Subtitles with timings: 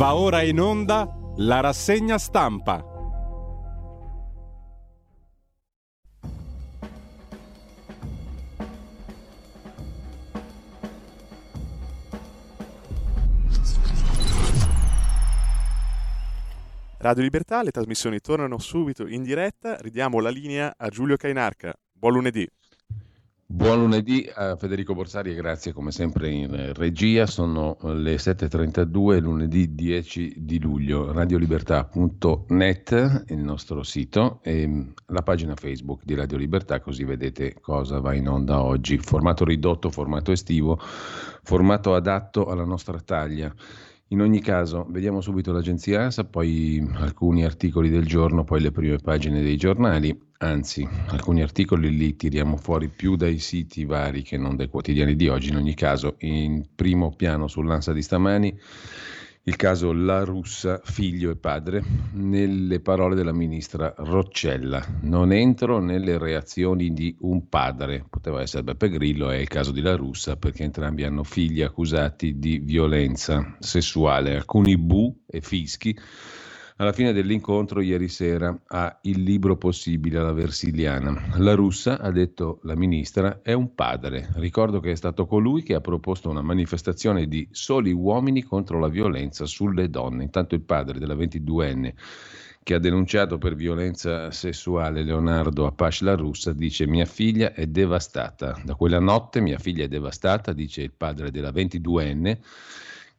[0.00, 2.82] Va ora in onda la rassegna stampa.
[16.96, 21.74] Radio Libertà, le trasmissioni tornano subito in diretta, ridiamo la linea a Giulio Cainarca.
[21.92, 22.48] Buon lunedì.
[23.52, 27.26] Buon lunedì a Federico Borsari e grazie come sempre in regia.
[27.26, 31.10] Sono le 7.32, lunedì 10 di luglio.
[31.10, 38.14] Radiolibertà.net, il nostro sito, e la pagina Facebook di Radio Libertà, così vedete cosa va
[38.14, 38.98] in onda oggi.
[38.98, 40.78] Formato ridotto, formato estivo,
[41.42, 43.52] formato adatto alla nostra taglia.
[44.12, 48.98] In ogni caso, vediamo subito l'agenzia ASA, poi alcuni articoli del giorno, poi le prime
[48.98, 50.18] pagine dei giornali.
[50.38, 55.28] Anzi, alcuni articoli li tiriamo fuori più dai siti vari che non dai quotidiani di
[55.28, 55.50] oggi.
[55.50, 58.58] In ogni caso, in primo piano sull'Ansa di stamani,
[59.44, 64.84] il caso La Russa, figlio e padre, nelle parole della ministra Roccella.
[65.02, 69.80] Non entro nelle reazioni di un padre, poteva essere Beppe Grillo, è il caso di
[69.80, 75.96] La Russa, perché entrambi hanno figli accusati di violenza sessuale, alcuni bu e fischi
[76.80, 81.14] alla fine dell'incontro ieri sera a Il libro possibile alla Versiliana.
[81.36, 84.30] La russa, ha detto la ministra, è un padre.
[84.36, 88.88] Ricordo che è stato colui che ha proposto una manifestazione di soli uomini contro la
[88.88, 90.22] violenza sulle donne.
[90.24, 91.92] Intanto il padre della 22enne
[92.62, 98.58] che ha denunciato per violenza sessuale Leonardo Apache la russa, dice mia figlia è devastata.
[98.64, 102.38] Da quella notte mia figlia è devastata, dice il padre della 22enne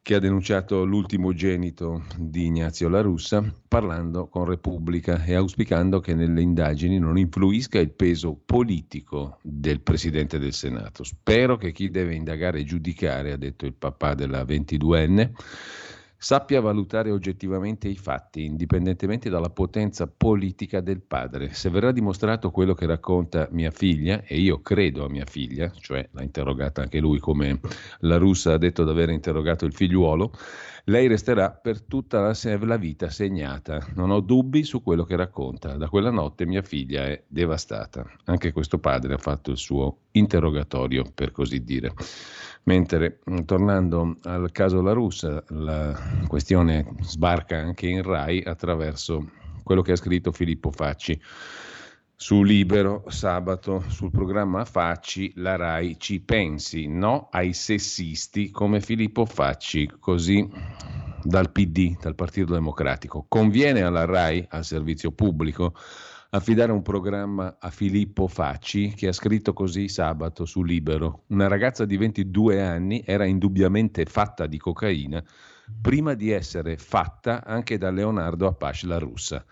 [0.04, 6.42] che ha denunciato l'ultimogenito di Ignazio La Russa, parlando con Repubblica e auspicando che nelle
[6.42, 11.04] indagini non influisca il peso politico del Presidente del Senato.
[11.04, 15.32] Spero che chi deve indagare e giudicare, ha detto il papà della 22enne,
[16.24, 21.52] sappia valutare oggettivamente i fatti, indipendentemente dalla potenza politica del padre.
[21.52, 26.08] Se verrà dimostrato quello che racconta mia figlia, e io credo a mia figlia, cioè
[26.12, 27.60] l'ha interrogata anche lui come
[28.02, 30.32] la russa ha detto di aver interrogato il figliuolo,
[30.86, 33.88] lei resterà per tutta la, la vita segnata.
[33.96, 35.76] Non ho dubbi su quello che racconta.
[35.76, 38.06] Da quella notte mia figlia è devastata.
[38.26, 41.94] Anche questo padre ha fatto il suo interrogatorio, per così dire.
[42.64, 49.26] Mentre mm, tornando al caso La Russa, la questione sbarca anche in RAI attraverso
[49.64, 51.20] quello che ha scritto Filippo Facci
[52.22, 59.26] su Libero sabato sul programma Facci la RAI ci pensi, no ai sessisti come Filippo
[59.26, 60.48] Facci, così
[61.20, 63.26] dal PD, dal Partito Democratico.
[63.28, 65.74] Conviene alla RAI, al servizio pubblico,
[66.34, 71.24] affidare un programma a Filippo Facci che ha scritto così sabato su Libero.
[71.28, 75.22] Una ragazza di 22 anni era indubbiamente fatta di cocaina
[75.82, 79.44] prima di essere fatta anche da Leonardo Apache la russa.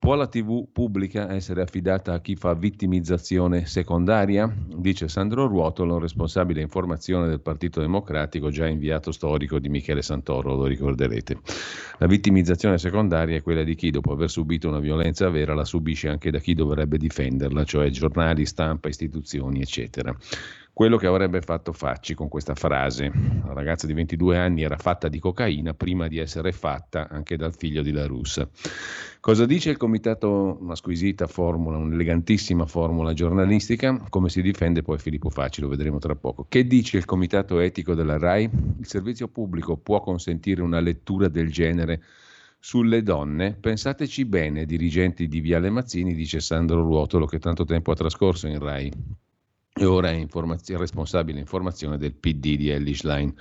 [0.00, 4.50] Può la TV pubblica essere affidata a chi fa vittimizzazione secondaria?
[4.74, 10.64] Dice Sandro Ruotolo, responsabile informazione del Partito Democratico, già inviato storico di Michele Santoro, lo
[10.64, 11.36] ricorderete.
[11.98, 16.08] La vittimizzazione secondaria è quella di chi, dopo aver subito una violenza vera, la subisce
[16.08, 20.16] anche da chi dovrebbe difenderla, cioè giornali, stampa, istituzioni, eccetera
[20.72, 23.10] quello che avrebbe fatto Facci con questa frase.
[23.44, 27.54] La ragazza di 22 anni era fatta di cocaina prima di essere fatta anche dal
[27.54, 28.48] figlio di La Russa.
[29.20, 30.58] Cosa dice il comitato?
[30.60, 34.06] Una squisita formula, un'elegantissima formula giornalistica.
[34.08, 36.46] Come si difende poi Filippo Facci, lo vedremo tra poco.
[36.48, 38.48] Che dice il comitato etico della RAI?
[38.78, 42.02] Il servizio pubblico può consentire una lettura del genere
[42.62, 47.94] sulle donne, pensateci bene, dirigenti di Viale Mazzini, dice Sandro Ruotolo, che tanto tempo ha
[47.94, 48.92] trascorso in RAI
[49.80, 53.32] e ora è informaz- responsabile informazione del PD di Ellis Line.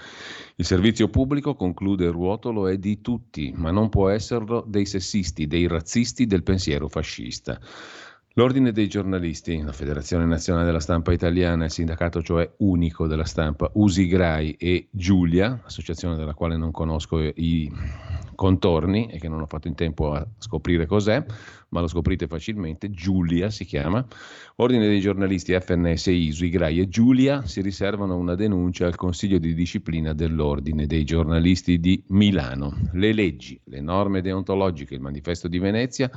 [0.56, 5.68] Il servizio pubblico, conclude Ruotolo, è di tutti, ma non può esserlo dei sessisti, dei
[5.68, 7.60] razzisti del pensiero fascista.
[8.40, 13.70] L'Ordine dei giornalisti, la Federazione Nazionale della Stampa Italiana, il sindacato cioè unico della stampa
[13.74, 17.70] Usigrai e Giulia, associazione della quale non conosco i
[18.36, 21.22] contorni e che non ho fatto in tempo a scoprire cos'è,
[21.68, 24.08] ma lo scoprite facilmente, Giulia si chiama.
[24.56, 29.54] Ordine dei giornalisti FNS, ISU, IGRAI e Giulia si riservano una denuncia al Consiglio di
[29.54, 32.74] disciplina dell'Ordine dei giornalisti di Milano.
[32.94, 36.10] Le leggi, le norme deontologiche, il manifesto di Venezia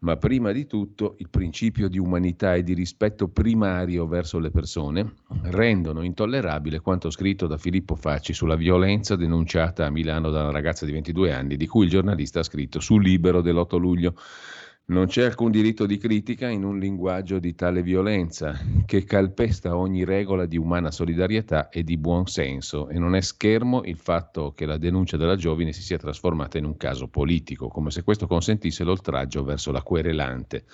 [0.00, 5.14] ma prima di tutto il principio di umanità e di rispetto primario verso le persone
[5.42, 10.84] rendono intollerabile quanto scritto da Filippo Facci sulla violenza denunciata a Milano da una ragazza
[10.84, 14.14] di 22 anni, di cui il giornalista ha scritto su Libero dell'8 luglio.
[14.90, 20.02] Non c'è alcun diritto di critica in un linguaggio di tale violenza, che calpesta ogni
[20.02, 24.64] regola di umana solidarietà e di buon senso, e non è schermo il fatto che
[24.64, 28.82] la denuncia della giovine si sia trasformata in un caso politico, come se questo consentisse
[28.82, 30.64] l'oltraggio verso la querelante.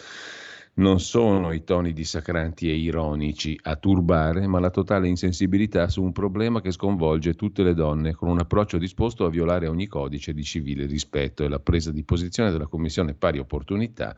[0.77, 6.11] Non sono i toni dissacranti e ironici a turbare, ma la totale insensibilità su un
[6.11, 10.43] problema che sconvolge tutte le donne, con un approccio disposto a violare ogni codice di
[10.43, 14.17] civile rispetto e la presa di posizione della Commissione Pari Opportunità,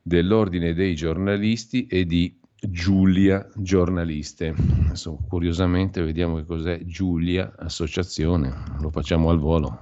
[0.00, 4.54] dell'Ordine dei giornalisti e di Giulia Giornaliste.
[4.86, 9.80] Adesso, curiosamente vediamo che cos'è Giulia Associazione, lo facciamo al volo.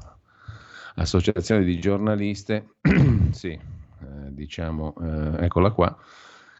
[0.94, 2.76] Associazione di giornaliste,
[3.30, 3.58] sì,
[4.00, 5.96] eh, diciamo, eh, eccola qua.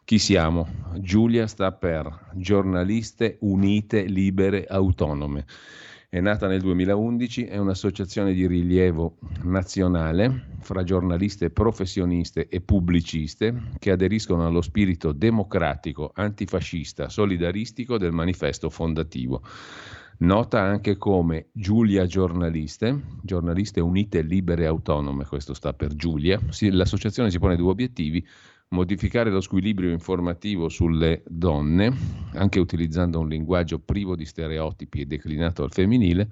[0.03, 0.67] Chi siamo?
[0.97, 5.45] Giulia sta per Giornaliste Unite Libere Autonome.
[6.09, 13.91] È nata nel 2011, è un'associazione di rilievo nazionale fra giornaliste professioniste e pubbliciste che
[13.91, 19.43] aderiscono allo spirito democratico, antifascista, solidaristico del manifesto fondativo
[20.19, 26.39] nota anche come Giulia Giornaliste, Giornaliste Unite Libere Autonome, questo sta per Giulia,
[26.71, 28.25] l'associazione si pone due obiettivi,
[28.69, 31.91] modificare lo squilibrio informativo sulle donne,
[32.33, 36.29] anche utilizzando un linguaggio privo di stereotipi e declinato al femminile,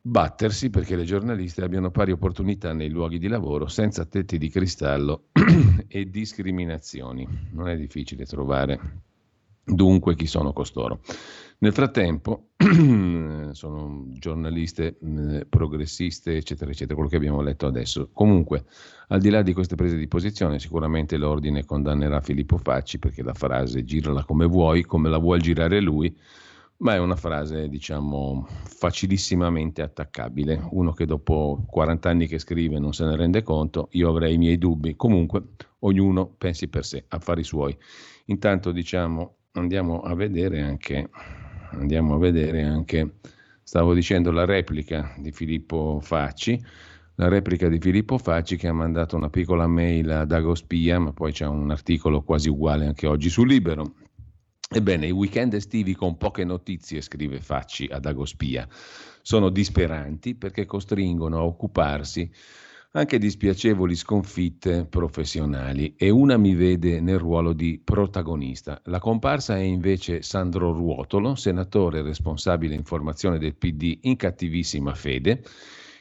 [0.00, 5.28] battersi perché le giornaliste abbiano pari opportunità nei luoghi di lavoro senza tetti di cristallo
[5.88, 7.26] e discriminazioni.
[7.52, 8.80] Non è difficile trovare
[9.64, 11.00] dunque chi sono costoro.
[11.64, 12.48] Nel frattempo
[13.52, 14.98] sono giornaliste
[15.48, 18.10] progressiste, eccetera, eccetera, quello che abbiamo letto adesso.
[18.12, 18.66] Comunque,
[19.08, 23.32] al di là di queste prese di posizione, sicuramente l'ordine condannerà Filippo Facci perché la
[23.32, 26.14] frase girala come vuoi, come la vuol girare lui,
[26.80, 30.68] ma è una frase, diciamo, facilissimamente attaccabile.
[30.72, 34.38] Uno che dopo 40 anni che scrive non se ne rende conto, io avrei i
[34.38, 34.96] miei dubbi.
[34.96, 35.42] Comunque,
[35.78, 37.74] ognuno pensi per sé, affari suoi.
[38.26, 41.08] Intanto, diciamo, andiamo a vedere anche
[41.78, 43.16] andiamo a vedere anche,
[43.62, 46.62] stavo dicendo, la replica di Filippo Facci,
[47.16, 51.32] la replica di Filippo Facci che ha mandato una piccola mail ad Agospia, ma poi
[51.32, 53.94] c'è un articolo quasi uguale anche oggi su Libero.
[54.68, 58.66] Ebbene, i weekend estivi con poche notizie, scrive Facci ad Agospia,
[59.22, 62.30] sono disperanti perché costringono a occuparsi
[62.96, 68.80] anche di spiacevoli sconfitte professionali e una mi vede nel ruolo di protagonista.
[68.84, 75.42] La comparsa è invece Sandro Ruotolo, senatore responsabile informazione del PD in cattivissima fede,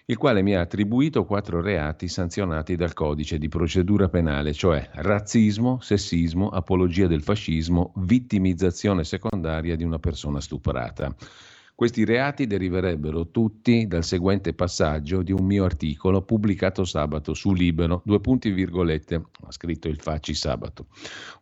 [0.06, 5.80] il quale mi ha attribuito quattro reati sanzionati dal codice di procedura penale, cioè razzismo,
[5.82, 11.16] sessismo, apologia del fascismo, vittimizzazione secondaria di una persona stuprata.
[11.76, 18.04] Questi reati deriverebbero tutti dal seguente passaggio di un mio articolo pubblicato sabato su Libero,
[18.06, 20.86] due punti virgolette, ha scritto il Facci sabato.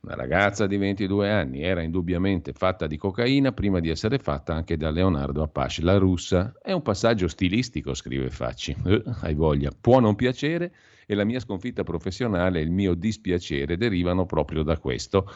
[0.03, 4.77] Una ragazza di 22 anni era indubbiamente fatta di cocaina prima di essere fatta anche
[4.77, 6.53] da Leonardo Apache, la russa.
[6.61, 8.73] È un passaggio stilistico, scrive Facci.
[8.85, 9.69] Eh, hai voglia.
[9.79, 10.73] Può non piacere
[11.05, 15.29] e la mia sconfitta professionale e il mio dispiacere derivano proprio da questo,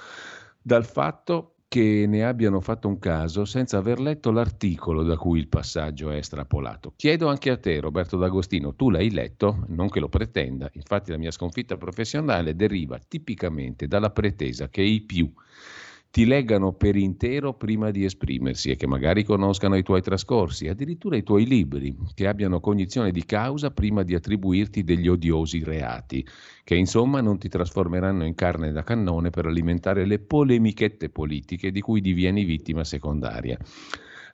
[0.62, 5.47] dal fatto che ne abbiano fatto un caso senza aver letto l'articolo da cui il
[5.47, 6.94] passaggio è estrapolato.
[6.95, 9.65] Chiedo anche a te, Roberto D'Agostino, tu l'hai letto?
[9.67, 15.01] Non che lo pretenda, infatti la mia sconfitta professionale deriva tipicamente dalla pretesa che i
[15.01, 15.31] più
[16.15, 21.17] ti leggano per intero prima di esprimersi e che magari conoscano i tuoi trascorsi, addirittura
[21.17, 26.25] i tuoi libri, che abbiano cognizione di causa prima di attribuirti degli odiosi reati,
[26.63, 31.81] che insomma non ti trasformeranno in carne da cannone per alimentare le polemichette politiche di
[31.81, 33.57] cui divieni vittima secondaria.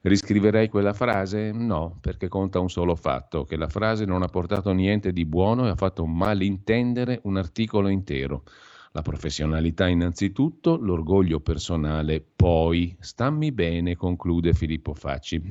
[0.03, 1.51] Riscriverei quella frase?
[1.51, 5.65] No, perché conta un solo fatto, che la frase non ha portato niente di buono
[5.65, 8.43] e ha fatto malintendere un articolo intero.
[8.93, 12.95] La professionalità innanzitutto, l'orgoglio personale poi.
[12.99, 15.41] Stammi bene, conclude Filippo Facci,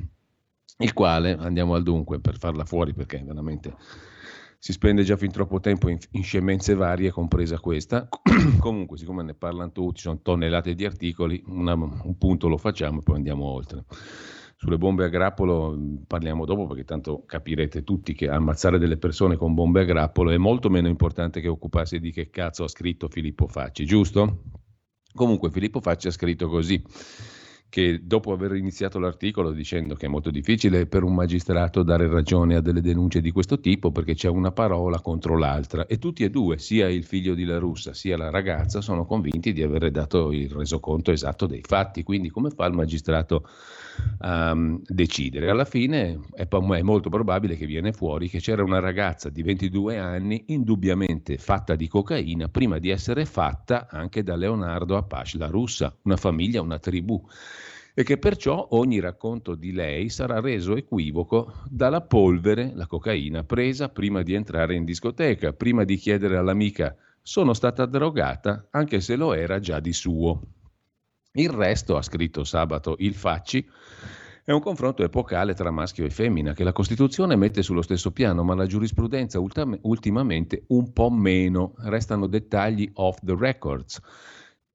[0.77, 3.75] il quale, andiamo al dunque per farla fuori perché veramente
[4.63, 8.07] si spende già fin troppo tempo in, in scemenze varie, compresa questa.
[8.59, 12.99] Comunque, siccome ne parlano tutti, ci sono tonnellate di articoli, una, un punto lo facciamo
[12.99, 13.85] e poi andiamo oltre.
[14.61, 19.35] Sulle bombe a grappolo mm, parliamo dopo perché tanto capirete tutti che ammazzare delle persone
[19.35, 23.07] con bombe a grappolo è molto meno importante che occuparsi di che cazzo ha scritto
[23.07, 24.43] Filippo Facci, giusto?
[25.15, 26.79] Comunque Filippo Facci ha scritto così
[27.69, 32.57] che dopo aver iniziato l'articolo dicendo che è molto difficile per un magistrato dare ragione
[32.57, 36.29] a delle denunce di questo tipo perché c'è una parola contro l'altra e tutti e
[36.29, 40.31] due, sia il figlio di La Russa sia la ragazza, sono convinti di aver dato
[40.31, 43.47] il resoconto esatto dei fatti, quindi come fa il magistrato
[44.19, 45.49] um, decidere?
[45.49, 49.97] Alla fine è, è molto probabile che viene fuori che c'era una ragazza di 22
[49.97, 55.95] anni indubbiamente fatta di cocaina prima di essere fatta anche da Leonardo Apache La Russa,
[56.03, 57.23] una famiglia, una tribù
[57.93, 63.89] e che perciò ogni racconto di lei sarà reso equivoco dalla polvere, la cocaina, presa
[63.89, 69.33] prima di entrare in discoteca, prima di chiedere all'amica sono stata drogata, anche se lo
[69.33, 70.41] era già di suo.
[71.33, 73.65] Il resto, ha scritto sabato il Facci,
[74.43, 78.43] è un confronto epocale tra maschio e femmina che la Costituzione mette sullo stesso piano,
[78.43, 81.73] ma la giurisprudenza ultimamente un po' meno.
[81.77, 84.01] Restano dettagli off the records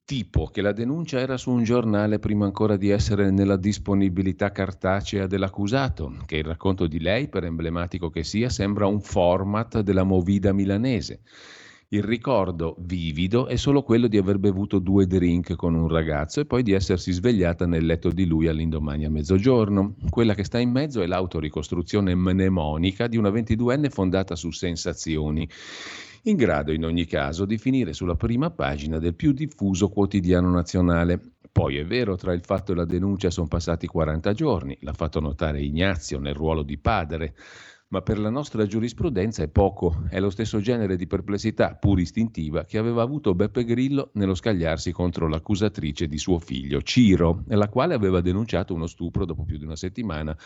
[0.06, 5.26] tipo che la denuncia era su un giornale prima ancora di essere nella disponibilità cartacea
[5.26, 10.52] dell'accusato, che il racconto di lei, per emblematico che sia, sembra un format della movida
[10.52, 11.22] milanese.
[11.90, 16.44] Il ricordo vivido è solo quello di aver bevuto due drink con un ragazzo e
[16.44, 19.94] poi di essersi svegliata nel letto di lui all'indomani a mezzogiorno.
[20.10, 25.48] Quella che sta in mezzo è l'autoricostruzione mnemonica di una 22enne fondata su sensazioni
[26.24, 31.20] in grado in ogni caso di finire sulla prima pagina del più diffuso quotidiano nazionale.
[31.52, 35.20] Poi è vero, tra il fatto e la denuncia sono passati 40 giorni, l'ha fatto
[35.20, 37.34] notare Ignazio nel ruolo di padre,
[37.88, 42.64] ma per la nostra giurisprudenza è poco, è lo stesso genere di perplessità, pur istintiva,
[42.64, 47.94] che aveva avuto Beppe Grillo nello scagliarsi contro l'accusatrice di suo figlio, Ciro, la quale
[47.94, 50.36] aveva denunciato uno stupro dopo più di una settimana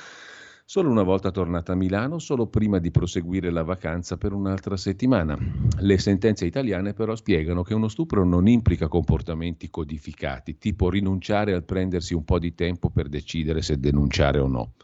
[0.71, 5.37] Solo una volta tornata a Milano, solo prima di proseguire la vacanza per un'altra settimana.
[5.81, 11.65] Le sentenze italiane però spiegano che uno stupro non implica comportamenti codificati, tipo rinunciare al
[11.65, 14.75] prendersi un po' di tempo per decidere se denunciare o no.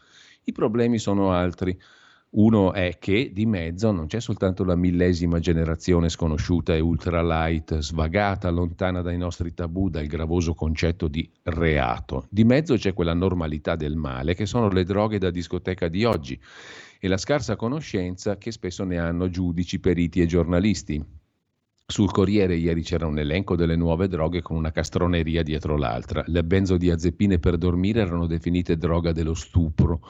[0.43, 1.79] I problemi sono altri.
[2.29, 8.49] Uno è che di mezzo non c'è soltanto la millesima generazione sconosciuta e ultralight, svagata,
[8.49, 12.27] lontana dai nostri tabù, dal gravoso concetto di reato.
[12.29, 16.37] Di mezzo c'è quella normalità del male che sono le droghe da discoteca di oggi
[16.99, 21.01] e la scarsa conoscenza che spesso ne hanno giudici, periti e giornalisti.
[21.89, 26.25] Sul Corriere ieri c'era un elenco delle nuove droghe con una castroneria dietro l'altra.
[26.27, 30.01] Le benzodiazepine per dormire erano definite droga dello stupro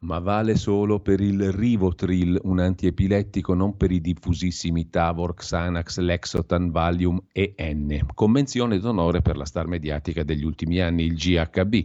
[0.00, 6.70] ma vale solo per il Rivotril, un antiepilettico, non per i diffusissimi Tavor, Xanax, Lexotan,
[6.70, 8.06] Valium e N.
[8.14, 11.84] Convenzione d'onore per la star mediatica degli ultimi anni, il GHB,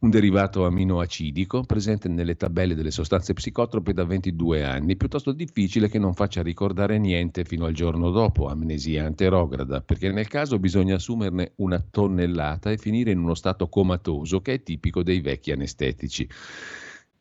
[0.00, 5.98] un derivato aminoacidico presente nelle tabelle delle sostanze psicotrope da 22 anni, piuttosto difficile che
[5.98, 11.52] non faccia ricordare niente fino al giorno dopo, amnesia anterograda, perché nel caso bisogna assumerne
[11.56, 16.28] una tonnellata e finire in uno stato comatoso che è tipico dei vecchi anestetici.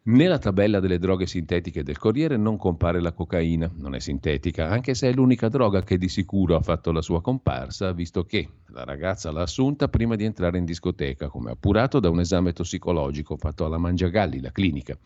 [0.09, 4.95] Nella tabella delle droghe sintetiche del Corriere non compare la cocaina, non è sintetica, anche
[4.95, 8.83] se è l'unica droga che di sicuro ha fatto la sua comparsa, visto che la
[8.85, 13.65] ragazza l'ha assunta prima di entrare in discoteca, come appurato da un esame tossicologico fatto
[13.65, 14.97] alla Mangiagalli, la clinica.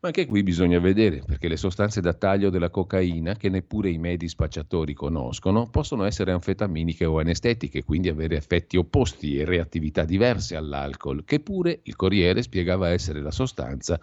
[0.00, 3.98] Ma anche qui bisogna vedere, perché le sostanze da taglio della cocaina, che neppure i
[3.98, 10.54] medi spacciatori conoscono, possono essere anfetaminiche o anestetiche, quindi avere effetti opposti e reattività diverse
[10.54, 13.98] all'alcol, che pure il Corriere spiegava essere la sostanza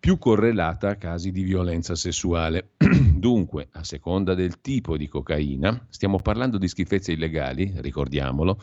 [0.00, 2.70] più correlata a casi di violenza sessuale.
[3.14, 8.60] Dunque, a seconda del tipo di cocaina, stiamo parlando di schifezze illegali, ricordiamolo,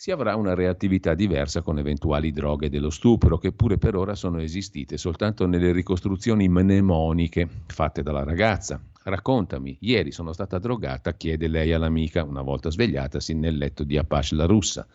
[0.00, 4.40] si avrà una reattività diversa con eventuali droghe dello stupro, che pure per ora sono
[4.40, 8.80] esistite soltanto nelle ricostruzioni mnemoniche fatte dalla ragazza.
[9.02, 14.36] Raccontami, ieri sono stata drogata, chiede lei all'amica, una volta svegliatasi nel letto di Apache
[14.36, 14.86] la russa.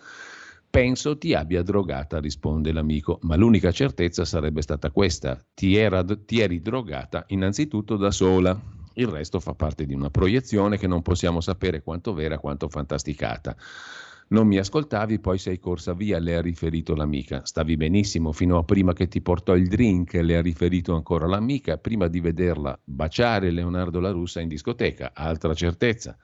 [0.70, 5.38] Penso ti abbia drogata, risponde l'amico, ma l'unica certezza sarebbe stata questa.
[5.54, 8.58] Ti, era, ti eri drogata innanzitutto da sola.
[8.94, 13.54] Il resto fa parte di una proiezione che non possiamo sapere quanto vera quanto fantasticata.
[14.34, 17.46] Non mi ascoltavi, poi sei corsa via, le ha riferito l'amica.
[17.46, 21.78] Stavi benissimo fino a prima che ti portò il drink, le ha riferito ancora l'amica,
[21.78, 25.12] prima di vederla baciare Leonardo La Russa in discoteca.
[25.14, 26.18] Altra certezza.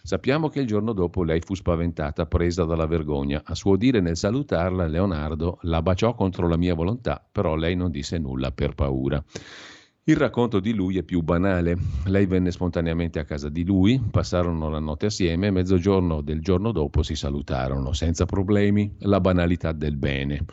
[0.00, 3.42] Sappiamo che il giorno dopo lei fu spaventata, presa dalla vergogna.
[3.44, 7.90] A suo dire, nel salutarla, Leonardo la baciò contro la mia volontà, però lei non
[7.90, 9.20] disse nulla per paura.
[10.08, 11.76] Il racconto di lui è più banale.
[12.04, 16.70] Lei venne spontaneamente a casa di lui, passarono la notte assieme e mezzogiorno del giorno
[16.70, 20.44] dopo si salutarono, senza problemi, la banalità del bene.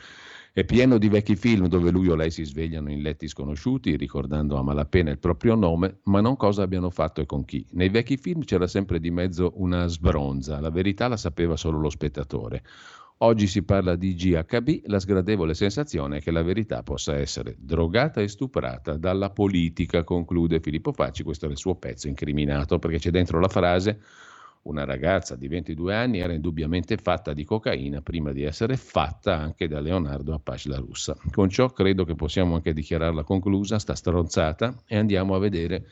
[0.52, 4.58] È pieno di vecchi film dove lui o lei si svegliano in letti sconosciuti, ricordando
[4.58, 7.64] a malapena il proprio nome, ma non cosa abbiano fatto e con chi.
[7.74, 11.92] Nei vecchi film c'era sempre di mezzo una sbronza, la verità la sapeva solo lo
[11.92, 12.64] spettatore.
[13.24, 18.28] Oggi si parla di GHB, la sgradevole sensazione che la verità possa essere drogata e
[18.28, 23.40] stuprata dalla politica, conclude Filippo Facci, questo è il suo pezzo incriminato, perché c'è dentro
[23.40, 24.02] la frase
[24.64, 29.70] una ragazza di 22 anni era indubbiamente fatta di cocaina prima di essere fatta anche
[29.70, 31.16] da Leonardo Apache la russa.
[31.32, 35.88] Con ciò credo che possiamo anche dichiararla conclusa, sta stronzata e andiamo a vedere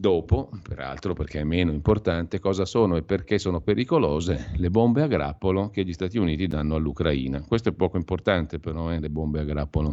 [0.00, 5.06] dopo, peraltro perché è meno importante, cosa sono e perché sono pericolose le bombe a
[5.06, 7.42] grappolo che gli Stati Uniti danno all'Ucraina.
[7.46, 9.92] Questo è poco importante però, eh, le bombe a grappolo.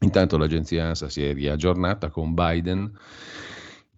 [0.00, 2.92] Intanto l'agenzia ANSA si è riaggiornata con Biden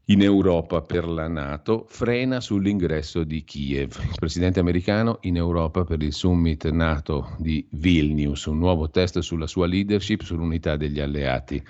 [0.08, 3.98] in Europa per la Nato frena sull'ingresso di Kiev.
[4.02, 9.46] Il presidente americano in Europa per il summit Nato di Vilnius, un nuovo test sulla
[9.46, 11.64] sua leadership, sull'unità degli alleati.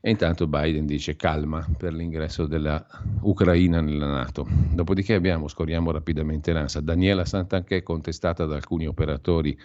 [0.00, 4.46] E intanto Biden dice calma per l'ingresso dell'Ucraina nella Nato.
[4.72, 9.58] Dopodiché abbiamo, scorriamo rapidamente l'ANSA, Daniela Santanchè contestata da alcuni operatori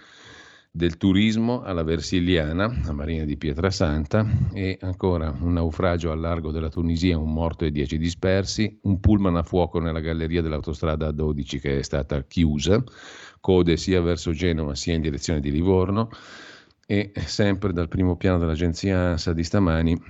[0.76, 6.70] del turismo alla Versiliana, a Marina di Pietrasanta, e ancora un naufragio al largo della
[6.70, 11.78] Tunisia, un morto e dieci dispersi, un pullman a fuoco nella galleria dell'autostrada A12 che
[11.78, 12.84] è stata chiusa,
[13.40, 16.10] code sia verso Genova sia in direzione di Livorno,
[16.86, 20.02] e sempre dal primo piano dell'agenzia ANSA di stamani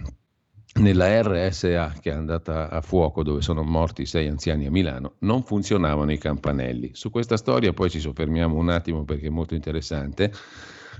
[0.76, 5.44] nella RSA che è andata a fuoco dove sono morti sei anziani a Milano non
[5.44, 6.92] funzionavano i campanelli.
[6.94, 10.32] Su questa storia poi ci soffermiamo un attimo perché è molto interessante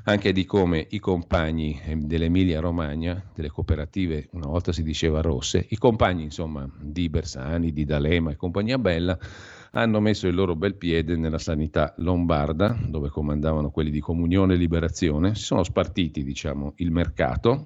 [0.06, 5.66] anche di come i compagni eh, dell'Emilia Romagna, delle cooperative, una volta si diceva rosse,
[5.70, 9.18] i compagni insomma di Bersani, di D'Alema e compagnia bella
[9.76, 14.58] hanno messo il loro bel piede nella sanità lombarda, dove comandavano quelli di Comunione e
[14.58, 17.66] Liberazione, si sono spartiti diciamo, il mercato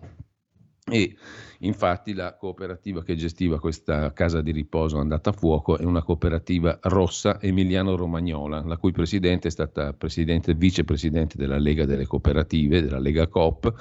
[0.90, 1.18] e
[1.60, 6.80] infatti la cooperativa che gestiva questa casa di riposo andata a fuoco è una cooperativa
[6.84, 13.28] rossa emiliano-romagnola, la cui presidente è stata presidente, vicepresidente della Lega delle Cooperative, della Lega
[13.28, 13.74] Coop,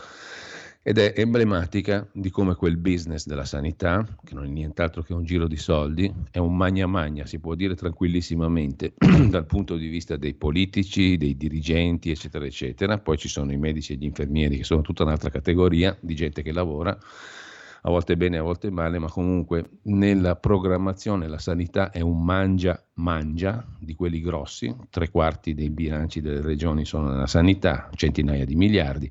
[0.88, 5.24] ed è emblematica di come quel business della sanità, che non è nient'altro che un
[5.24, 8.94] giro di soldi, è un magna magna, si può dire tranquillissimamente,
[9.28, 12.98] dal punto di vista dei politici, dei dirigenti, eccetera, eccetera.
[12.98, 16.42] Poi ci sono i medici e gli infermieri, che sono tutta un'altra categoria di gente
[16.42, 22.00] che lavora, a volte bene, a volte male, ma comunque nella programmazione la sanità è
[22.00, 28.44] un mangia-mangia di quelli grossi, tre quarti dei bilanci delle regioni sono nella sanità, centinaia
[28.44, 29.10] di miliardi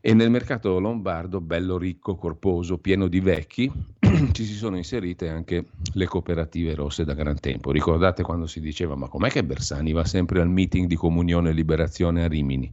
[0.00, 3.70] e nel mercato lombardo, bello ricco, corposo, pieno di vecchi,
[4.32, 7.70] ci si sono inserite anche le cooperative rosse da gran tempo.
[7.70, 11.52] Ricordate quando si diceva ma com'è che Bersani va sempre al meeting di comunione e
[11.52, 12.72] liberazione a Rimini?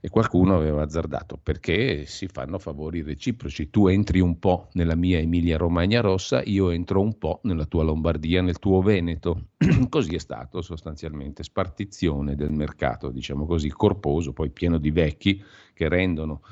[0.00, 3.70] E qualcuno aveva azzardato perché si fanno favori reciproci.
[3.70, 7.84] Tu entri un po' nella mia Emilia Romagna rossa, io entro un po' nella tua
[7.84, 9.48] Lombardia, nel tuo Veneto.
[9.88, 15.88] così è stato sostanzialmente, spartizione del mercato, diciamo così, corposo, poi pieno di vecchi che
[15.88, 16.42] rendono,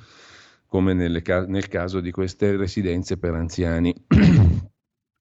[0.66, 3.94] come ca- nel caso di queste residenze per anziani.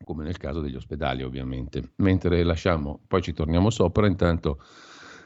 [0.03, 1.91] come nel caso degli ospedali ovviamente.
[1.97, 4.59] Mentre lasciamo, poi ci torniamo sopra, intanto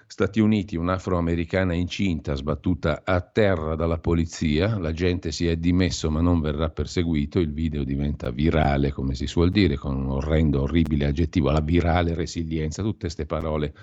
[0.08, 6.22] Stati Uniti, un'afroamericana incinta sbattuta a terra dalla polizia, la gente si è dimesso ma
[6.22, 11.08] non verrà perseguito, il video diventa virale come si suol dire, con un orrendo, orribile
[11.08, 13.74] aggettivo, la virale resilienza, tutte queste parole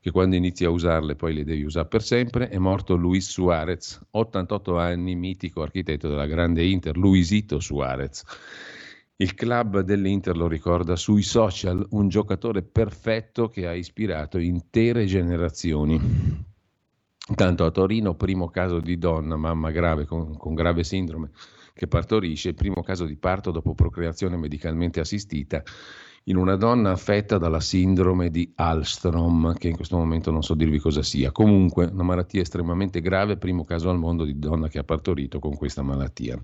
[0.00, 4.00] che quando inizi a usarle poi le devi usare per sempre, è morto Luis Suarez,
[4.12, 8.22] 88 anni, mitico architetto della grande Inter, Luisito Suarez
[9.16, 16.00] il club dell'Inter lo ricorda sui social, un giocatore perfetto che ha ispirato intere generazioni.
[17.28, 21.30] Intanto a Torino, primo caso di donna, mamma grave con, con grave sindrome
[21.74, 25.62] che partorisce, il primo caso di parto dopo procreazione medicalmente assistita
[26.24, 30.78] in una donna affetta dalla sindrome di Alstrom, che in questo momento non so dirvi
[30.78, 31.32] cosa sia.
[31.32, 35.56] Comunque, una malattia estremamente grave, primo caso al mondo di donna che ha partorito con
[35.56, 36.40] questa malattia.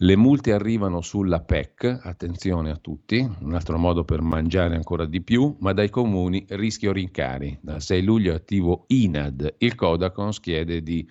[0.00, 5.22] Le multe arrivano sulla PEC, attenzione a tutti, un altro modo per mangiare ancora di
[5.22, 7.56] più, ma dai comuni rischio rincari.
[7.62, 11.08] Dal 6 luglio è attivo INAD, il Codacons chiede di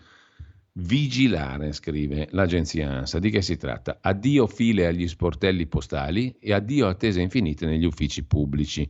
[0.74, 3.17] vigilare, scrive l'agenzia ANSA.
[3.17, 3.98] Di che si tratta?
[4.02, 8.88] Addio file agli sportelli postali e addio attese infinite negli uffici pubblici.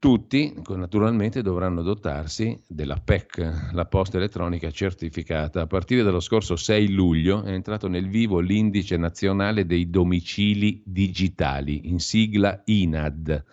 [0.00, 5.60] Tutti naturalmente dovranno dotarsi della PEC, la posta elettronica certificata.
[5.60, 11.90] A partire dallo scorso 6 luglio è entrato nel vivo l'indice nazionale dei domicili digitali,
[11.90, 13.44] in sigla INAD.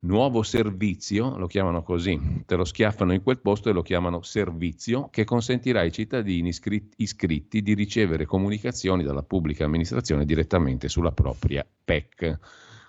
[0.00, 5.08] Nuovo servizio, lo chiamano così, te lo schiaffano in quel posto e lo chiamano servizio,
[5.10, 6.52] che consentirà ai cittadini
[6.96, 12.38] iscritti di ricevere comunicazioni dalla pubblica amministrazione direttamente sulla propria PEC.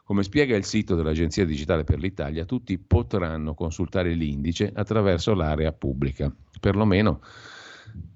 [0.04, 6.34] Come spiega il sito dell'Agenzia Digitale per l'Italia, tutti potranno consultare l'indice attraverso l'area pubblica.
[6.60, 7.22] Perlomeno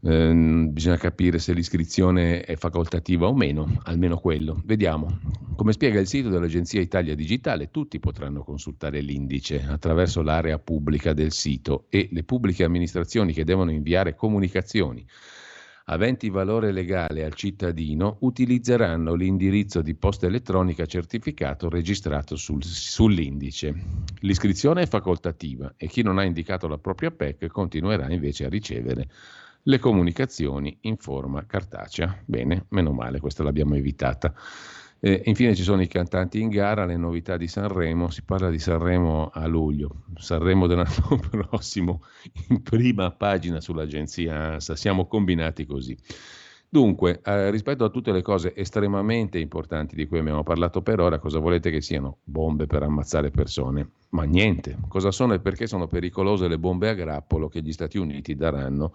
[0.04, 0.34] Eh,
[0.70, 4.62] bisogna capire se l'iscrizione è facoltativa o meno, almeno quello.
[4.66, 5.20] Vediamo.
[5.56, 11.32] Come spiega il sito dell'Agenzia Italia Digitale, tutti potranno consultare l'indice attraverso l'area pubblica del
[11.32, 15.06] sito e le pubbliche amministrazioni che devono inviare comunicazioni
[15.86, 23.74] aventi valore legale al cittadino utilizzeranno l'indirizzo di posta elettronica certificato registrato sul, sull'indice.
[24.22, 29.08] L'iscrizione è facoltativa e chi non ha indicato la propria PEC continuerà invece a ricevere
[29.64, 32.22] le comunicazioni in forma cartacea.
[32.26, 34.34] Bene, meno male, questa l'abbiamo evitata.
[35.06, 38.58] E infine ci sono i cantanti in gara, le novità di Sanremo, si parla di
[38.58, 42.02] Sanremo a luglio, Sanremo dell'anno prossimo
[42.50, 45.96] in prima pagina sull'agenzia ANSA, siamo combinati così.
[46.68, 51.20] Dunque, eh, rispetto a tutte le cose estremamente importanti di cui abbiamo parlato per ora,
[51.20, 52.18] cosa volete che siano?
[52.24, 53.88] Bombe per ammazzare persone?
[54.10, 54.76] Ma niente.
[54.88, 58.94] Cosa sono e perché sono pericolose le bombe a grappolo che gli Stati Uniti daranno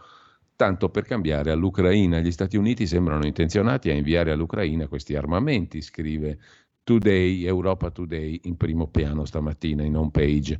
[0.60, 2.20] tanto per cambiare all'Ucraina.
[2.20, 6.38] Gli Stati Uniti sembrano intenzionati a inviare all'Ucraina questi armamenti, scrive
[6.84, 10.58] Today, Europa Today, in primo piano stamattina in home page.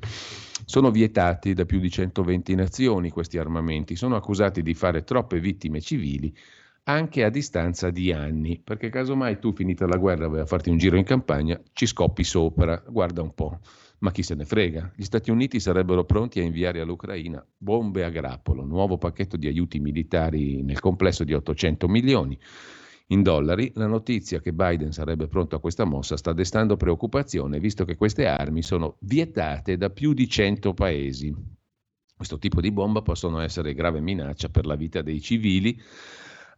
[0.65, 5.83] Sono vietati da più di 120 nazioni questi armamenti, sono accusati di fare troppe vittime
[5.83, 6.35] civili
[6.85, 10.79] anche a distanza di anni, perché casomai tu finita la guerra vai a farti un
[10.79, 13.61] giro in campagna, ci scoppi sopra, guarda un po'.
[14.01, 14.93] Ma chi se ne frega?
[14.97, 19.79] Gli Stati Uniti sarebbero pronti a inviare all'Ucraina bombe a grappolo, nuovo pacchetto di aiuti
[19.79, 22.39] militari nel complesso di 800 milioni
[23.09, 23.71] in dollari.
[23.75, 28.27] La notizia che Biden sarebbe pronto a questa mossa sta destando preoccupazione, visto che queste
[28.27, 31.35] armi sono vietate da più di 100 paesi.
[32.17, 35.79] Questo tipo di bomba possono essere grave minaccia per la vita dei civili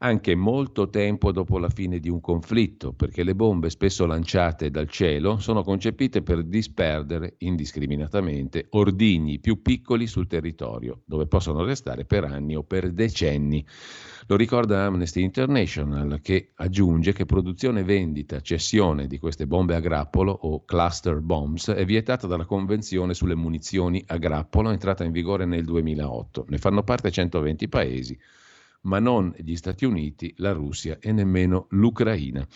[0.03, 4.89] anche molto tempo dopo la fine di un conflitto, perché le bombe spesso lanciate dal
[4.89, 12.25] cielo sono concepite per disperdere indiscriminatamente ordigni più piccoli sul territorio, dove possono restare per
[12.25, 13.65] anni o per decenni.
[14.27, 20.33] Lo ricorda Amnesty International che aggiunge che produzione, vendita, cessione di queste bombe a grappolo
[20.33, 25.65] o cluster bombs è vietata dalla Convenzione sulle munizioni a grappolo entrata in vigore nel
[25.65, 26.47] 2008.
[26.49, 28.19] Ne fanno parte 120 paesi
[28.83, 32.47] ma non gli Stati Uniti, la Russia e nemmeno l'Ucraina.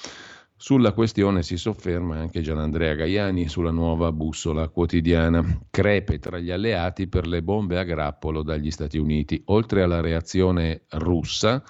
[0.59, 5.61] Sulla questione si sofferma anche Gianandrea Gaiani sulla nuova bussola quotidiana.
[5.71, 9.43] Crepe tra gli alleati per le bombe a grappolo dagli Stati Uniti.
[9.47, 11.63] Oltre alla reazione russa,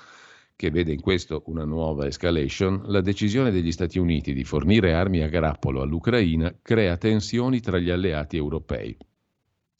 [0.54, 5.20] che vede in questo una nuova escalation, la decisione degli Stati Uniti di fornire armi
[5.20, 8.96] a grappolo all'Ucraina crea tensioni tra gli alleati europei.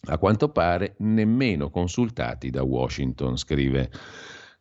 [0.08, 3.90] A quanto pare nemmeno consultati da Washington, scrive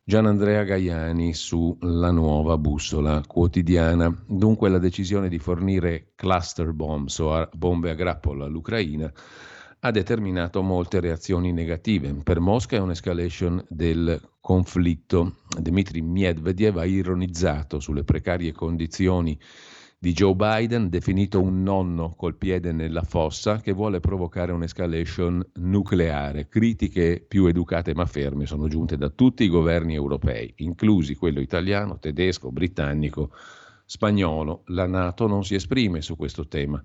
[0.08, 4.16] Gianandrea Gaiani sulla nuova bussola quotidiana.
[4.24, 9.12] Dunque la decisione di fornire cluster bombs o bombe a grappolo all'Ucraina
[9.80, 12.20] ha determinato molte reazioni negative.
[12.22, 15.38] Per Mosca è un'escalation del conflitto.
[15.58, 19.36] Dmitry Medvedev ha ironizzato sulle precarie condizioni
[19.98, 26.48] di Joe Biden, definito un nonno col piede nella fossa che vuole provocare un'escalation nucleare.
[26.48, 31.98] Critiche più educate ma ferme sono giunte da tutti i governi europei, inclusi quello italiano,
[31.98, 33.30] tedesco, britannico,
[33.86, 34.64] spagnolo.
[34.66, 36.82] La Nato non si esprime su questo tema.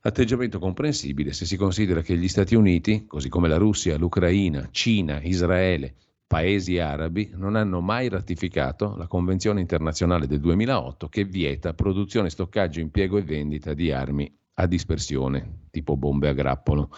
[0.00, 5.20] Atteggiamento comprensibile se si considera che gli Stati Uniti, così come la Russia, l'Ucraina, Cina,
[5.20, 5.96] Israele,
[6.28, 12.80] paesi arabi non hanno mai ratificato la Convenzione internazionale del 2008 che vieta produzione, stoccaggio,
[12.80, 16.90] impiego e vendita di armi a dispersione, tipo bombe a grappolo.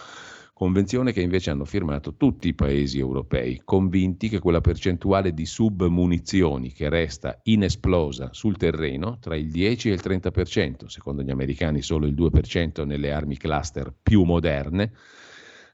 [0.53, 6.71] Convenzione che invece hanno firmato tutti i paesi europei, convinti che quella percentuale di submunizioni
[6.71, 12.05] che resta inesplosa sul terreno tra il 10 e il 30%, secondo gli americani solo
[12.05, 14.91] il 2% nelle armi cluster più moderne,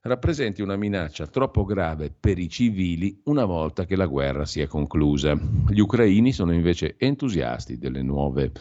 [0.08, 4.67] rappresenti una minaccia troppo grave per i civili una volta che la guerra si è
[4.67, 5.38] conclusa.
[5.70, 8.52] Gli ucraini sono invece entusiasti delle nuove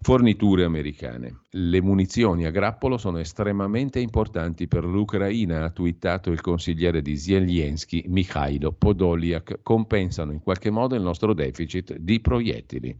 [0.00, 1.40] forniture americane.
[1.50, 8.04] Le munizioni a grappolo sono estremamente importanti per l'Ucraina, ha twittato il consigliere di Zelensky,
[8.06, 12.96] Mikhailo Podoliak, compensano in qualche modo il nostro deficit di proiettili.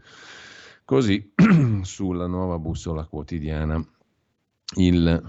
[0.85, 1.33] Così
[1.83, 3.85] sulla nuova bussola quotidiana
[4.77, 5.23] il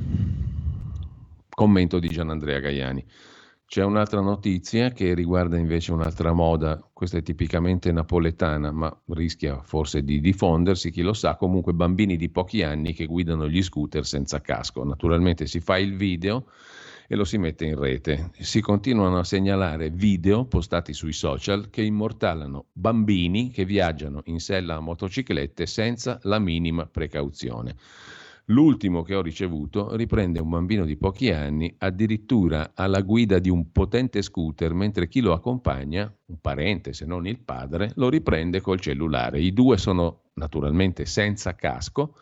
[1.57, 3.03] Commento di Gianandrea Gaiani.
[3.65, 10.03] C'è un'altra notizia che riguarda invece un'altra moda, questa è tipicamente napoletana, ma rischia forse
[10.03, 14.39] di diffondersi, chi lo sa, comunque bambini di pochi anni che guidano gli scooter senza
[14.39, 14.83] casco.
[14.83, 16.45] Naturalmente si fa il video
[17.07, 18.29] e lo si mette in rete.
[18.37, 24.75] Si continuano a segnalare video postati sui social che immortalano bambini che viaggiano in sella
[24.75, 27.75] a motociclette senza la minima precauzione.
[28.49, 33.73] L'ultimo che ho ricevuto riprende un bambino di pochi anni addirittura alla guida di un
[33.73, 38.79] potente scooter, mentre chi lo accompagna, un parente se non il padre, lo riprende col
[38.79, 39.41] cellulare.
[39.41, 42.15] I due sono naturalmente senza casco,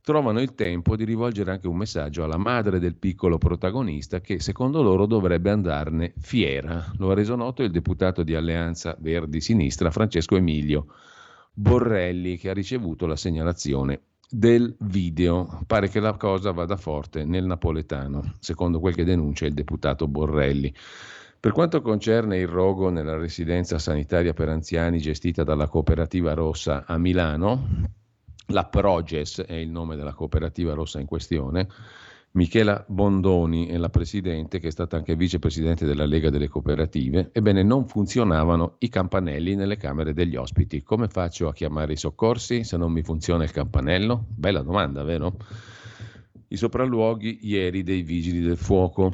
[0.00, 4.80] trovano il tempo di rivolgere anche un messaggio alla madre del piccolo protagonista che secondo
[4.80, 6.90] loro dovrebbe andarne fiera.
[6.96, 10.86] Lo ha reso noto il deputato di Alleanza Verdi Sinistra Francesco Emilio
[11.52, 15.62] Borrelli che ha ricevuto la segnalazione del video.
[15.66, 20.72] Pare che la cosa vada forte nel napoletano, secondo quel che denuncia il deputato Borrelli.
[21.40, 26.98] Per quanto concerne il rogo nella residenza sanitaria per anziani gestita dalla cooperativa rossa a
[26.98, 27.66] Milano,
[28.46, 31.66] la Proges è il nome della cooperativa rossa in questione.
[32.32, 37.30] Michela Bondoni è la presidente, che è stata anche vicepresidente della Lega delle Cooperative.
[37.32, 40.82] Ebbene, non funzionavano i campanelli nelle camere degli ospiti.
[40.84, 44.26] Come faccio a chiamare i soccorsi se non mi funziona il campanello?
[44.28, 45.38] Bella domanda, vero?
[46.46, 49.10] I sopralluoghi ieri dei vigili del fuoco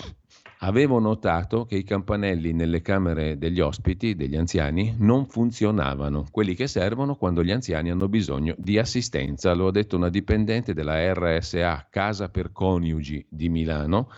[0.67, 6.67] avevo notato che i campanelli nelle camere degli ospiti, degli anziani, non funzionavano, quelli che
[6.67, 9.55] servono quando gli anziani hanno bisogno di assistenza.
[9.55, 14.09] Lo ha detto una dipendente della RSA Casa per Coniugi di Milano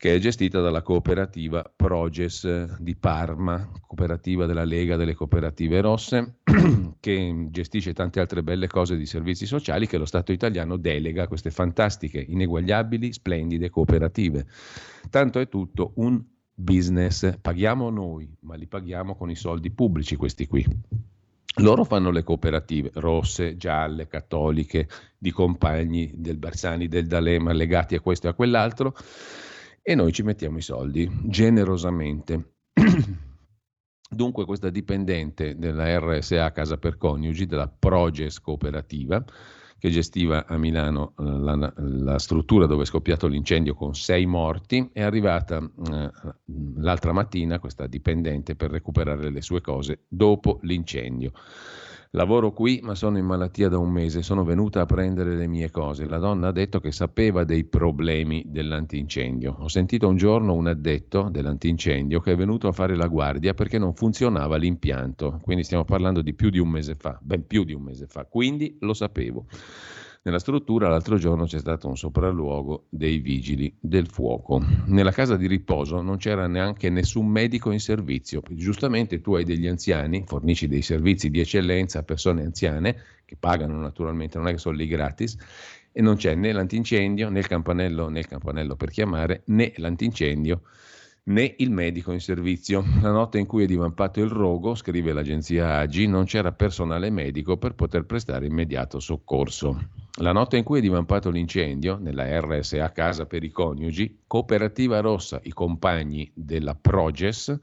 [0.00, 6.36] che è gestita dalla cooperativa Proges di Parma, cooperativa della Lega delle Cooperative Rosse,
[6.98, 11.28] che gestisce tante altre belle cose di servizi sociali che lo Stato italiano delega a
[11.28, 14.46] queste fantastiche, ineguagliabili, splendide cooperative.
[15.10, 16.18] Tanto è tutto un
[16.54, 20.64] business, paghiamo noi, ma li paghiamo con i soldi pubblici questi qui.
[21.56, 28.00] Loro fanno le cooperative rosse, gialle, cattoliche, di compagni del Bersani, del D'Alema, legati a
[28.00, 28.94] questo e a quell'altro
[29.90, 32.52] e noi ci mettiamo i soldi generosamente.
[34.08, 39.24] Dunque questa dipendente della RSA Casa per Coniugi, della Proges Cooperativa,
[39.80, 44.90] che gestiva a Milano eh, la, la, struttura dove è scoppiato l'incendio con sei morti,
[44.92, 46.10] è arrivata eh,
[46.76, 51.32] l'altra mattina questa dipendente per recuperare le sue cose dopo l'incendio.
[52.14, 54.22] Lavoro qui, ma sono in malattia da un mese.
[54.22, 56.08] Sono venuta a prendere le mie cose.
[56.08, 59.58] La donna ha detto che sapeva dei problemi dell'antincendio.
[59.60, 63.78] Ho sentito un giorno un addetto dell'antincendio che è venuto a fare la guardia perché
[63.78, 65.38] non funzionava l'impianto.
[65.40, 68.24] Quindi stiamo parlando di più di un mese fa, ben più di un mese fa.
[68.24, 69.46] Quindi lo sapevo.
[70.22, 74.62] Nella struttura l'altro giorno c'è stato un sopralluogo dei vigili del fuoco.
[74.84, 78.42] Nella casa di riposo non c'era neanche nessun medico in servizio.
[78.50, 83.80] Giustamente tu hai degli anziani, fornisci dei servizi di eccellenza a persone anziane che pagano
[83.80, 85.38] naturalmente, non è che sono lì gratis,
[85.90, 90.60] e non c'è né l'antincendio né il campanello, né il campanello per chiamare né l'antincendio
[91.22, 92.84] né il medico in servizio.
[93.00, 97.56] La notte in cui è divampato il rogo, scrive l'agenzia AGI, non c'era personale medico
[97.56, 100.08] per poter prestare immediato soccorso.
[100.20, 105.40] La notte in cui è divampato l'incendio, nella RSA Casa per i Coniugi, Cooperativa Rossa,
[105.44, 107.58] i compagni della Proges,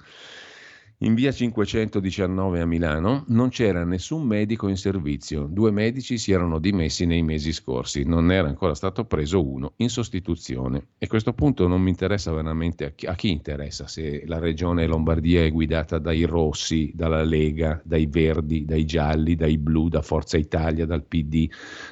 [1.02, 6.58] in via 519 a Milano non c'era nessun medico in servizio, due medici si erano
[6.58, 10.88] dimessi nei mesi scorsi, non era ancora stato preso uno in sostituzione.
[10.98, 14.40] E a questo punto non mi interessa veramente a chi, a chi interessa se la
[14.40, 20.02] regione Lombardia è guidata dai rossi, dalla Lega, dai verdi, dai gialli, dai blu, da
[20.02, 21.48] Forza Italia, dal PD,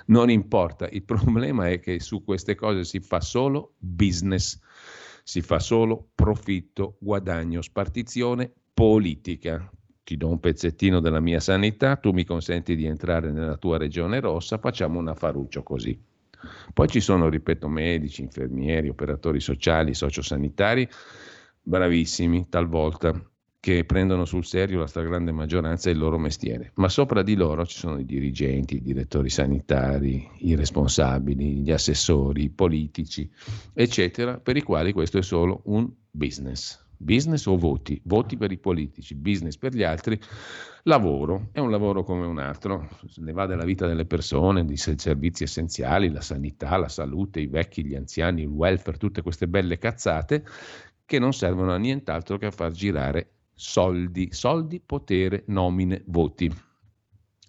[0.07, 4.59] non importa, il problema è che su queste cose si fa solo business.
[5.27, 9.71] Si fa solo profitto, guadagno, spartizione, politica.
[10.03, 14.19] Ti do un pezzettino della mia sanità, tu mi consenti di entrare nella tua regione
[14.19, 15.99] rossa, facciamo un affaruccio così.
[16.73, 20.87] Poi ci sono, ripeto, medici, infermieri, operatori sociali, sociosanitari,
[21.63, 23.19] bravissimi talvolta,
[23.59, 26.71] che prendono sul serio la stragrande maggioranza il loro mestiere.
[26.75, 32.43] Ma sopra di loro ci sono i dirigenti, i direttori sanitari, i responsabili, gli assessori,
[32.43, 33.27] i politici,
[33.73, 36.84] eccetera, per i quali questo è solo un business.
[37.05, 38.01] Business o voti?
[38.03, 40.19] Voti per i politici, business per gli altri.
[40.83, 45.43] Lavoro è un lavoro come un altro, ne va della vita delle persone, di servizi
[45.43, 50.43] essenziali, la sanità, la salute, i vecchi, gli anziani, il welfare, tutte queste belle cazzate
[51.05, 56.51] che non servono a nient'altro che a far girare soldi, soldi, potere, nomine, voti.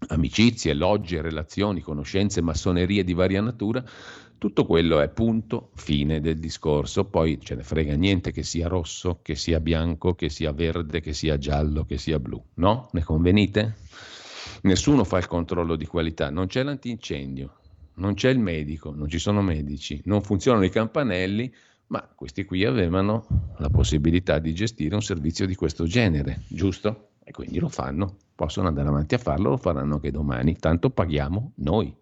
[0.08, 3.82] Amicizie, logge, relazioni, conoscenze, massonerie di varia natura
[4.38, 9.20] tutto quello è punto fine del discorso, poi ce ne frega niente che sia rosso,
[9.22, 12.88] che sia bianco, che sia verde, che sia giallo, che sia blu, no?
[12.92, 13.76] Ne convenite?
[14.62, 17.54] Nessuno fa il controllo di qualità, non c'è l'antincendio,
[17.94, 21.52] non c'è il medico, non ci sono medici, non funzionano i campanelli,
[21.88, 23.26] ma questi qui avevano
[23.58, 27.10] la possibilità di gestire un servizio di questo genere, giusto?
[27.22, 31.52] E quindi lo fanno, possono andare avanti a farlo, lo faranno anche domani, tanto paghiamo
[31.56, 31.94] noi.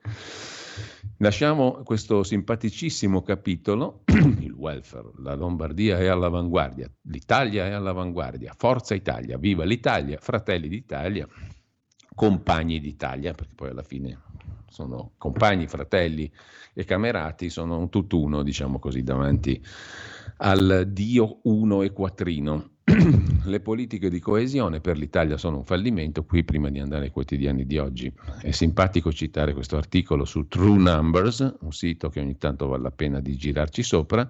[1.19, 4.03] Lasciamo questo simpaticissimo capitolo,
[4.41, 11.27] il welfare, la Lombardia è all'avanguardia, l'Italia è all'avanguardia, Forza Italia, viva l'Italia, Fratelli d'Italia,
[12.15, 14.19] compagni d'Italia, perché poi alla fine
[14.69, 16.31] sono compagni, fratelli
[16.75, 19.65] e camerati, sono un tutt'uno, diciamo così, davanti
[20.39, 22.71] al Dio uno e quattrino.
[23.45, 26.25] Le politiche di coesione per l'Italia sono un fallimento.
[26.25, 30.77] Qui, prima di andare ai quotidiani di oggi, è simpatico citare questo articolo su True
[30.77, 34.29] Numbers, un sito che ogni tanto vale la pena di girarci sopra.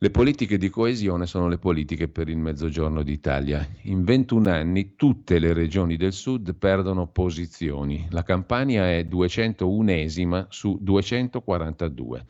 [0.00, 3.66] Le politiche di coesione sono le politiche per il mezzogiorno d'Italia.
[3.82, 8.06] In 21 anni tutte le regioni del sud perdono posizioni.
[8.10, 12.26] La Campania è 201esima su 242.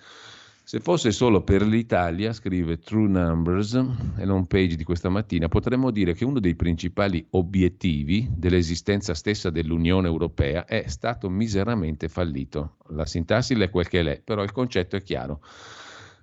[0.68, 3.72] Se fosse solo per l'Italia, scrive True Numbers,
[4.18, 9.48] è l'home page di questa mattina, potremmo dire che uno dei principali obiettivi dell'esistenza stessa
[9.48, 12.76] dell'Unione Europea è stato miseramente fallito.
[12.88, 15.40] La sintassi è quel che è, però il concetto è chiaro.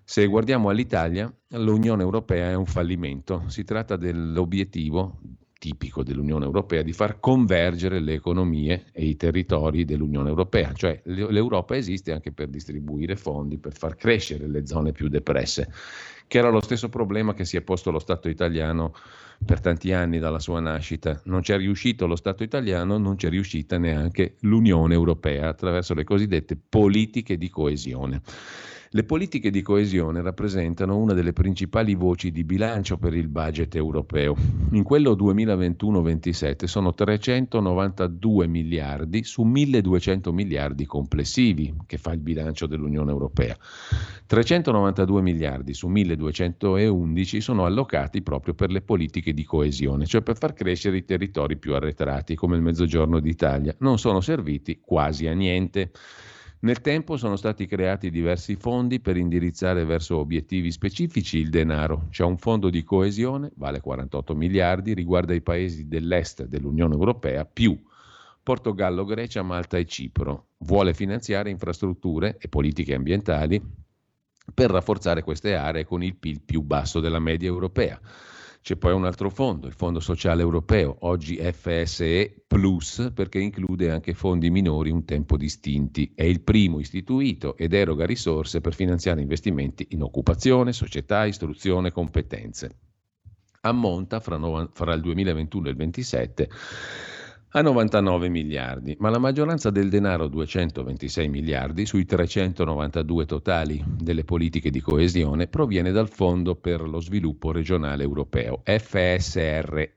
[0.03, 3.45] Se guardiamo all'Italia, l'Unione Europea è un fallimento.
[3.47, 5.21] Si tratta dell'obiettivo
[5.57, 11.75] tipico dell'Unione Europea di far convergere le economie e i territori dell'Unione Europea, cioè l'Europa
[11.75, 15.71] esiste anche per distribuire fondi, per far crescere le zone più depresse,
[16.27, 18.93] che era lo stesso problema che si è posto lo Stato italiano
[19.43, 21.21] per tanti anni dalla sua nascita.
[21.25, 26.57] Non c'è riuscito lo Stato italiano, non c'è riuscita neanche l'Unione Europea attraverso le cosiddette
[26.57, 28.21] politiche di coesione.
[28.95, 34.37] Le politiche di coesione rappresentano una delle principali voci di bilancio per il budget europeo.
[34.71, 43.11] In quello 2021-27 sono 392 miliardi su 1200 miliardi complessivi che fa il bilancio dell'Unione
[43.11, 43.57] Europea.
[44.27, 50.53] 392 miliardi su 1211 sono allocati proprio per le politiche di coesione, cioè per far
[50.53, 53.75] crescere i territori più arretrati come il Mezzogiorno d'Italia.
[53.79, 55.91] Non sono serviti quasi a niente.
[56.59, 62.07] Nel tempo sono stati creati diversi fondi per indirizzare verso obiettivi specifici il denaro.
[62.09, 67.79] C'è un fondo di coesione, vale 48 miliardi, riguarda i paesi dell'est dell'Unione Europea, più
[68.41, 70.49] Portogallo, Grecia, Malta e Cipro.
[70.59, 73.61] Vuole finanziare infrastrutture e politiche ambientali
[74.53, 77.99] per rafforzare queste aree con il PIL più basso della media europea.
[78.65, 84.15] C'è poi un altro fondo, il Fondo Sociale Europeo, oggi FSE Plus, perché include anche
[84.15, 86.13] fondi minori un tempo distinti.
[86.15, 92.75] È il primo istituito ed eroga risorse per finanziare investimenti in occupazione, società, istruzione, competenze.
[93.61, 96.49] Ammonta fra, no, fra il 2021 e il 2027
[97.57, 104.69] a 99 miliardi, ma la maggioranza del denaro, 226 miliardi, sui 392 totali delle politiche
[104.69, 109.93] di coesione, proviene dal Fondo per lo sviluppo regionale europeo, FSRE.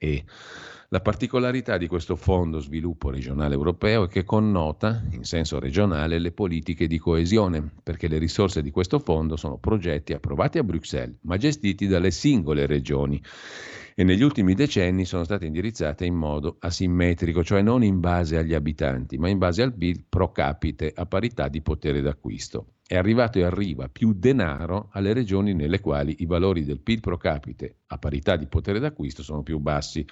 [0.91, 6.31] La particolarità di questo Fondo Sviluppo Regionale Europeo è che connota, in senso regionale, le
[6.31, 11.37] politiche di coesione, perché le risorse di questo fondo sono progetti approvati a Bruxelles, ma
[11.37, 13.21] gestiti dalle singole regioni
[14.01, 18.55] e negli ultimi decenni sono state indirizzate in modo asimmetrico, cioè non in base agli
[18.55, 22.75] abitanti, ma in base al PIL pro capite a parità di potere d'acquisto.
[22.87, 27.17] È arrivato e arriva più denaro alle regioni nelle quali i valori del PIL pro
[27.17, 30.07] capite a parità di potere d'acquisto sono più bassi.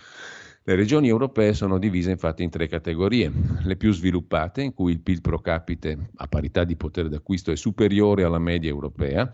[0.64, 3.30] Le regioni europee sono divise infatti in tre categorie.
[3.62, 7.56] Le più sviluppate, in cui il PIL pro capite a parità di potere d'acquisto è
[7.56, 9.30] superiore alla media europea,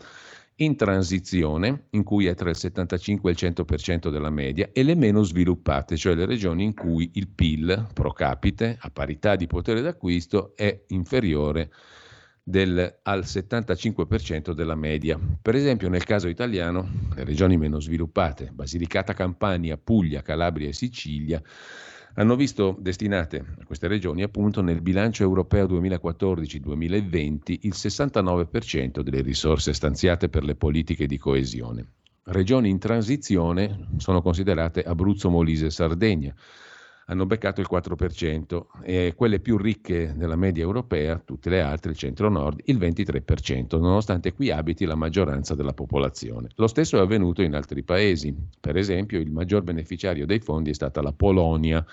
[0.63, 4.95] in transizione, in cui è tra il 75 e il 100% della media, e le
[4.95, 9.81] meno sviluppate, cioè le regioni in cui il PIL pro capite, a parità di potere
[9.81, 11.71] d'acquisto, è inferiore
[12.43, 15.19] del, al 75% della media.
[15.41, 21.43] Per esempio, nel caso italiano, le regioni meno sviluppate, Basilicata, Campania, Puglia, Calabria e Sicilia,
[22.15, 29.73] hanno visto destinate a queste regioni appunto nel bilancio europeo 2014-2020 il 69% delle risorse
[29.73, 31.87] stanziate per le politiche di coesione.
[32.25, 36.35] Regioni in transizione sono considerate Abruzzo, Molise e Sardegna,
[37.07, 41.97] hanno beccato il 4% e quelle più ricche della media europea, tutte le altre, il
[41.97, 46.49] centro-nord, il 23%, nonostante qui abiti la maggioranza della popolazione.
[46.57, 48.35] Lo stesso è avvenuto in altri paesi.
[48.61, 51.85] Per esempio, il maggior beneficiario dei fondi è stata la Polonia,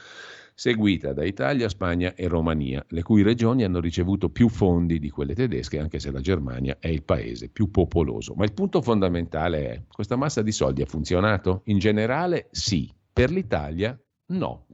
[0.60, 5.34] seguita da Italia, Spagna e Romania, le cui regioni hanno ricevuto più fondi di quelle
[5.34, 8.34] tedesche, anche se la Germania è il paese più popoloso.
[8.36, 11.62] Ma il punto fondamentale è, questa massa di soldi ha funzionato?
[11.66, 13.98] In generale sì, per l'Italia
[14.32, 14.66] no.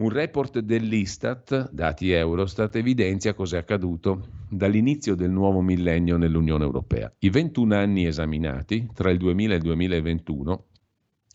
[0.00, 7.12] Un report dell'Istat, dati Eurostat, evidenzia cosa è accaduto dall'inizio del nuovo millennio nell'Unione Europea.
[7.18, 10.64] I 21 anni esaminati, tra il 2000 e il 2021,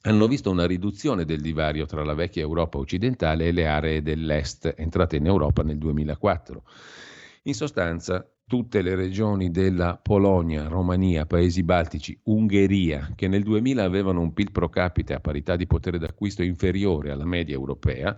[0.02, 4.74] hanno visto una riduzione del divario tra la vecchia Europa occidentale e le aree dell'Est
[4.76, 6.64] entrate in Europa nel 2004.
[7.44, 14.22] In sostanza, tutte le regioni della Polonia, Romania, Paesi Baltici, Ungheria, che nel 2000 avevano
[14.22, 18.18] un PIL pro capite a parità di potere d'acquisto inferiore alla media europea,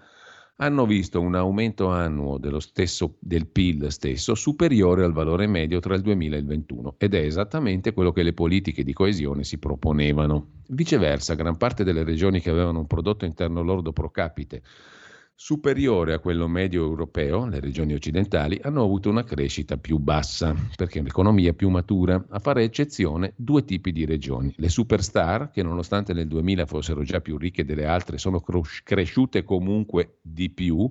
[0.58, 6.02] hanno visto un aumento annuo stesso, del PIL stesso superiore al valore medio tra il
[6.02, 10.54] 2000 e il 2021 ed è esattamente quello che le politiche di coesione si proponevano.
[10.70, 14.64] Viceversa, gran parte delle regioni che avevano un prodotto interno lordo pro capite
[15.40, 21.00] superiore a quello medio europeo, le regioni occidentali, hanno avuto una crescita più bassa, perché
[21.00, 24.52] l'economia è più matura, a fare eccezione due tipi di regioni.
[24.58, 28.44] Le superstar, che nonostante nel 2000 fossero già più ricche delle altre, sono
[28.84, 30.90] cresciute comunque di più,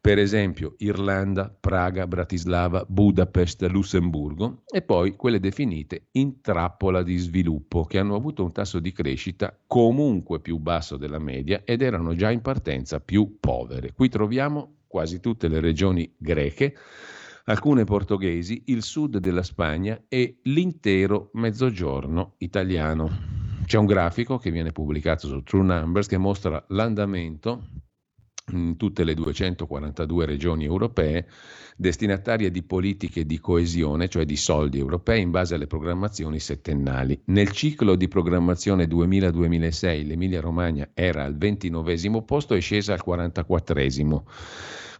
[0.00, 7.84] per esempio Irlanda, Praga, Bratislava, Budapest, Lussemburgo, e poi quelle definite in trappola di sviluppo,
[7.84, 12.30] che hanno avuto un tasso di crescita comunque più basso della media ed erano già
[12.30, 13.92] in partenza più povere.
[13.92, 16.74] Qui troviamo quasi tutte le regioni greche,
[17.44, 23.36] alcune portoghesi, il sud della Spagna e l'intero mezzogiorno italiano.
[23.64, 27.64] C'è un grafico che viene pubblicato su True Numbers che mostra l'andamento
[28.50, 31.26] in tutte le 242 regioni europee
[31.76, 37.20] destinatarie di politiche di coesione, cioè di soldi europei in base alle programmazioni settennali.
[37.26, 44.24] Nel ciclo di programmazione 2000-2006 l'Emilia-Romagna era al 29 posto e scesa al 44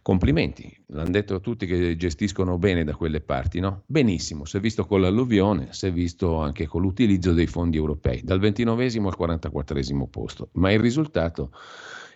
[0.01, 3.83] Complimenti, l'hanno detto tutti che gestiscono bene da quelle parti, no?
[3.85, 8.21] Benissimo, si è visto con l'alluvione, si è visto anche con l'utilizzo dei fondi europei,
[8.23, 11.51] dal 29 al 44 posto, ma il risultato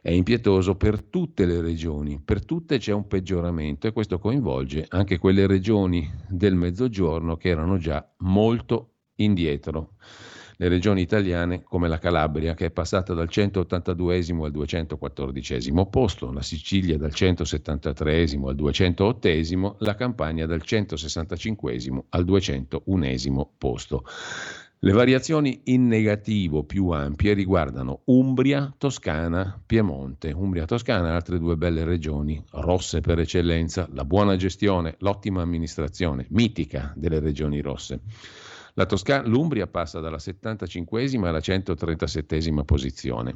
[0.03, 5.17] è impietoso per tutte le regioni, per tutte c'è un peggioramento e questo coinvolge anche
[5.17, 9.93] quelle regioni del mezzogiorno che erano già molto indietro.
[10.57, 16.41] Le regioni italiane come la Calabria che è passata dal 182 al 214 posto, la
[16.41, 21.79] Sicilia dal 173 al 208, la Campania dal 165
[22.09, 24.03] al 201 posto.
[24.83, 30.33] Le variazioni in negativo più ampie riguardano Umbria, Toscana, Piemonte.
[30.33, 36.91] Umbria, Toscana, altre due belle regioni, rosse per eccellenza, la buona gestione, l'ottima amministrazione, mitica
[36.97, 38.01] delle regioni rosse.
[38.85, 43.35] Toscana, L'Umbria passa dalla 75 alla 137 posizione.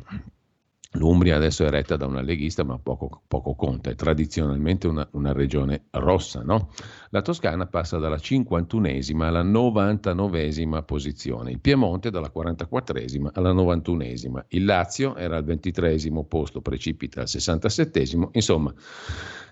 [0.93, 5.33] L'Umbria adesso è retta da una leghista, ma poco, poco conta, è tradizionalmente una, una
[5.33, 6.41] regione rossa.
[6.43, 6.71] No?
[7.09, 14.65] La Toscana passa dalla 51esima alla 99esima posizione, il Piemonte dalla 44esima alla 91esima, il
[14.65, 18.73] Lazio era al 23esimo posto, precipita al 67esimo, insomma,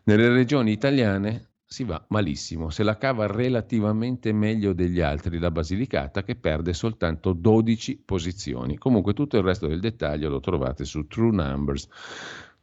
[0.06, 2.70] nelle regioni italiane si va malissimo.
[2.70, 8.78] Se la cava relativamente meglio degli altri la Basilicata che perde soltanto 12 posizioni.
[8.78, 11.88] Comunque tutto il resto del dettaglio lo trovate su True Numbers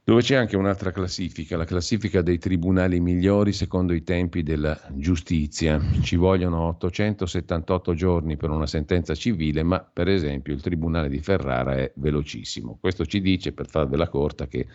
[0.05, 5.80] dove c'è anche un'altra classifica, la classifica dei tribunali migliori secondo i tempi della giustizia.
[6.00, 11.76] Ci vogliono 878 giorni per una sentenza civile, ma per esempio il tribunale di Ferrara
[11.76, 12.78] è velocissimo.
[12.80, 14.66] Questo ci dice, per farvela corta, che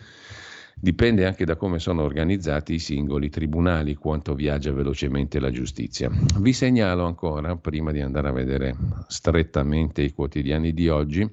[0.80, 6.08] Dipende anche da come sono organizzati i singoli tribunali, quanto viaggia velocemente la giustizia.
[6.08, 8.76] Vi segnalo ancora, prima di andare a vedere
[9.08, 11.28] strettamente i quotidiani di oggi,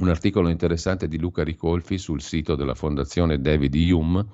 [0.00, 4.26] un articolo interessante di Luca Ricolfi sul sito della Fondazione David Hume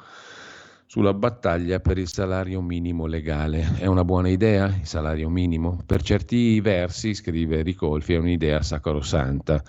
[0.86, 3.74] sulla battaglia per il salario minimo legale.
[3.76, 5.82] È una buona idea il salario minimo?
[5.84, 9.62] Per certi versi, scrive Ricolfi, è un'idea sacrosanta.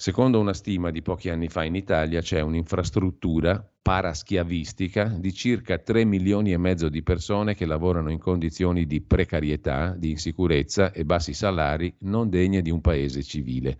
[0.00, 6.04] Secondo una stima di pochi anni fa in Italia c'è un'infrastruttura paraschiavistica di circa 3
[6.04, 11.34] milioni e mezzo di persone che lavorano in condizioni di precarietà, di insicurezza e bassi
[11.34, 13.76] salari non degne di un paese civile.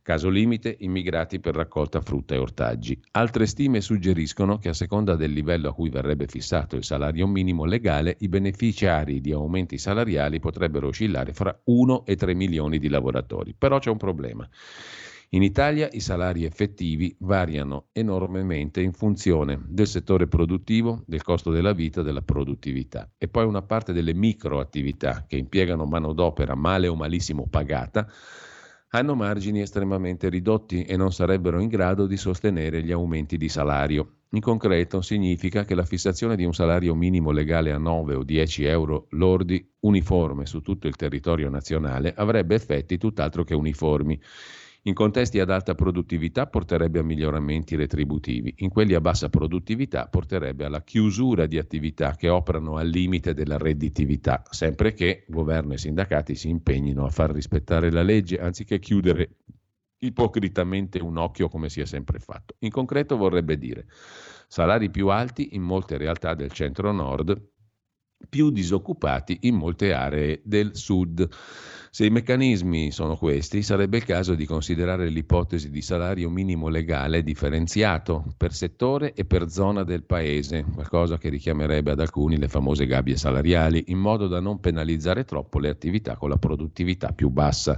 [0.00, 2.98] Caso limite, immigrati per raccolta frutta e ortaggi.
[3.10, 7.66] Altre stime suggeriscono che a seconda del livello a cui verrebbe fissato il salario minimo
[7.66, 13.54] legale, i beneficiari di aumenti salariali potrebbero oscillare fra 1 e 3 milioni di lavoratori.
[13.58, 14.48] Però c'è un problema.
[15.32, 21.74] In Italia i salari effettivi variano enormemente in funzione del settore produttivo, del costo della
[21.74, 27.46] vita, della produttività e poi una parte delle microattività che impiegano manodopera male o malissimo
[27.46, 28.10] pagata
[28.92, 34.20] hanno margini estremamente ridotti e non sarebbero in grado di sostenere gli aumenti di salario.
[34.30, 38.64] In concreto significa che la fissazione di un salario minimo legale a 9 o 10
[38.64, 44.18] euro lordi uniforme su tutto il territorio nazionale avrebbe effetti tutt'altro che uniformi
[44.82, 50.64] in contesti ad alta produttività porterebbe a miglioramenti retributivi, in quelli a bassa produttività porterebbe
[50.64, 56.34] alla chiusura di attività che operano al limite della redditività, sempre che governo e sindacati
[56.34, 59.36] si impegnino a far rispettare la legge anziché chiudere
[59.98, 62.54] ipocritamente un occhio come si è sempre fatto.
[62.60, 63.86] In concreto vorrebbe dire
[64.46, 67.50] salari più alti in molte realtà del centro-nord
[68.28, 71.28] più disoccupati in molte aree del sud.
[71.98, 77.24] Se i meccanismi sono questi, sarebbe il caso di considerare l'ipotesi di salario minimo legale
[77.24, 82.86] differenziato per settore e per zona del paese, qualcosa che richiamerebbe ad alcuni le famose
[82.86, 87.76] gabbie salariali, in modo da non penalizzare troppo le attività con la produttività più bassa.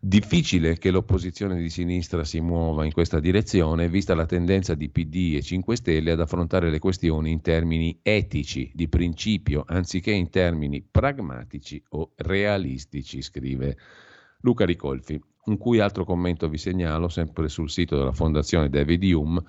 [0.00, 5.34] Difficile che l'opposizione di sinistra si muova in questa direzione, vista la tendenza di PD
[5.34, 10.86] e 5 Stelle ad affrontare le questioni in termini etici, di principio, anziché in termini
[10.88, 13.76] pragmatici o realistici, scrive
[14.42, 15.20] Luca Ricolfi.
[15.46, 19.42] Un cui altro commento vi segnalo, sempre sul sito della Fondazione David Hume,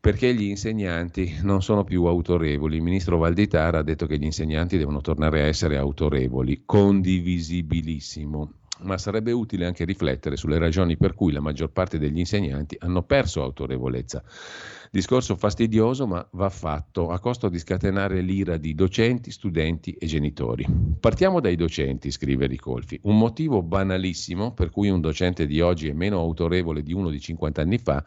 [0.00, 2.74] perché gli insegnanti non sono più autorevoli.
[2.74, 8.98] Il ministro Valditara ha detto che gli insegnanti devono tornare a essere autorevoli, condivisibilissimo ma
[8.98, 13.42] sarebbe utile anche riflettere sulle ragioni per cui la maggior parte degli insegnanti hanno perso
[13.42, 14.22] autorevolezza.
[14.90, 20.66] Discorso fastidioso, ma va fatto a costo di scatenare l'ira di docenti, studenti e genitori.
[21.00, 22.98] Partiamo dai docenti, scrive Ricolfi.
[23.02, 27.20] Un motivo banalissimo per cui un docente di oggi è meno autorevole di uno di
[27.20, 28.04] 50 anni fa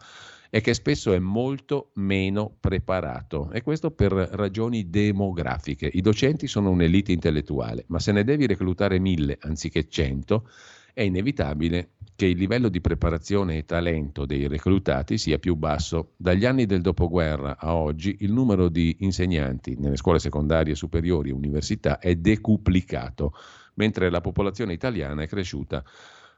[0.50, 5.88] è che spesso è molto meno preparato e questo per ragioni demografiche.
[5.92, 10.48] I docenti sono un'elite intellettuale, ma se ne devi reclutare mille anziché cento,
[10.92, 16.14] è inevitabile che il livello di preparazione e talento dei reclutati sia più basso.
[16.16, 21.32] Dagli anni del dopoguerra a oggi il numero di insegnanti nelle scuole secondarie superiori e
[21.32, 23.34] università è decuplicato,
[23.74, 25.82] mentre la popolazione italiana è cresciuta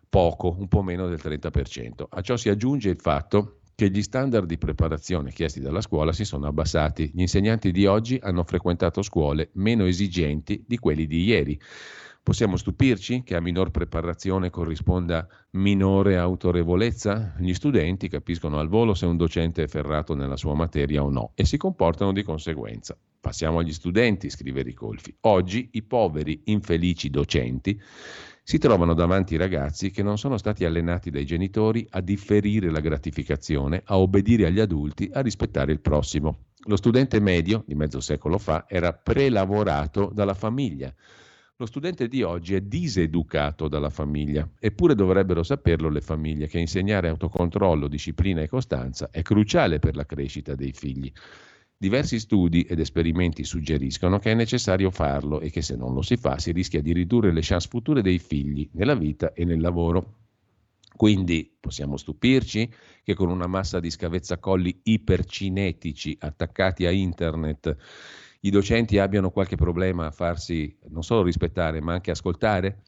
[0.09, 2.05] poco, un po' meno del 30%.
[2.11, 6.25] A ciò si aggiunge il fatto che gli standard di preparazione chiesti dalla scuola si
[6.25, 7.11] sono abbassati.
[7.13, 11.61] Gli insegnanti di oggi hanno frequentato scuole meno esigenti di quelli di ieri.
[12.23, 17.35] Possiamo stupirci che a minor preparazione corrisponda minore autorevolezza?
[17.41, 21.33] Gli studenti capiscono al volo se un docente è ferrato nella sua materia o no
[21.35, 22.97] e si comportano di conseguenza.
[23.19, 25.13] Passiamo agli studenti, scrive Ricolfi.
[25.23, 27.81] Oggi i poveri, infelici docenti
[28.45, 33.83] si trovano davanti ragazzi che non sono stati allenati dai genitori a differire la gratificazione,
[33.85, 36.47] a obbedire agli adulti, a rispettare il prossimo.
[36.67, 40.93] Lo studente medio, di mezzo secolo fa, era prelavorato dalla famiglia.
[41.57, 47.09] Lo studente di oggi è diseducato dalla famiglia, eppure dovrebbero saperlo le famiglie che insegnare
[47.09, 51.13] autocontrollo, disciplina e costanza è cruciale per la crescita dei figli.
[51.83, 56.17] Diversi studi ed esperimenti suggeriscono che è necessario farlo e che se non lo si
[56.17, 60.19] fa si rischia di ridurre le chance future dei figli nella vita e nel lavoro.
[60.95, 62.73] Quindi possiamo stupirci
[63.03, 67.77] che con una massa di scavezzacolli ipercinetici attaccati a internet
[68.43, 72.85] i docenti abbiano qualche problema a farsi non solo rispettare ma anche ascoltare?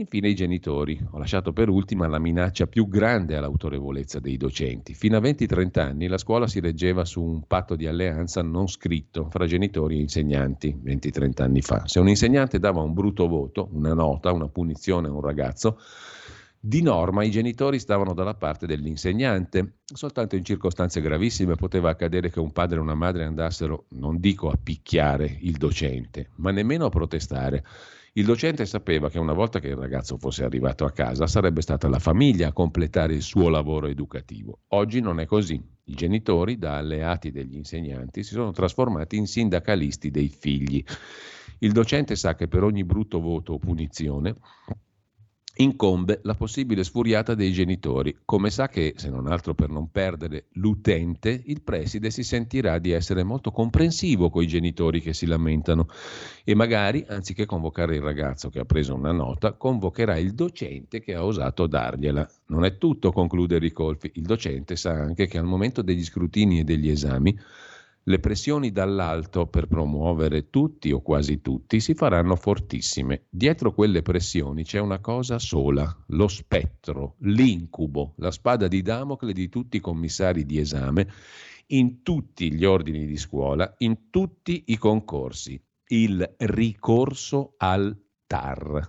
[0.00, 0.98] Infine i genitori.
[1.10, 4.94] Ho lasciato per ultima la minaccia più grande all'autorevolezza dei docenti.
[4.94, 9.28] Fino a 20-30 anni la scuola si reggeva su un patto di alleanza non scritto
[9.28, 11.86] fra genitori e insegnanti, 20-30 anni fa.
[11.86, 15.78] Se un insegnante dava un brutto voto, una nota, una punizione a un ragazzo,
[16.58, 19.80] di norma i genitori stavano dalla parte dell'insegnante.
[19.84, 24.48] Soltanto in circostanze gravissime poteva accadere che un padre e una madre andassero, non dico
[24.48, 27.64] a picchiare il docente, ma nemmeno a protestare.
[28.14, 31.88] Il docente sapeva che una volta che il ragazzo fosse arrivato a casa sarebbe stata
[31.88, 34.62] la famiglia a completare il suo lavoro educativo.
[34.70, 35.62] Oggi non è così.
[35.84, 40.82] I genitori, da alleati degli insegnanti, si sono trasformati in sindacalisti dei figli.
[41.60, 44.34] Il docente sa che per ogni brutto voto o punizione
[45.60, 48.16] incombe la possibile sfuriata dei genitori.
[48.24, 52.90] Come sa che, se non altro per non perdere l'utente, il preside si sentirà di
[52.90, 55.86] essere molto comprensivo con i genitori che si lamentano
[56.44, 61.14] e magari, anziché convocare il ragazzo che ha preso una nota, convocherà il docente che
[61.14, 62.26] ha osato dargliela.
[62.46, 64.10] Non è tutto, conclude Ricolfi.
[64.14, 67.38] Il docente sa anche che al momento degli scrutini e degli esami
[68.04, 73.26] le pressioni dall'alto per promuovere tutti o quasi tutti si faranno fortissime.
[73.28, 79.48] Dietro quelle pressioni c'è una cosa sola, lo spettro, l'incubo, la spada di Damocle di
[79.48, 81.08] tutti i commissari di esame,
[81.68, 87.96] in tutti gli ordini di scuola, in tutti i concorsi, il ricorso al
[88.26, 88.88] TAR.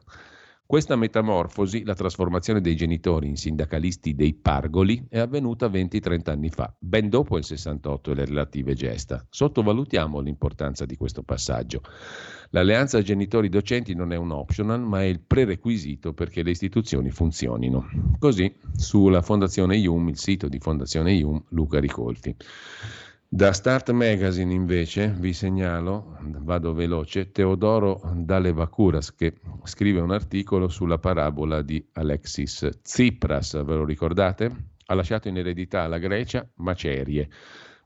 [0.71, 6.73] Questa metamorfosi, la trasformazione dei genitori in sindacalisti dei pargoli, è avvenuta 20-30 anni fa,
[6.79, 9.27] ben dopo il 68 e le relative gesta.
[9.29, 11.81] Sottovalutiamo l'importanza di questo passaggio.
[12.51, 17.89] L'alleanza genitori-docenti non è un optional, ma è il prerequisito perché le istituzioni funzionino.
[18.17, 22.33] Così, sulla Fondazione IUM, il sito di Fondazione IUM, Luca Ricolfi.
[23.33, 30.97] Da Start Magazine invece vi segnalo, vado veloce, Teodoro Dalevacuras che scrive un articolo sulla
[30.97, 34.71] parabola di Alexis Tsipras, ve lo ricordate?
[34.85, 37.29] Ha lasciato in eredità alla Grecia macerie.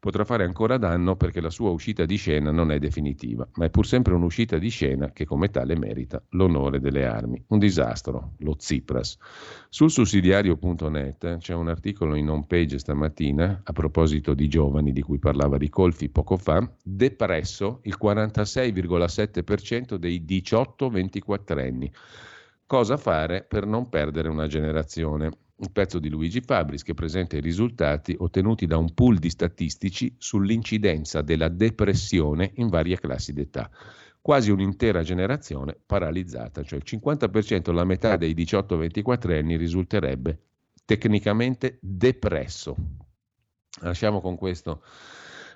[0.05, 3.71] Potrà fare ancora danno perché la sua uscita di scena non è definitiva, ma è
[3.71, 7.43] pur sempre un'uscita di scena che come tale merita l'onore delle armi.
[7.47, 9.17] Un disastro, lo Tsipras.
[9.67, 15.17] Sul sussidiario.net c'è un articolo in home page stamattina a proposito di giovani di cui
[15.17, 21.91] parlava Ricolfi poco fa, depresso il 46,7% dei 18-24 anni.
[22.67, 25.44] Cosa fare per non perdere una generazione?
[25.57, 30.13] Un pezzo di Luigi Fabris che presenta i risultati ottenuti da un pool di statistici
[30.17, 33.69] sull'incidenza della depressione in varie classi d'età.
[34.19, 40.39] Quasi un'intera generazione paralizzata, cioè il 50%, la metà dei 18-24 anni risulterebbe
[40.83, 42.75] tecnicamente depresso.
[43.81, 44.81] Lasciamo con questo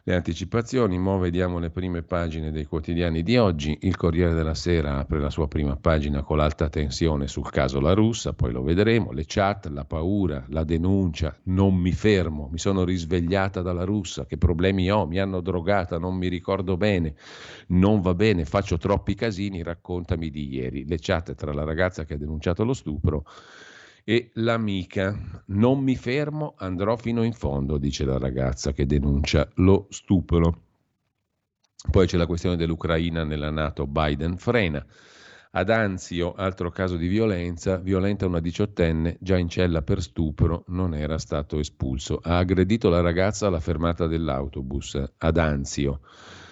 [0.03, 3.77] le anticipazioni, mo vediamo le prime pagine dei quotidiani di oggi.
[3.81, 7.93] Il Corriere della Sera apre la sua prima pagina con l'alta tensione sul caso La
[7.93, 12.83] Russa, poi lo vedremo, le chat, la paura, la denuncia, non mi fermo, mi sono
[12.83, 17.15] risvegliata dalla Russa, che problemi ho, mi hanno drogata, non mi ricordo bene,
[17.67, 20.87] non va bene, faccio troppi casini, raccontami di ieri.
[20.87, 23.25] Le chat tra la ragazza che ha denunciato lo stupro
[24.03, 25.43] e l'amica.
[25.47, 30.63] Non mi fermo, andrò fino in fondo, dice la ragazza che denuncia lo stupro.
[31.89, 34.85] Poi c'è la questione dell'Ucraina nella Nato, Biden frena.
[35.51, 40.93] Ad Anzio, altro caso di violenza, violenta una diciottenne, già in cella per stupro, non
[40.93, 42.19] era stato espulso.
[42.21, 46.01] Ha aggredito la ragazza alla fermata dell'autobus, ad Anzio.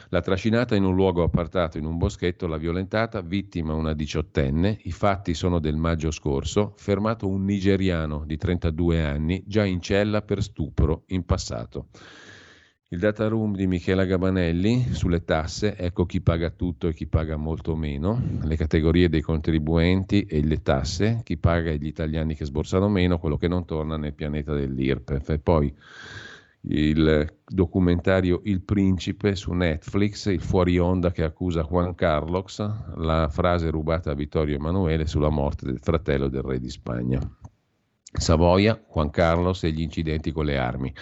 [0.10, 4.80] L'ha trascinata in un luogo appartato in un boschetto, l'ha violentata, vittima una diciottenne.
[4.84, 10.22] I fatti sono del maggio scorso, fermato un nigeriano di 32 anni, già in cella
[10.22, 11.88] per stupro in passato.
[12.90, 17.36] Il data room di Michela Gabanelli sulle tasse, ecco chi paga tutto e chi paga
[17.36, 22.88] molto meno, le categorie dei contribuenti e le tasse, chi paga gli italiani che sborsano
[22.88, 25.28] meno, quello che non torna nel pianeta dell'IRPEF.
[25.32, 25.76] E poi
[26.70, 32.60] il documentario Il Principe su Netflix, il fuori onda che accusa Juan Carlos,
[32.96, 37.20] la frase rubata a Vittorio Emanuele sulla morte del fratello del re di Spagna.
[38.12, 40.94] Savoia, Juan Carlos e gli incidenti con le armi.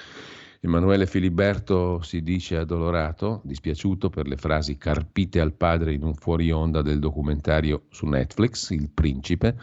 [0.59, 6.51] Emanuele Filiberto si dice addolorato, dispiaciuto per le frasi carpite al padre in un fuori
[6.51, 9.55] onda del documentario su Netflix, Il Principe.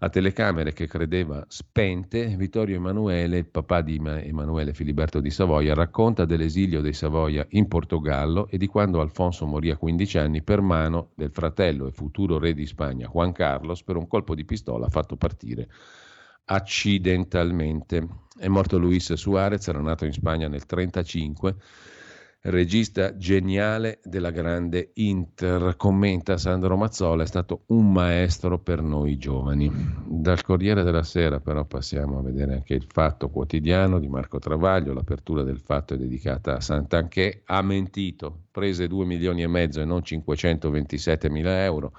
[0.00, 6.24] A telecamere che credeva spente, Vittorio Emanuele, il papà di Emanuele Filiberto di Savoia, racconta
[6.24, 11.10] dell'esilio dei Savoia in Portogallo e di quando Alfonso morì a 15 anni per mano
[11.14, 15.16] del fratello e futuro re di Spagna, Juan Carlos, per un colpo di pistola fatto
[15.16, 15.68] partire
[16.46, 18.06] accidentalmente.
[18.36, 21.56] È morto Luis Suarez, era nato in Spagna nel 1935
[22.44, 25.76] regista geniale della grande Inter.
[25.76, 29.70] Commenta Sandro Mazzola, è stato un maestro per noi giovani.
[30.06, 34.92] Dal Corriere della Sera però passiamo a vedere anche il Fatto Quotidiano di Marco Travaglio,
[34.92, 39.84] l'apertura del Fatto è dedicata a Sant'Anché, ha mentito, prese 2 milioni e mezzo e
[39.84, 41.92] non 527 mila euro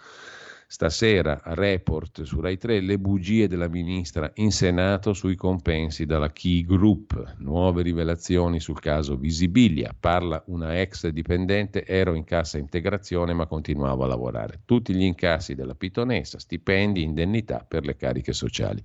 [0.68, 6.66] Stasera, report su Rai 3, le bugie della ministra in Senato sui compensi dalla Key
[6.66, 7.36] Group.
[7.38, 9.95] Nuove rivelazioni sul caso Visibilia.
[9.97, 14.61] Parla una ex dipendente, ero in cassa integrazione ma continuavo a lavorare.
[14.66, 18.82] Tutti gli incassi della pitonessa, stipendi, indennità per le cariche sociali.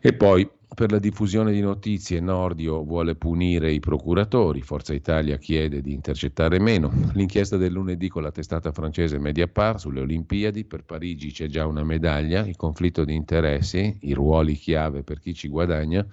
[0.00, 5.80] E poi per la diffusione di notizie Nordio vuole punire i procuratori, Forza Italia chiede
[5.80, 6.92] di intercettare meno.
[7.14, 11.84] L'inchiesta del lunedì con la testata francese Mediapart sulle Olimpiadi, per Parigi c'è già una
[11.84, 16.04] medaglia, il conflitto di interessi, i ruoli chiave per chi ci guadagna.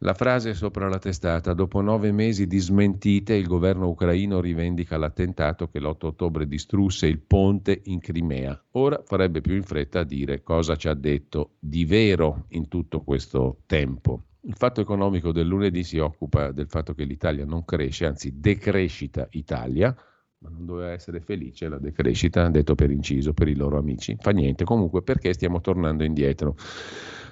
[0.00, 5.68] La frase sopra la testata, dopo nove mesi di smentite, il governo ucraino rivendica l'attentato
[5.68, 8.62] che l'8 ottobre distrusse il ponte in Crimea.
[8.72, 13.00] Ora farebbe più in fretta a dire cosa ci ha detto di vero in tutto
[13.00, 14.24] questo tempo.
[14.42, 19.26] Il fatto economico del lunedì si occupa del fatto che l'Italia non cresce, anzi decrescita
[19.30, 19.96] Italia,
[20.38, 24.14] ma non doveva essere felice la decrescita, detto per inciso, per i loro amici.
[24.20, 26.54] Fa niente, comunque perché stiamo tornando indietro.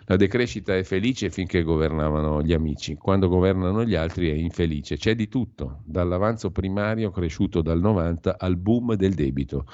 [0.06, 4.98] La decrescita è felice finché governavano gli amici, quando governano gli altri è infelice.
[4.98, 9.66] C'è di tutto, dall'avanzo primario cresciuto dal 90 al boom del debito.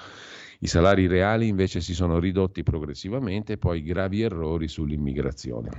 [0.60, 5.70] I salari reali invece si sono ridotti progressivamente, poi gravi errori sull'immigrazione.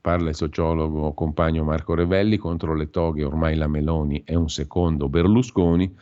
[0.00, 5.08] Parla il sociologo compagno Marco Revelli contro le toghe, ormai la Meloni è un secondo
[5.08, 5.94] Berlusconi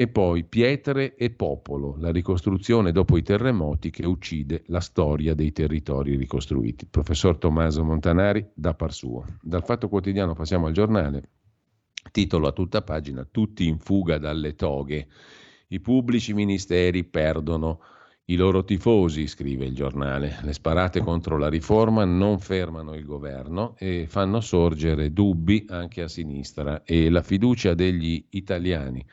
[0.00, 5.50] e poi Pietre e Popolo, la ricostruzione dopo i terremoti che uccide la storia dei
[5.50, 6.86] territori ricostruiti.
[6.86, 9.24] Professor Tommaso Montanari da par suo.
[9.42, 11.30] Dal Fatto Quotidiano passiamo al giornale,
[12.12, 15.08] titolo a tutta pagina, tutti in fuga dalle toghe.
[15.66, 17.80] I pubblici ministeri perdono
[18.26, 23.74] I loro tifosi, scrive il giornale, le sparate contro la riforma non fermano il governo
[23.76, 29.04] e fanno sorgere dubbi anche a sinistra e la fiducia degli italiani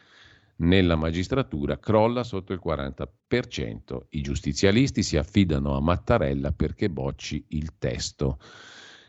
[0.58, 4.06] nella magistratura crolla sotto il 40%.
[4.10, 8.38] I giustizialisti si affidano a Mattarella perché bocci il testo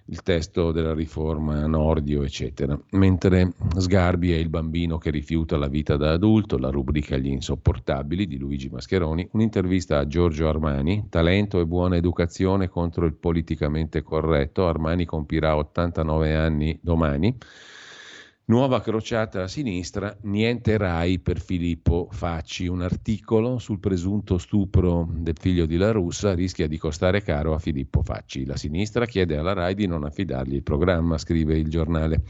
[0.09, 2.79] il testo della riforma Nordio, eccetera.
[2.91, 8.27] Mentre Sgarbi è il bambino che rifiuta la vita da adulto, la rubrica Gli insopportabili
[8.27, 14.69] di Luigi Mascheroni, un'intervista a Giorgio Armani, talento e buona educazione contro il politicamente corretto,
[14.69, 17.37] Armani compirà 89 anni domani.
[18.49, 22.69] Nuova crociata a sinistra, niente Rai per Filippo Facci.
[22.69, 27.59] Un articolo sul presunto stupro del figlio di La Russa rischia di costare caro a
[27.59, 28.45] Filippo Facci.
[28.45, 32.23] La sinistra chiede alla Rai di non affidargli il programma, scrive il giornale.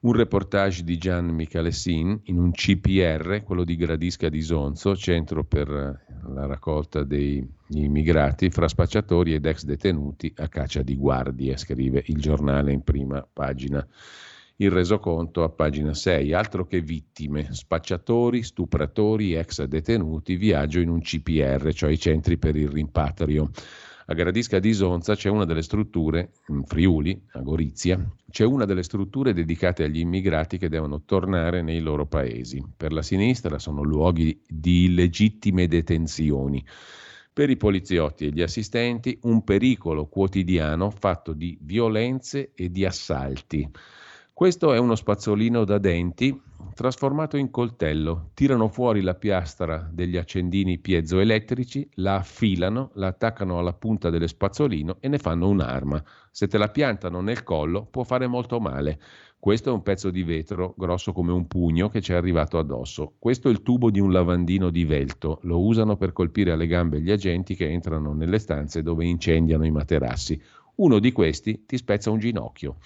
[0.00, 5.68] Un reportage di Gian Michalessin in un CPR, quello di Gradisca di Sonzo, centro per
[5.70, 12.18] la raccolta dei immigrati, fra spacciatori ed ex detenuti a caccia di guardie, scrive il
[12.18, 13.86] giornale in prima pagina
[14.60, 21.00] il resoconto a pagina 6, altro che vittime, spacciatori, stupratori, ex detenuti, viaggio in un
[21.00, 23.50] CPR, cioè i centri per il rimpatrio.
[24.06, 27.98] A Gradisca di Isonza c'è una delle strutture, in Friuli, a Gorizia,
[28.28, 32.62] c'è una delle strutture dedicate agli immigrati che devono tornare nei loro paesi.
[32.76, 36.62] Per la sinistra sono luoghi di illegittime detenzioni.
[37.32, 43.70] Per i poliziotti e gli assistenti un pericolo quotidiano fatto di violenze e di assalti.
[44.40, 46.34] Questo è uno spazzolino da denti
[46.72, 48.30] trasformato in coltello.
[48.32, 54.96] Tirano fuori la piastra degli accendini piezoelettrici, la affilano, la attaccano alla punta dello spazzolino
[55.00, 56.02] e ne fanno un'arma.
[56.30, 58.98] Se te la piantano nel collo può fare molto male.
[59.38, 63.16] Questo è un pezzo di vetro grosso come un pugno che ci è arrivato addosso.
[63.18, 65.40] Questo è il tubo di un lavandino di velto.
[65.42, 69.70] Lo usano per colpire alle gambe gli agenti che entrano nelle stanze dove incendiano i
[69.70, 70.40] materassi.
[70.76, 72.76] Uno di questi ti spezza un ginocchio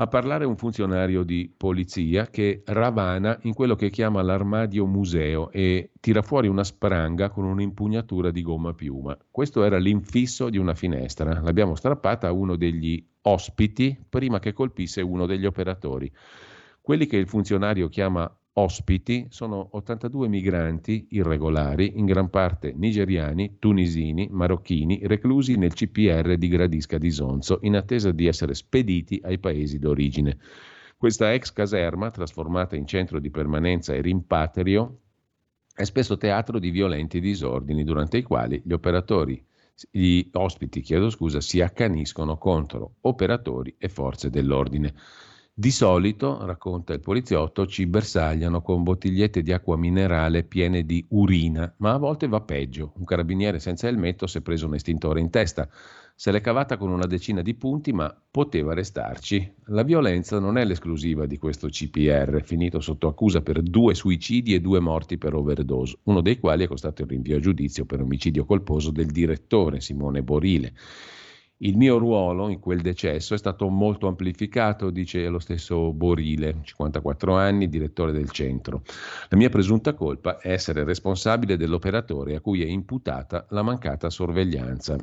[0.00, 5.90] a parlare un funzionario di polizia che ravana in quello che chiama l'armadio museo e
[6.00, 9.14] tira fuori una spranga con un'impugnatura di gomma piuma.
[9.30, 11.42] Questo era l'infisso di una finestra.
[11.42, 16.10] L'abbiamo strappata a uno degli ospiti prima che colpisse uno degli operatori.
[16.80, 24.28] Quelli che il funzionario chiama Ospiti sono 82 migranti irregolari, in gran parte nigeriani, tunisini,
[24.30, 29.78] marocchini, reclusi nel CPR di Gradisca di Sonzo, in attesa di essere spediti ai paesi
[29.78, 30.36] d'origine.
[30.98, 34.98] Questa ex caserma, trasformata in centro di permanenza e rimpatrio,
[35.74, 39.42] è spesso teatro di violenti disordini durante i quali gli operatori,
[39.90, 44.92] gli ospiti, chiedo scusa, si accaniscono contro operatori e forze dell'ordine.
[45.60, 51.70] Di solito, racconta il poliziotto, ci bersagliano con bottigliette di acqua minerale piene di urina,
[51.80, 52.94] ma a volte va peggio.
[52.96, 55.68] Un carabiniere senza elmetto si è preso un estintore in testa.
[56.14, 59.52] Se l'è cavata con una decina di punti, ma poteva restarci.
[59.66, 64.62] La violenza non è l'esclusiva di questo CPR, finito sotto accusa per due suicidi e
[64.62, 68.46] due morti per overdose, uno dei quali è costato il rinvio a giudizio per omicidio
[68.46, 70.72] colposo del direttore Simone Borile.
[71.62, 77.36] Il mio ruolo in quel decesso è stato molto amplificato, dice lo stesso Borile, 54
[77.36, 78.82] anni, direttore del centro.
[79.28, 84.96] La mia presunta colpa è essere responsabile dell'operatore a cui è imputata la mancata sorveglianza.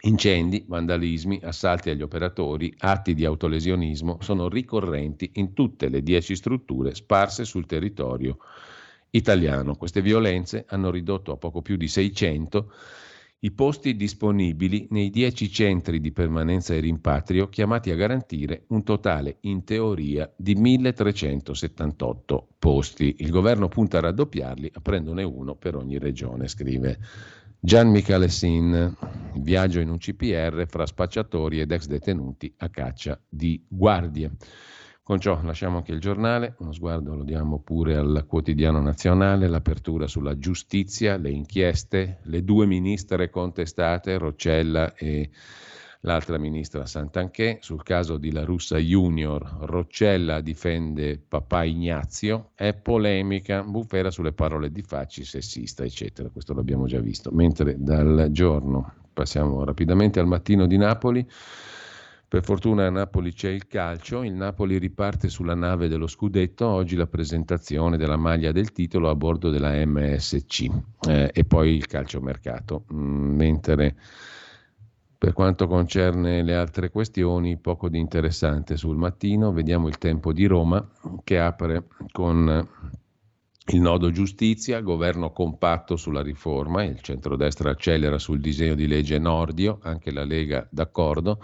[0.00, 6.96] Incendi, vandalismi, assalti agli operatori, atti di autolesionismo sono ricorrenti in tutte le dieci strutture
[6.96, 8.38] sparse sul territorio
[9.10, 9.76] italiano.
[9.76, 12.72] Queste violenze hanno ridotto a poco più di 600
[13.42, 19.38] i posti disponibili nei 10 centri di permanenza e rimpatrio chiamati a garantire un totale
[19.40, 23.16] in teoria di 1378 posti.
[23.20, 26.98] Il governo punta a raddoppiarli, aprendone uno per ogni regione, scrive
[27.58, 28.96] Gian Michalessin.
[29.36, 34.32] Viaggio in un CPR fra spacciatori ed ex detenuti a caccia di guardie.
[35.10, 40.06] Con ciò lasciamo anche il giornale, uno sguardo lo diamo pure al quotidiano nazionale, l'apertura
[40.06, 45.30] sulla giustizia, le inchieste, le due ministre contestate, Roccella e
[46.02, 53.64] l'altra ministra Santanchè, sul caso di La Russa Junior, Roccella difende papà Ignazio, è polemica,
[53.64, 57.32] bufera sulle parole di Facci, sessista, eccetera, questo l'abbiamo già visto.
[57.32, 61.28] Mentre dal giorno passiamo rapidamente al mattino di Napoli.
[62.30, 66.94] Per fortuna a Napoli c'è il calcio, il Napoli riparte sulla nave dello scudetto, oggi
[66.94, 70.66] la presentazione della maglia del titolo a bordo della MSC
[71.08, 73.96] eh, e poi il calciomercato, mm, mentre
[75.18, 80.46] per quanto concerne le altre questioni, poco di interessante sul mattino, vediamo il tempo di
[80.46, 80.88] Roma
[81.24, 82.68] che apre con
[83.72, 89.80] Il nodo giustizia, governo compatto sulla riforma, il centrodestra accelera sul disegno di legge Nordio,
[89.82, 91.40] anche la Lega d'accordo.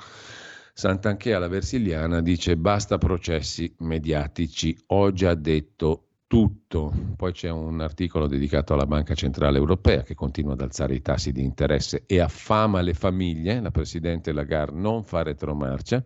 [0.79, 6.93] Sant'Anché alla Versiliana dice basta processi mediatici, ho già detto tutto.
[7.17, 11.33] Poi c'è un articolo dedicato alla Banca Centrale Europea che continua ad alzare i tassi
[11.33, 16.05] di interesse e affama le famiglie, la Presidente Lagarde non fa retromarcia.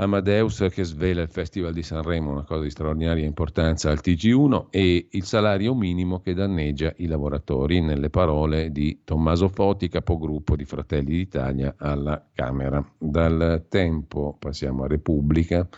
[0.00, 5.08] Amadeus che svela il Festival di Sanremo, una cosa di straordinaria importanza al TG1, e
[5.10, 11.16] il salario minimo che danneggia i lavoratori, nelle parole di Tommaso Foti, capogruppo di Fratelli
[11.16, 12.82] d'Italia alla Camera.
[12.96, 15.68] Dal tempo passiamo a Repubblica.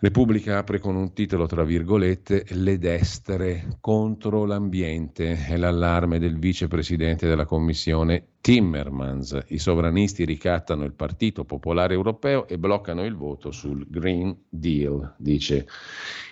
[0.00, 7.28] Repubblica apre con un titolo tra virgolette Le destre contro l'ambiente è l'allarme del vicepresidente
[7.28, 9.38] della commissione Timmermans.
[9.46, 15.66] I sovranisti ricattano il Partito Popolare Europeo e bloccano il voto sul Green Deal, dice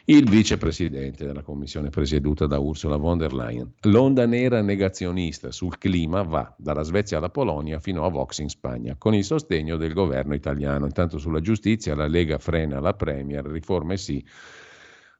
[0.06, 3.72] il vicepresidente della commissione presieduta da Ursula von der Leyen.
[3.82, 8.96] L'onda nera negazionista sul clima va dalla Svezia alla Polonia fino a Vox in Spagna,
[8.98, 10.86] con il sostegno del governo italiano.
[10.86, 14.24] Intanto sulla giustizia la Lega frena la Premier, riforme sì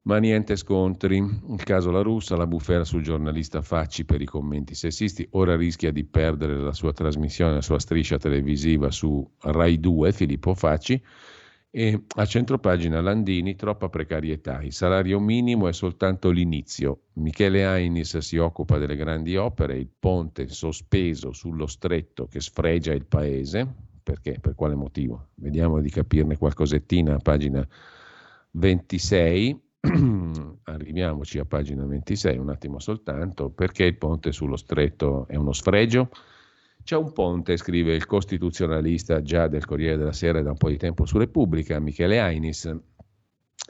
[0.02, 1.16] ma niente scontri.
[1.16, 5.92] Il caso La Russa, la bufera sul giornalista Facci per i commenti sessisti, ora rischia
[5.92, 11.02] di perdere la sua trasmissione, la sua striscia televisiva su Rai 2, Filippo Facci,
[11.72, 14.60] e a centropagina Landini, troppa precarietà.
[14.62, 17.02] Il salario minimo è soltanto l'inizio.
[17.14, 23.06] Michele Ainis si occupa delle grandi opere, il ponte sospeso sullo stretto che sfregia il
[23.06, 23.88] paese.
[24.02, 24.38] Perché?
[24.40, 25.28] Per quale motivo?
[25.34, 27.64] Vediamo di capirne qualcosettina a pagina
[28.52, 29.68] 26.
[30.64, 33.50] Arriviamoci a pagina 26 un attimo soltanto.
[33.50, 36.10] Perché il ponte sullo stretto è uno sfregio?
[36.82, 40.76] C'è un ponte, scrive il costituzionalista già del Corriere della Sera da un po' di
[40.76, 42.74] tempo su Repubblica, Michele Ainis.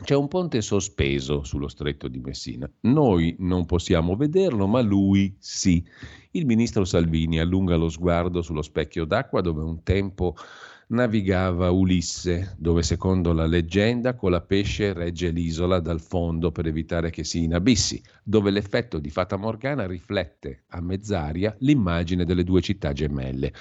[0.03, 2.71] C'è un ponte sospeso sullo stretto di Messina.
[2.83, 5.85] Noi non possiamo vederlo, ma lui sì.
[6.31, 10.37] Il ministro Salvini allunga lo sguardo sullo specchio d'acqua dove un tempo
[10.91, 17.43] navigava Ulisse, dove secondo la leggenda Colapesce regge l'isola dal fondo per evitare che si
[17.45, 23.53] inabissi, dove l'effetto di Fata Morgana riflette a mezz'aria l'immagine delle due città gemelle.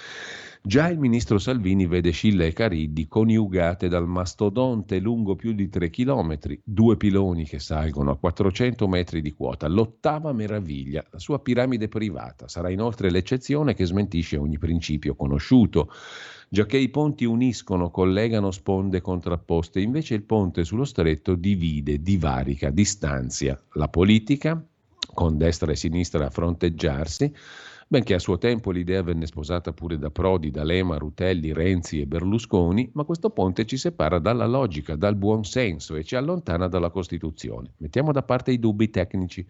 [0.62, 5.90] Già il ministro Salvini vede Scilla e Cariddi coniugate dal mastodonte lungo più di 3
[5.90, 11.88] km, due piloni che salgono a 400 metri di quota, l'ottava meraviglia, la sua piramide
[11.88, 12.50] privata.
[12.50, 15.90] Sarà inoltre l'eccezione che smentisce ogni principio conosciuto
[16.50, 23.58] giacché i ponti uniscono, collegano sponde contrapposte, invece il ponte sullo stretto divide, divarica, distanzia
[23.74, 24.62] la politica,
[25.14, 27.34] con destra e sinistra a fronteggiarsi,
[27.92, 32.92] benché a suo tempo l'idea venne sposata pure da Prodi, D'Alema, Rutelli, Renzi e Berlusconi,
[32.94, 37.74] ma questo ponte ci separa dalla logica, dal buon senso e ci allontana dalla Costituzione.
[37.78, 39.44] Mettiamo da parte i dubbi tecnici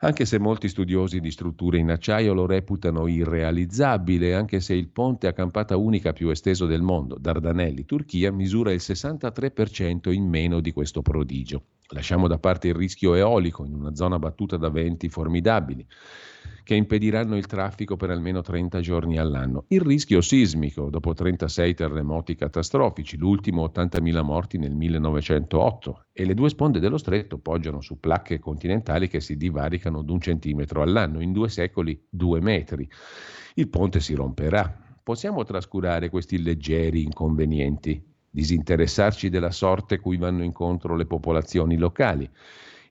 [0.00, 5.26] anche se molti studiosi di strutture in acciaio lo reputano irrealizzabile, anche se il ponte
[5.26, 10.70] a campata unica più esteso del mondo, Dardanelli, Turchia, misura il 63% in meno di
[10.72, 11.62] questo prodigio.
[11.88, 15.86] Lasciamo da parte il rischio eolico in una zona battuta da venti formidabili
[16.66, 19.66] che impediranno il traffico per almeno 30 giorni all'anno.
[19.68, 26.48] Il rischio sismico, dopo 36 terremoti catastrofici, l'ultimo 80.000 morti nel 1908, e le due
[26.48, 31.48] sponde dello stretto poggiano su placche continentali che si divaricano d'un centimetro all'anno, in due
[31.48, 32.90] secoli due metri.
[33.54, 34.98] Il ponte si romperà.
[35.04, 42.28] Possiamo trascurare questi leggeri inconvenienti, disinteressarci della sorte cui vanno incontro le popolazioni locali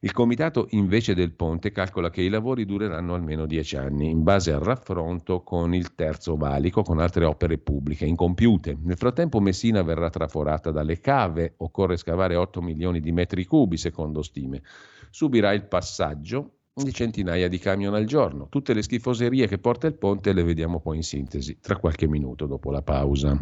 [0.02, 4.52] il comitato invece del ponte calcola che i lavori dureranno almeno dieci anni, in base
[4.52, 8.78] al raffronto con il terzo valico, con altre opere pubbliche incompiute.
[8.82, 14.22] Nel frattempo Messina verrà traforata dalle cave, occorre scavare 8 milioni di metri cubi secondo
[14.22, 14.62] stime.
[15.10, 18.48] Subirà il passaggio di centinaia di camion al giorno.
[18.50, 22.46] Tutte le schifoserie che porta il ponte le vediamo poi in sintesi tra qualche minuto
[22.46, 23.42] dopo la pausa.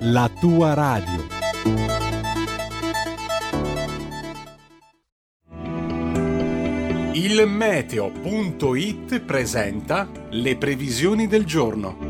[0.00, 1.26] la tua radio.
[7.12, 12.05] Il meteo.it presenta le previsioni del giorno.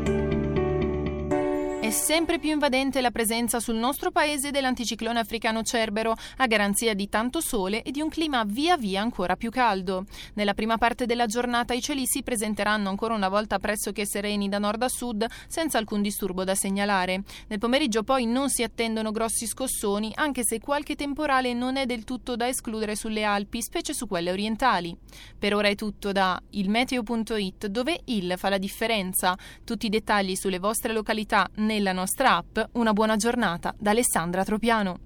[1.87, 7.07] È sempre più invadente la presenza sul nostro paese dell'anticiclone africano Cerbero, a garanzia di
[7.07, 10.03] tanto sole e di un clima via via ancora più caldo.
[10.33, 14.57] Nella prima parte della giornata i cieli si presenteranno ancora una volta pressoché sereni da
[14.57, 17.23] nord a sud, senza alcun disturbo da segnalare.
[17.47, 22.03] Nel pomeriggio poi non si attendono grossi scossoni, anche se qualche temporale non è del
[22.03, 24.93] tutto da escludere sulle Alpi, specie su quelle orientali.
[25.39, 29.37] Per ora è tutto da ilmeteo.it, dove il fa la differenza.
[29.63, 32.57] Tutti i dettagli sulle vostre località nel nella nostra app.
[32.73, 34.99] Una buona giornata da Alessandra Tropiano.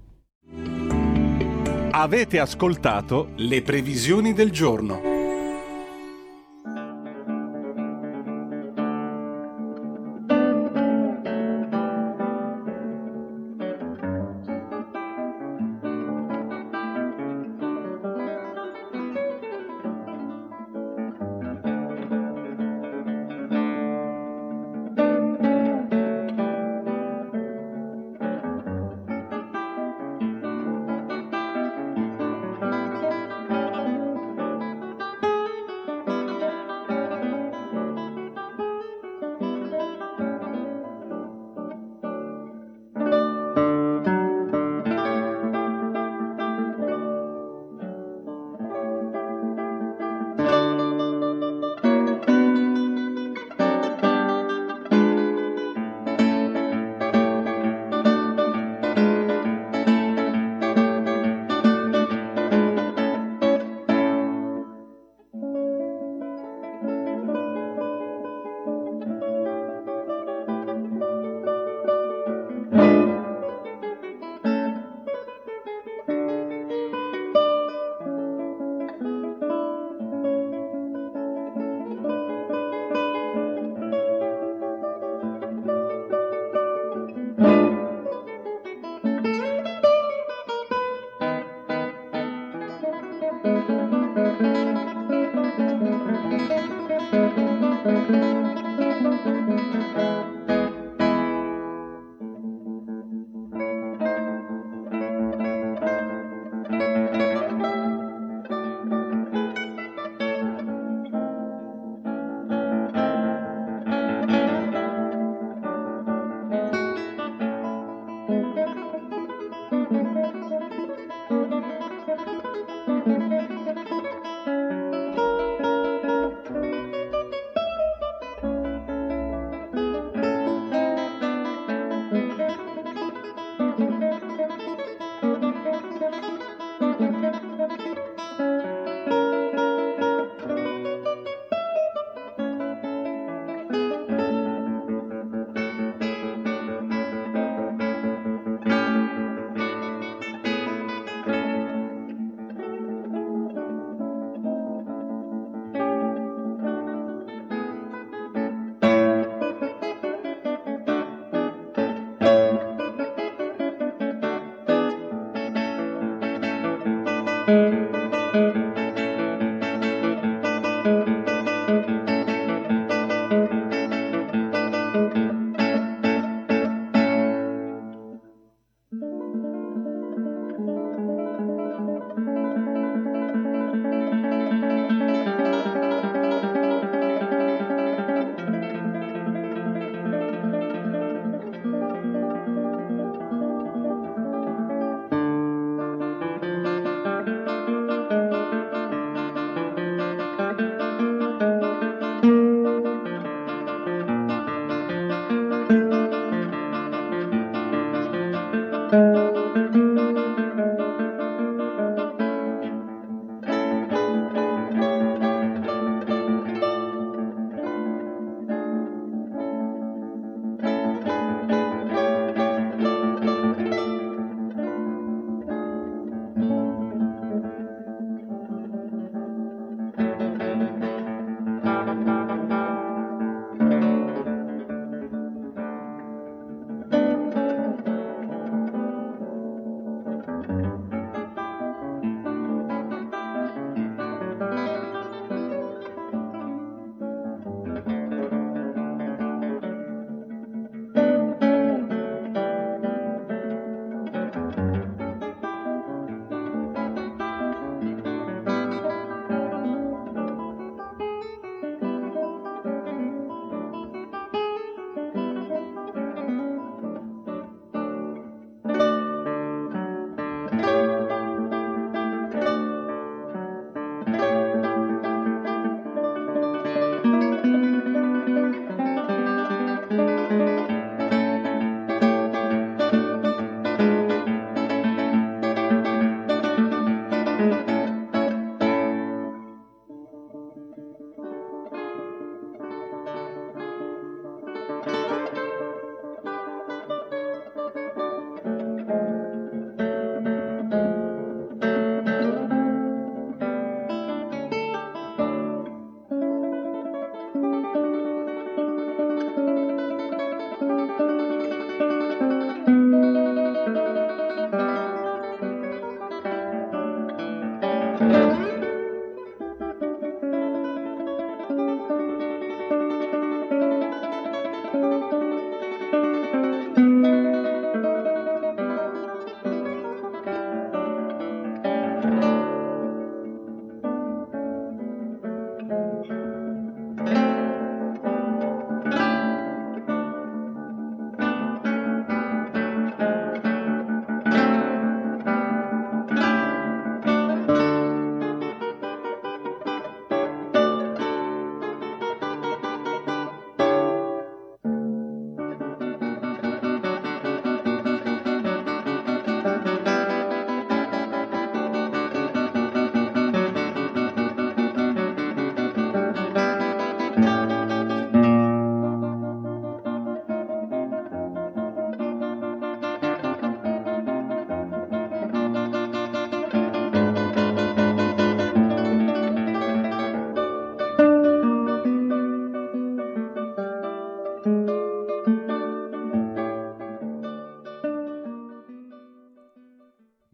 [1.90, 5.11] Avete ascoltato le previsioni del giorno.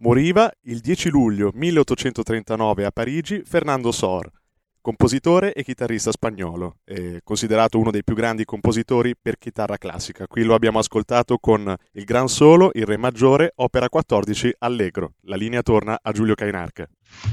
[0.08, 4.30] Moriva il 10 luglio 1839 a Parigi Fernando Sor,
[4.80, 6.78] compositore e chitarrista spagnolo,
[7.22, 10.26] considerato uno dei più grandi compositori per chitarra classica.
[10.26, 15.12] Qui lo abbiamo ascoltato con il gran solo, il re maggiore, opera 14, Allegro.
[15.24, 16.88] La linea torna a Giulio Cainarca.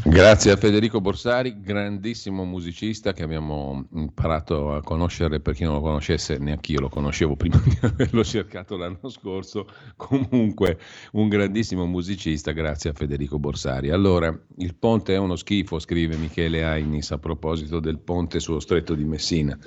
[0.07, 5.82] Grazie a Federico Borsari, grandissimo musicista che abbiamo imparato a conoscere, per chi non lo
[5.82, 10.80] conoscesse, neanche io lo conoscevo prima di averlo cercato l'anno scorso, comunque
[11.13, 13.89] un grandissimo musicista, grazie a Federico Borsari.
[13.89, 18.93] Allora, il ponte è uno schifo, scrive Michele Ainis a proposito del ponte sullo stretto
[18.93, 19.57] di Messina.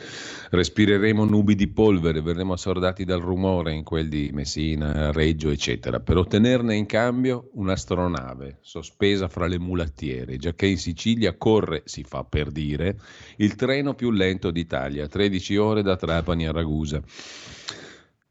[0.50, 6.16] Respireremo nubi di polvere, verremo assordati dal rumore in quel di Messina, Reggio, eccetera, per
[6.16, 12.22] ottenerne in cambio un'astronave sospesa fra le mulatine quartiere, giacché in Sicilia corre, si fa
[12.22, 12.96] per dire,
[13.36, 17.02] il treno più lento d'Italia, 13 ore da Trapani a Ragusa.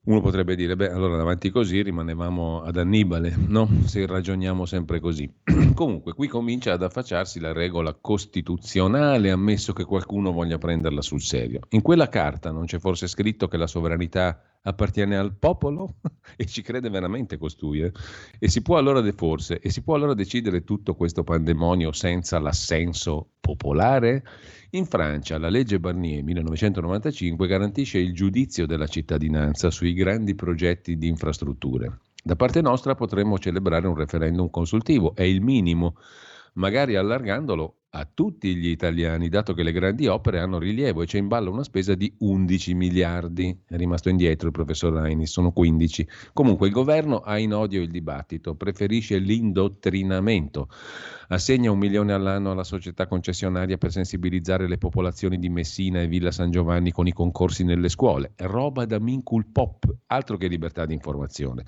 [0.08, 3.68] Uno potrebbe dire, beh, allora davanti così rimanevamo ad Annibale, no?
[3.84, 5.30] Se ragioniamo sempre così.
[5.76, 11.60] Comunque, qui comincia ad affacciarsi la regola costituzionale, ammesso che qualcuno voglia prenderla sul serio.
[11.72, 15.96] In quella carta non c'è forse scritto che la sovranità appartiene al popolo?
[16.38, 17.82] e ci crede veramente costui?
[17.82, 17.92] Eh?
[18.40, 22.40] E si può allora de- forse, e si può allora decidere tutto questo pandemonio senza
[22.40, 24.24] l'assenso popolare?
[24.72, 31.08] In Francia la legge Barnier 1995 garantisce il giudizio della cittadinanza sui grandi progetti di
[31.08, 32.00] infrastrutture.
[32.22, 35.96] Da parte nostra potremmo celebrare un referendum consultivo, è il minimo,
[36.56, 41.18] magari allargandolo a tutti gli italiani, dato che le grandi opere hanno rilievo e c'è
[41.18, 43.64] in ballo una spesa di 11 miliardi.
[43.66, 46.08] È rimasto indietro il professor Rainis, sono 15.
[46.32, 50.70] Comunque il governo ha in odio il dibattito, preferisce l'indottrinamento.
[51.30, 56.32] Assegna un milione all'anno alla società concessionaria per sensibilizzare le popolazioni di Messina e Villa
[56.32, 58.34] San Giovanni con i concorsi nelle scuole.
[58.36, 61.64] Roba da mincul pop, altro che libertà di informazione.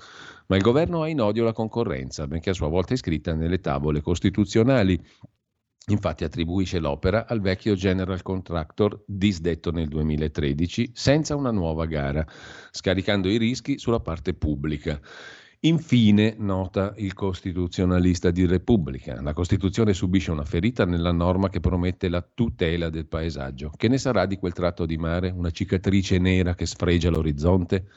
[0.46, 4.00] Ma il governo ha in odio la concorrenza, benché a sua volta iscritta nelle tavole
[4.00, 4.98] costituzionali.
[5.88, 12.24] Infatti attribuisce l'opera al vecchio general contractor disdetto nel 2013 senza una nuova gara,
[12.70, 15.00] scaricando i rischi sulla parte pubblica.
[15.64, 22.08] Infine, nota il costituzionalista di Repubblica, la Costituzione subisce una ferita nella norma che promette
[22.08, 23.70] la tutela del paesaggio.
[23.76, 27.88] Che ne sarà di quel tratto di mare, una cicatrice nera che sfregia l'orizzonte?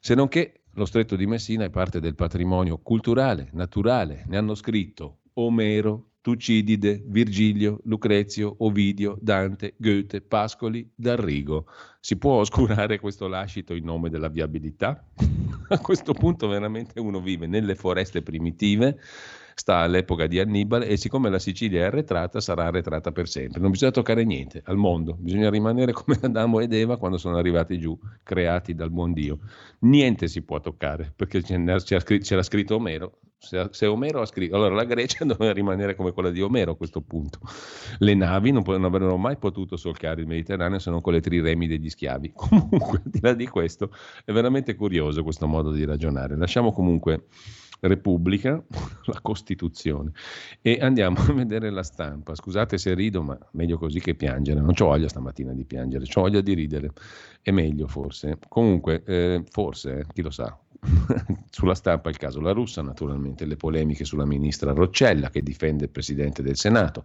[0.00, 4.54] Se non che lo stretto di Messina è parte del patrimonio culturale, naturale, ne hanno
[4.54, 11.66] scritto Omero, Tucidide, Virgilio, Lucrezio, Ovidio, Dante, Goethe, Pascoli, D'Arrigo.
[11.98, 15.04] Si può oscurare questo lascito in nome della viabilità?
[15.68, 18.98] A questo punto veramente uno vive nelle foreste primitive,
[19.54, 23.60] sta all'epoca di Annibale e siccome la Sicilia è arretrata sarà arretrata per sempre.
[23.60, 27.78] Non bisogna toccare niente al mondo, bisogna rimanere come Adamo ed Eva quando sono arrivati
[27.78, 29.40] giù, creati dal buon Dio.
[29.80, 34.84] Niente si può toccare perché c'era scritto Omero, se, se, Omero ha scritto, allora la
[34.84, 37.40] Grecia doveva rimanere come quella di Omero a questo punto.
[37.98, 41.66] Le navi non, non avrebbero mai potuto solcare il Mediterraneo se non con le triremi
[41.66, 42.32] degli schiavi.
[42.36, 43.90] Comunque, al di là di questo,
[44.24, 46.36] è veramente curioso questo modo di ragionare.
[46.36, 47.24] Lasciamo comunque
[47.88, 48.62] Repubblica,
[49.06, 50.12] la Costituzione,
[50.60, 52.34] e andiamo a vedere la stampa.
[52.34, 54.60] Scusate se rido, ma meglio così che piangere.
[54.60, 56.92] Non ho voglia stamattina di piangere, ho voglia di ridere.
[57.40, 58.38] È meglio forse.
[58.48, 60.56] Comunque, eh, forse, eh, chi lo sa,
[61.50, 65.90] sulla stampa il caso La Russa, naturalmente le polemiche sulla ministra Roccella che difende il
[65.90, 67.04] Presidente del Senato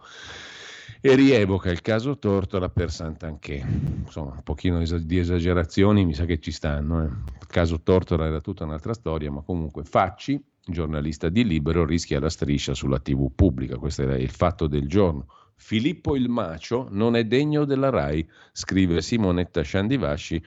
[1.01, 3.63] e rievoca il caso Tortora per Sant'Anché.
[4.03, 7.03] Insomma, un pochino di esagerazioni mi sa che ci stanno.
[7.03, 7.05] Eh.
[7.05, 12.29] Il caso Tortora era tutta un'altra storia, ma comunque Facci, giornalista di Libero, rischia la
[12.29, 13.77] striscia sulla TV pubblica.
[13.77, 15.27] Questo era il fatto del giorno.
[15.55, 20.43] Filippo il Macio non è degno della RAI, scrive Simonetta Sciandivasci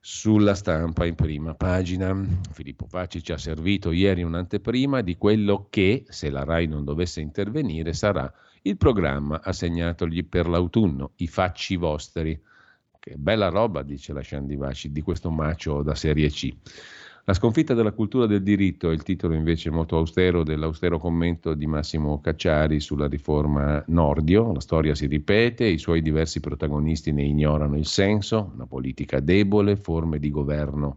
[0.00, 2.16] sulla stampa in prima pagina.
[2.52, 7.20] Filippo Facci ci ha servito ieri un'anteprima di quello che, se la RAI non dovesse
[7.20, 8.32] intervenire, sarà
[8.62, 12.40] il programma assegnatogli per l'autunno, i facci vostri.
[12.98, 16.54] Che bella roba, dice la Sciandivasci, di questo macio da serie C.
[17.24, 21.66] La sconfitta della cultura del diritto è il titolo invece molto austero dell'austero commento di
[21.66, 24.52] Massimo Cacciari sulla riforma Nordio.
[24.52, 29.76] La storia si ripete, i suoi diversi protagonisti ne ignorano il senso, una politica debole,
[29.76, 30.96] forme di governo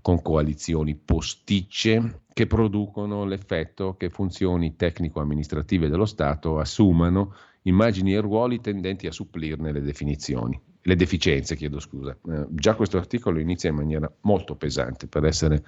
[0.00, 8.60] con coalizioni posticce che producono l'effetto che funzioni tecnico-amministrative dello Stato assumano immagini e ruoli
[8.60, 10.58] tendenti a supplirne le definizioni
[10.88, 12.16] le deficienze, chiedo scusa.
[12.30, 15.62] Eh, già questo articolo inizia in maniera molto pesante per essere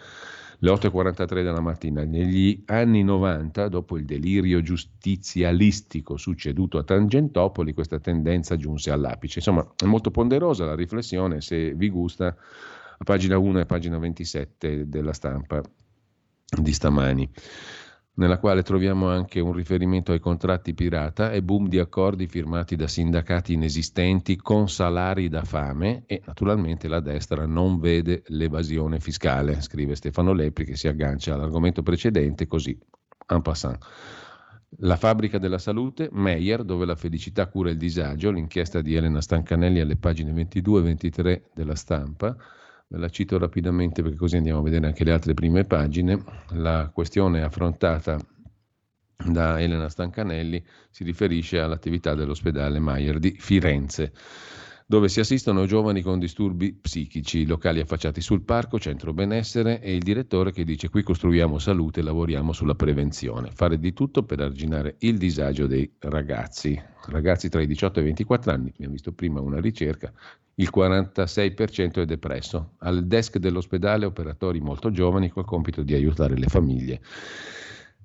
[0.61, 2.05] le 8.43 della mattina.
[2.05, 9.41] Negli anni 90, dopo il delirio giustizialistico succeduto a Tangentopoli, questa tendenza giunse all'apice.
[9.41, 14.89] Insomma, è molto ponderosa la riflessione, se vi gusta, a pagina 1 e pagina 27
[14.89, 15.63] della stampa
[16.63, 17.31] di stamani.
[18.15, 22.89] Nella quale troviamo anche un riferimento ai contratti pirata e boom di accordi firmati da
[22.89, 29.95] sindacati inesistenti con salari da fame e naturalmente la destra non vede l'evasione fiscale, scrive
[29.95, 32.79] Stefano Lepri che si aggancia all'argomento precedente così,
[33.29, 33.79] en passant.
[34.79, 39.81] La fabbrica della salute, Meyer, dove la felicità cura il disagio, l'inchiesta di Elena Stancanelli
[39.81, 42.37] alle pagine 22 e 23 della stampa,
[42.95, 46.23] la cito rapidamente perché così andiamo a vedere anche le altre prime pagine.
[46.55, 48.19] La questione affrontata
[49.17, 54.13] da Elena Stancanelli si riferisce all'attività dell'ospedale Maier di Firenze
[54.91, 60.03] dove si assistono giovani con disturbi psichici, locali affacciati sul parco, centro benessere e il
[60.03, 64.97] direttore che dice qui costruiamo salute e lavoriamo sulla prevenzione, fare di tutto per arginare
[64.99, 66.77] il disagio dei ragazzi,
[67.07, 70.13] ragazzi tra i 18 e i 24 anni, abbiamo visto prima una ricerca,
[70.57, 76.49] il 46% è depresso, al desk dell'ospedale operatori molto giovani col compito di aiutare le
[76.49, 77.01] famiglie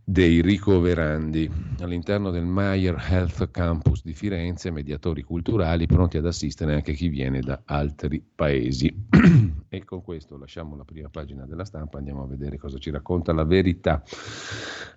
[0.07, 1.49] dei ricoverandi.
[1.79, 7.39] All'interno del Mayer Health Campus di Firenze, mediatori culturali pronti ad assistere anche chi viene
[7.39, 9.07] da altri paesi.
[9.67, 13.33] e con questo lasciamo la prima pagina della stampa, andiamo a vedere cosa ci racconta
[13.33, 14.03] la verità.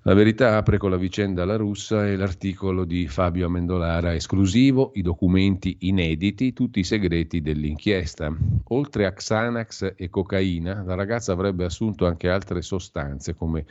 [0.03, 5.03] La verità apre con la vicenda alla russa e l'articolo di Fabio Amendolara, esclusivo, i
[5.03, 8.31] documenti inediti, tutti i segreti dell'inchiesta.
[8.69, 13.65] Oltre a Xanax e cocaina, la ragazza avrebbe assunto anche altre sostanze come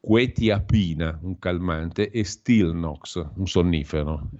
[0.00, 4.30] quetiapina, un calmante, e Stilnox, un sonnifero.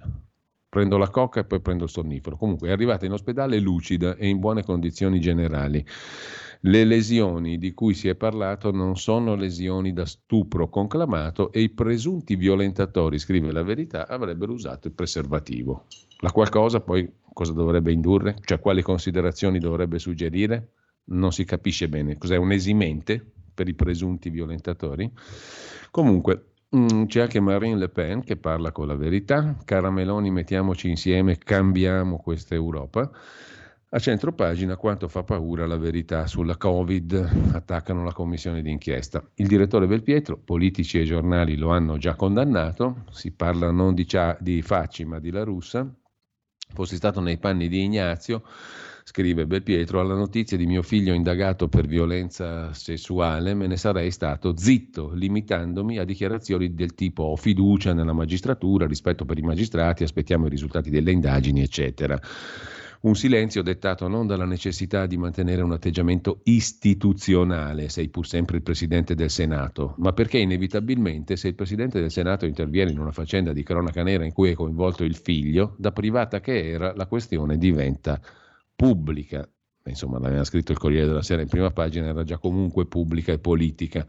[0.67, 2.37] Prendo la coca e poi prendo il sonnifero.
[2.37, 5.85] Comunque è arrivata in ospedale lucida e in buone condizioni generali.
[6.61, 11.69] Le lesioni di cui si è parlato non sono lesioni da stupro conclamato e i
[11.69, 15.87] presunti violentatori, scrive la verità, avrebbero usato il preservativo.
[16.19, 18.37] La qualcosa poi cosa dovrebbe indurre?
[18.41, 20.73] Cioè quali considerazioni dovrebbe suggerire?
[21.05, 22.17] Non si capisce bene.
[22.17, 23.40] Cos'è un esimente?
[23.61, 25.11] Per i presunti violentatori.
[25.91, 29.55] Comunque, mm, c'è anche Marine Le Pen che parla con la verità.
[29.63, 33.09] Carameloni, mettiamoci insieme, cambiamo questa Europa.
[33.93, 39.21] A centro pagina quanto fa paura la verità sulla Covid, attaccano la commissione d'inchiesta.
[39.35, 44.07] Il direttore Belpietro, politici e giornali lo hanno già condannato, si parla non di,
[44.39, 45.87] di Facci ma di La Russa.
[46.73, 48.43] Fossi stato nei panni di Ignazio,
[49.03, 54.55] Scrive Belpietro, alla notizia di mio figlio indagato per violenza sessuale me ne sarei stato
[54.55, 60.45] zitto, limitandomi a dichiarazioni del tipo ho fiducia nella magistratura, rispetto per i magistrati, aspettiamo
[60.45, 62.19] i risultati delle indagini, eccetera.
[63.01, 68.61] Un silenzio dettato non dalla necessità di mantenere un atteggiamento istituzionale, sei pur sempre il
[68.61, 73.53] Presidente del Senato, ma perché inevitabilmente se il Presidente del Senato interviene in una faccenda
[73.53, 77.57] di cronaca nera in cui è coinvolto il figlio, da privata che era, la questione
[77.57, 78.21] diventa
[78.81, 79.47] pubblica,
[79.85, 83.37] insomma l'aveva scritto il Corriere della Sera in prima pagina, era già comunque pubblica e
[83.37, 84.07] politica,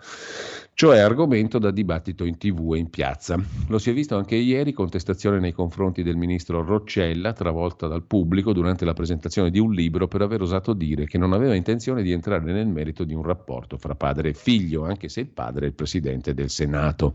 [0.73, 3.39] cioè argomento da dibattito in tv e in piazza.
[3.69, 8.55] Lo si è visto anche ieri, contestazione nei confronti del ministro Roccella, travolta dal pubblico
[8.55, 12.13] durante la presentazione di un libro per aver osato dire che non aveva intenzione di
[12.13, 15.69] entrare nel merito di un rapporto fra padre e figlio, anche se il padre è
[15.69, 17.15] il presidente del Senato.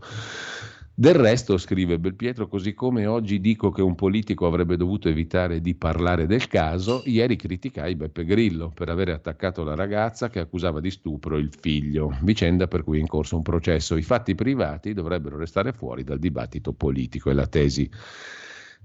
[1.00, 5.76] Del resto, scrive Belpietro, così come oggi dico che un politico avrebbe dovuto evitare di
[5.76, 10.90] parlare del caso, ieri criticai Beppe Grillo per aver attaccato la ragazza che accusava di
[10.90, 13.94] stupro il figlio, vicenda per cui è in corso un processo.
[13.94, 17.88] I fatti privati dovrebbero restare fuori dal dibattito politico e la tesi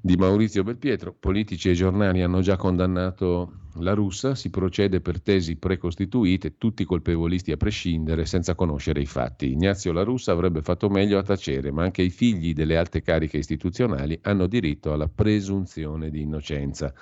[0.05, 1.15] di Maurizio Belpietro.
[1.17, 7.53] Politici e giornali hanno già condannato la russa, si procede per tesi precostituite, tutti colpevolisti
[7.53, 9.53] a prescindere, senza conoscere i fatti.
[9.53, 13.37] Ignazio La Russa avrebbe fatto meglio a tacere, ma anche i figli delle alte cariche
[13.37, 16.93] istituzionali hanno diritto alla presunzione di innocenza.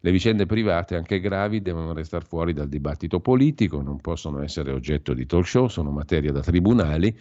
[0.00, 5.14] Le vicende private, anche gravi, devono restare fuori dal dibattito politico, non possono essere oggetto
[5.14, 7.16] di talk show, sono materia da tribunali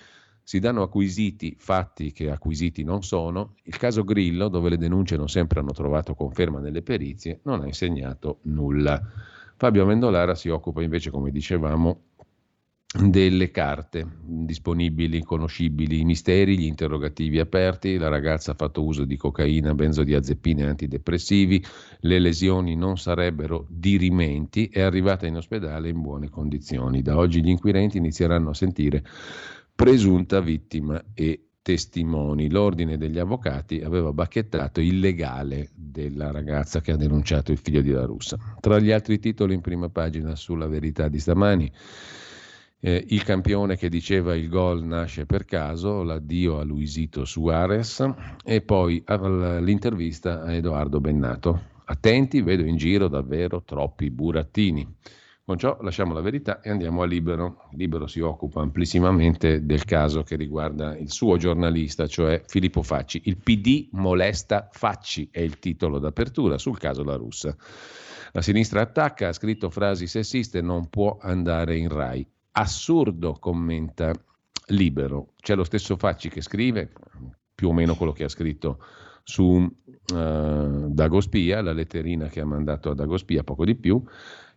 [0.50, 3.54] si danno acquisiti fatti che acquisiti non sono.
[3.66, 7.68] Il caso Grillo, dove le denunce non sempre hanno trovato conferma nelle perizie, non ha
[7.68, 9.00] insegnato nulla.
[9.58, 12.02] Fabio Amendolara si occupa invece, come dicevamo,
[12.92, 19.18] delle carte disponibili, conoscibili, i misteri, gli interrogativi aperti, la ragazza ha fatto uso di
[19.18, 21.64] cocaina, benzodiazepine antidepressivi,
[22.00, 27.04] le lesioni non sarebbero dirimenti, è arrivata in ospedale in buone condizioni.
[27.04, 29.04] Da oggi gli inquirenti inizieranno a sentire
[29.80, 32.50] presunta vittima e testimoni.
[32.50, 37.92] L'ordine degli avvocati aveva bacchettato il legale della ragazza che ha denunciato il figlio di
[37.92, 38.38] La Russa.
[38.60, 41.72] Tra gli altri titoli in prima pagina sulla verità di stamani,
[42.82, 48.06] eh, il campione che diceva il gol nasce per caso, l'addio a Luisito Suarez
[48.44, 51.78] e poi l'intervista a Edoardo Bennato.
[51.86, 54.86] Attenti, vedo in giro davvero troppi burattini.
[55.50, 57.70] Con ciò lasciamo la verità e andiamo a Libero.
[57.72, 63.22] Libero si occupa amplissimamente del caso che riguarda il suo giornalista, cioè Filippo Facci.
[63.26, 67.58] Il PD molesta Facci è il titolo d'apertura sul caso La Russa.
[68.34, 72.24] La sinistra attacca, ha scritto frasi sessiste, non può andare in Rai.
[72.52, 74.14] Assurdo, commenta
[74.68, 75.34] Libero.
[75.42, 76.92] C'è lo stesso Facci che scrive,
[77.56, 78.84] più o meno quello che ha scritto
[79.24, 84.00] su uh, Dagospia, la letterina che ha mandato a Dagospia, poco di più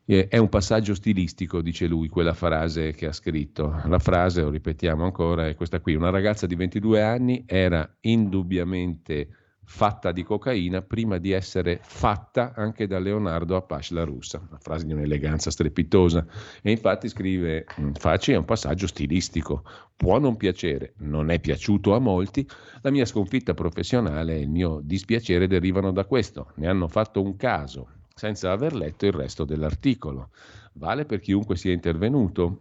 [0.04, 3.80] eh, è un passaggio stilistico, dice lui, quella frase che ha scritto.
[3.86, 5.94] La frase, lo ripetiamo ancora, è questa qui.
[5.94, 9.28] Una ragazza di 22 anni era indubbiamente
[9.64, 14.86] fatta di cocaina prima di essere fatta anche da Leonardo Apache la russa, una frase
[14.86, 16.26] di un'eleganza strepitosa.
[16.60, 19.64] E infatti scrive mm, Facci è un passaggio stilistico,
[19.96, 22.46] può non piacere, non è piaciuto a molti,
[22.82, 27.36] la mia sconfitta professionale e il mio dispiacere derivano da questo, ne hanno fatto un
[27.36, 30.30] caso, senza aver letto il resto dell'articolo.
[30.74, 32.60] Vale per chiunque sia intervenuto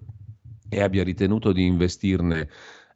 [0.69, 2.49] e abbia ritenuto di investirne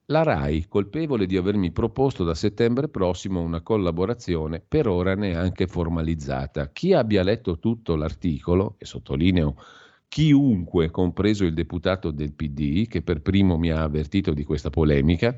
[0.10, 6.70] la RAI, colpevole di avermi proposto da settembre prossimo una collaborazione per ora neanche formalizzata.
[6.72, 9.56] Chi abbia letto tutto l'articolo, e sottolineo
[10.08, 15.36] chiunque, compreso il deputato del PD, che per primo mi ha avvertito di questa polemica,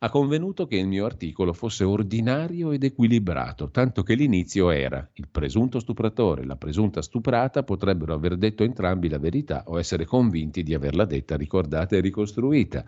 [0.00, 5.26] ha convenuto che il mio articolo fosse ordinario ed equilibrato, tanto che l'inizio era il
[5.28, 10.62] presunto stupratore e la presunta stuprata potrebbero aver detto entrambi la verità o essere convinti
[10.62, 12.84] di averla detta, ricordata e ricostruita.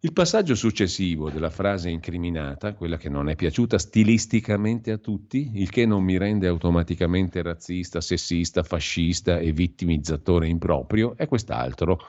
[0.00, 5.70] Il passaggio successivo della frase incriminata, quella che non è piaciuta stilisticamente a tutti, il
[5.70, 12.00] che non mi rende automaticamente razzista, sessista, fascista e vittimizzatore improprio, è quest'altro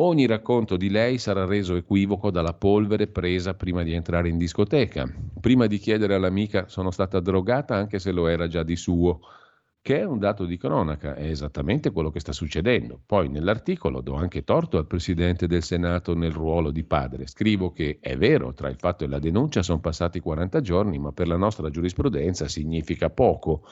[0.00, 5.06] Ogni racconto di lei sarà reso equivoco dalla polvere presa prima di entrare in discoteca,
[5.40, 9.20] prima di chiedere all'amica sono stata drogata anche se lo era già di suo
[9.82, 13.00] che è un dato di cronaca, è esattamente quello che sta succedendo.
[13.04, 17.26] Poi nell'articolo do anche torto al Presidente del Senato nel ruolo di padre.
[17.26, 21.10] Scrivo che è vero, tra il fatto e la denuncia sono passati 40 giorni, ma
[21.10, 23.64] per la nostra giurisprudenza significa poco.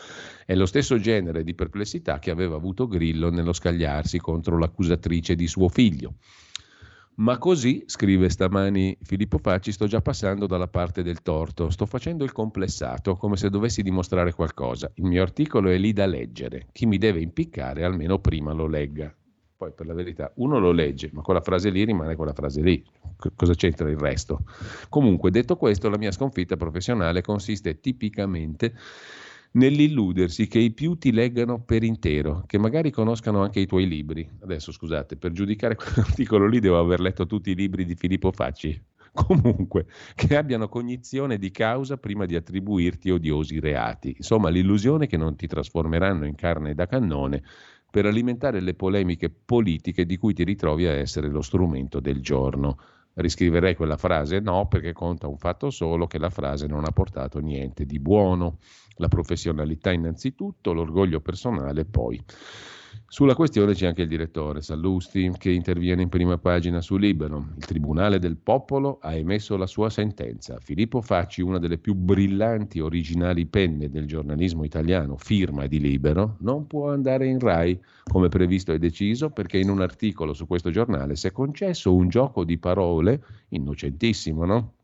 [0.45, 5.47] È lo stesso genere di perplessità che aveva avuto Grillo nello scagliarsi contro l'accusatrice di
[5.47, 6.15] suo figlio.
[7.21, 12.25] Ma così, scrive stamani Filippo Facci, sto già passando dalla parte del torto, sto facendo
[12.25, 14.91] il complessato, come se dovessi dimostrare qualcosa.
[14.95, 19.15] Il mio articolo è lì da leggere, chi mi deve impiccare almeno prima lo legga.
[19.55, 22.83] Poi per la verità uno lo legge, ma quella frase lì rimane quella frase lì.
[23.19, 24.45] C- cosa c'entra il resto?
[24.89, 28.73] Comunque, detto questo, la mia sconfitta professionale consiste tipicamente
[29.53, 34.29] nell'illudersi che i più ti leggano per intero, che magari conoscano anche i tuoi libri.
[34.41, 38.81] Adesso scusate, per giudicare quell'articolo lì devo aver letto tutti i libri di Filippo Facci.
[39.13, 44.15] Comunque, che abbiano cognizione di causa prima di attribuirti odiosi reati.
[44.17, 47.43] Insomma, l'illusione che non ti trasformeranno in carne da cannone
[47.91, 52.79] per alimentare le polemiche politiche di cui ti ritrovi a essere lo strumento del giorno.
[53.15, 54.41] Riscriverei quella frase?
[54.41, 58.59] No, perché conta un fatto solo che la frase non ha portato niente di buono
[58.97, 62.23] la professionalità innanzitutto, l'orgoglio personale poi.
[63.07, 67.49] Sulla questione c'è anche il direttore Sallusti che interviene in prima pagina su Libero.
[67.57, 70.59] Il Tribunale del Popolo ha emesso la sua sentenza.
[70.61, 76.67] Filippo Facci, una delle più brillanti originali penne del giornalismo italiano, firma di Libero, non
[76.67, 81.17] può andare in RAI come previsto e deciso perché in un articolo su questo giornale
[81.17, 84.75] si è concesso un gioco di parole innocentissimo, no?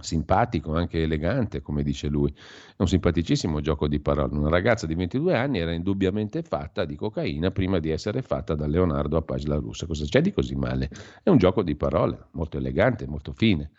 [0.00, 2.30] Simpatico, anche elegante, come dice lui.
[2.32, 4.36] È un simpaticissimo gioco di parole.
[4.36, 8.66] Una ragazza di 22 anni era indubbiamente fatta di cocaina prima di essere fatta da
[8.66, 9.86] Leonardo a la russa.
[9.86, 10.90] Cosa c'è di così male?
[11.22, 13.70] È un gioco di parole, molto elegante, molto fine.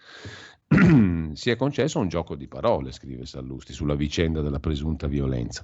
[1.34, 5.64] si è concesso un gioco di parole, scrive Sallusti, sulla vicenda della presunta violenza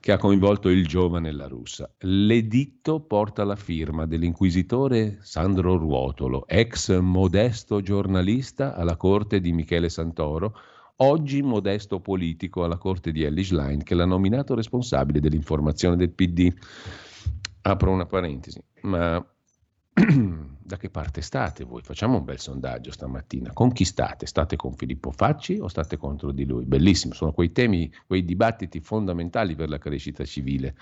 [0.00, 1.90] che ha coinvolto il giovane La Russa.
[2.00, 10.54] L'editto porta la firma dell'inquisitore Sandro Ruotolo, ex modesto giornalista alla corte di Michele Santoro,
[10.96, 16.52] oggi modesto politico alla corte di Ellis Line, che l'ha nominato responsabile dell'informazione del PD.
[17.62, 19.24] Apro una parentesi, ma
[20.62, 21.82] da che parte state voi?
[21.82, 23.52] Facciamo un bel sondaggio stamattina.
[23.52, 24.26] Con chi state?
[24.26, 26.64] State con Filippo Facci o state contro di lui?
[26.64, 30.74] Bellissimo, sono quei temi, quei dibattiti fondamentali per la crescita civile.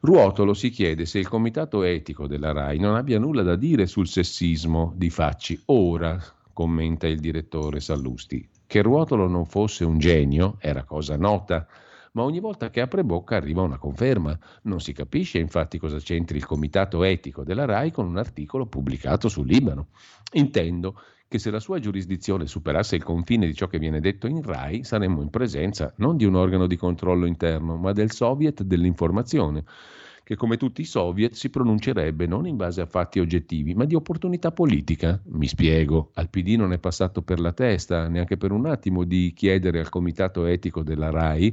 [0.00, 4.08] Ruotolo si chiede se il comitato etico della RAI non abbia nulla da dire sul
[4.08, 5.60] sessismo di Facci.
[5.66, 6.18] Ora,
[6.52, 11.66] commenta il direttore Sallusti, che Ruotolo non fosse un genio era cosa nota
[12.12, 14.36] ma ogni volta che apre bocca arriva una conferma.
[14.62, 19.28] Non si capisce infatti cosa c'entri il comitato etico della RAI con un articolo pubblicato
[19.28, 19.88] sul Libano.
[20.32, 24.42] Intendo che se la sua giurisdizione superasse il confine di ciò che viene detto in
[24.42, 29.64] RAI, saremmo in presenza non di un organo di controllo interno, ma del Soviet dell'informazione
[30.30, 33.96] che come tutti i soviet si pronuncerebbe non in base a fatti oggettivi, ma di
[33.96, 35.20] opportunità politica.
[35.24, 39.32] Mi spiego, al PD non è passato per la testa, neanche per un attimo, di
[39.34, 41.52] chiedere al comitato etico della RAI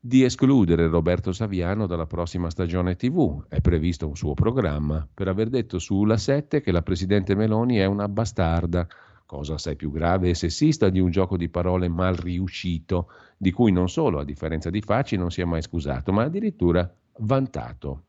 [0.00, 3.44] di escludere Roberto Saviano dalla prossima stagione TV.
[3.48, 7.84] È previsto un suo programma per aver detto sulla 7 che la Presidente Meloni è
[7.84, 8.86] una bastarda,
[9.26, 13.72] cosa assai più grave e sessista di un gioco di parole mal riuscito, di cui
[13.72, 18.04] non solo, a differenza di Facci, non si è mai scusato, ma addirittura vantato.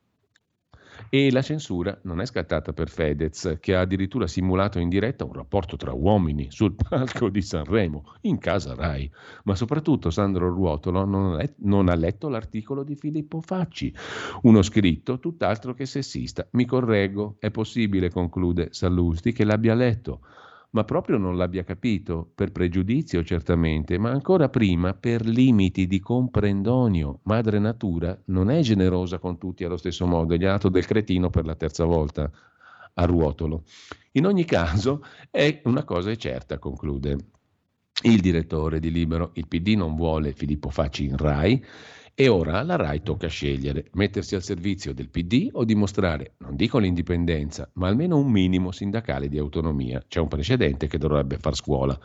[1.08, 5.32] E la censura non è scattata per Fedez, che ha addirittura simulato in diretta un
[5.32, 9.10] rapporto tra uomini sul palco di Sanremo, in casa Rai.
[9.44, 13.92] Ma soprattutto Sandro Ruotolo non, è, non ha letto l'articolo di Filippo Facci,
[14.42, 16.46] uno scritto tutt'altro che sessista.
[16.52, 20.20] Mi correggo, è possibile, conclude Sallusti, che l'abbia letto
[20.70, 27.20] ma proprio non l'abbia capito, per pregiudizio certamente, ma ancora prima per limiti di comprendonio.
[27.24, 31.30] Madre natura non è generosa con tutti allo stesso modo, gli ha dato del cretino
[31.30, 32.30] per la terza volta
[32.94, 33.64] a ruotolo.
[34.12, 37.16] In ogni caso, è una cosa è certa, conclude
[38.02, 41.64] il direttore di Libero, il PD non vuole Filippo Facci in RAI
[42.14, 46.78] e ora alla RAI tocca scegliere, mettersi al servizio del PD o dimostrare, non dico
[46.78, 50.04] l'indipendenza, ma almeno un minimo sindacale di autonomia.
[50.06, 51.98] C'è un precedente che dovrebbe far scuola.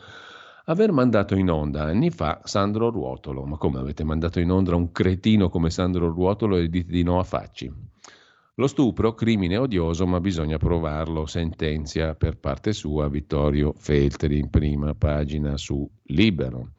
[0.66, 4.90] Aver mandato in onda anni fa Sandro Ruotolo, ma come avete mandato in onda un
[4.90, 7.72] cretino come Sandro Ruotolo e dite di no a Facci?
[8.58, 14.94] Lo stupro, crimine odioso, ma bisogna provarlo, sentenzia per parte sua Vittorio Feltri in prima
[14.94, 16.70] pagina su Libero.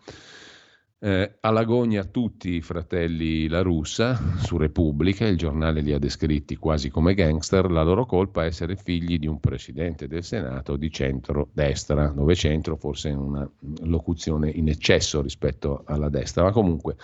[1.00, 6.90] Eh, all'agonia tutti i fratelli La Russa su Repubblica, il giornale li ha descritti quasi
[6.90, 12.08] come gangster, la loro colpa è essere figli di un presidente del Senato di centro-destra,
[12.08, 13.48] dove centro forse è una
[13.84, 16.96] locuzione in eccesso rispetto alla destra, ma comunque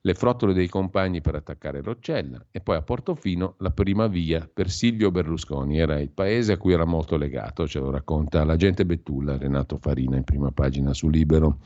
[0.00, 4.70] le frottole dei compagni per attaccare Roccella e poi a Portofino la prima via per
[4.70, 9.36] Silvio Berlusconi, era il paese a cui era molto legato, ce lo racconta l'agente Bettulla
[9.36, 11.58] Renato Farina in prima pagina su Libero.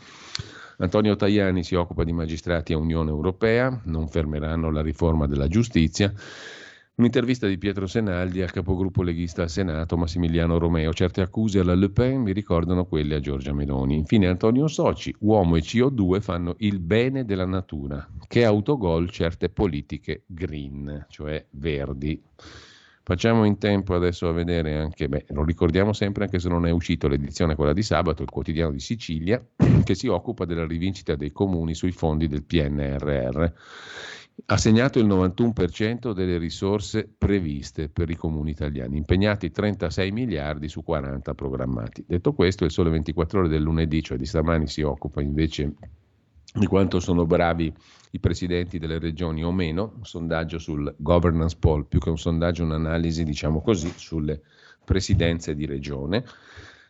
[0.79, 6.13] Antonio Tajani si occupa di magistrati a Unione Europea, non fermeranno la riforma della giustizia.
[6.97, 10.95] Un'intervista di Pietro Senaldi al capogruppo leghista al Senato, Massimiliano Romeo.
[10.95, 13.97] Certe accuse alla Le Pen mi ricordano quelle a Giorgia Meloni.
[13.97, 18.07] Infine Antonio Soci, uomo e CO2 fanno il bene della natura.
[18.27, 22.23] Che autogol certe politiche green, cioè verdi.
[23.09, 26.71] Facciamo in tempo adesso a vedere anche, beh, lo ricordiamo sempre anche se non è
[26.71, 29.41] uscito l'edizione quella di sabato, il quotidiano di Sicilia,
[29.85, 33.53] che si occupa della rivincita dei comuni sui fondi del PNRR.
[34.47, 40.83] Ha segnato il 91% delle risorse previste per i comuni italiani, impegnati 36 miliardi su
[40.83, 42.05] 40 programmati.
[42.09, 45.75] Detto questo, il sole 24 ore del lunedì, cioè di stamani, si occupa invece
[46.53, 47.73] di quanto sono bravi
[48.13, 52.65] i presidenti delle regioni o meno, un sondaggio sul governance poll, più che un sondaggio,
[52.65, 54.41] un'analisi, diciamo così, sulle
[54.85, 56.25] presidenze di regione.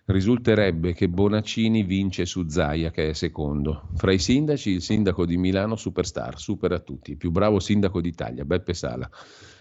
[0.06, 3.88] Risulterebbe che Bonaccini vince su Zaia, che è secondo.
[3.94, 8.44] Fra i sindaci, il sindaco di Milano, superstar, supera tutti, il più bravo sindaco d'Italia,
[8.44, 9.10] Beppe Sala.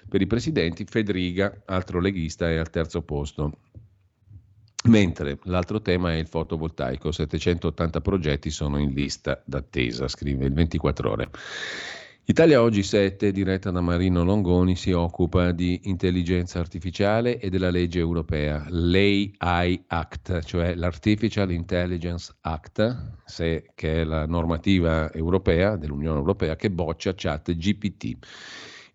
[0.07, 3.57] Per i presidenti, Federica, altro leghista, è al terzo posto.
[4.85, 11.09] Mentre l'altro tema è il fotovoltaico, 780 progetti sono in lista d'attesa, scrive il 24
[11.11, 11.29] ore.
[12.27, 17.99] Italia Oggi 7, diretta da Marino Longoni, si occupa di intelligenza artificiale e della legge
[17.99, 26.55] europea, l'AI Act, cioè l'Artificial Intelligence Act, se, che è la normativa europea dell'Unione Europea
[26.55, 28.17] che boccia chat GPT.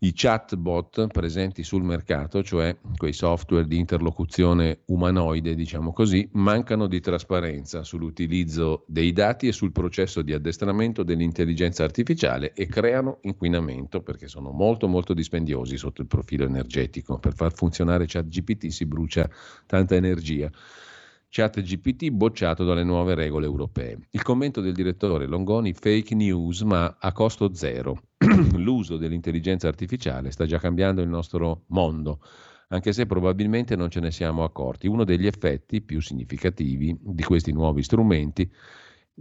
[0.02, 7.00] I chatbot presenti sul mercato, cioè quei software di interlocuzione umanoide, diciamo così, mancano di
[7.00, 14.26] trasparenza sull'utilizzo dei dati e sul processo di addestramento dell'intelligenza artificiale e creano inquinamento perché
[14.26, 17.18] sono molto molto dispendiosi sotto il profilo energetico.
[17.18, 19.28] Per far funzionare ChatGPT si brucia
[19.66, 20.50] tanta energia.
[21.30, 23.96] ChatGPT bocciato dalle nuove regole europee.
[24.10, 28.02] Il commento del direttore Longoni, fake news ma a costo zero.
[28.56, 32.20] L'uso dell'intelligenza artificiale sta già cambiando il nostro mondo,
[32.68, 34.88] anche se probabilmente non ce ne siamo accorti.
[34.88, 38.50] Uno degli effetti più significativi di questi nuovi strumenti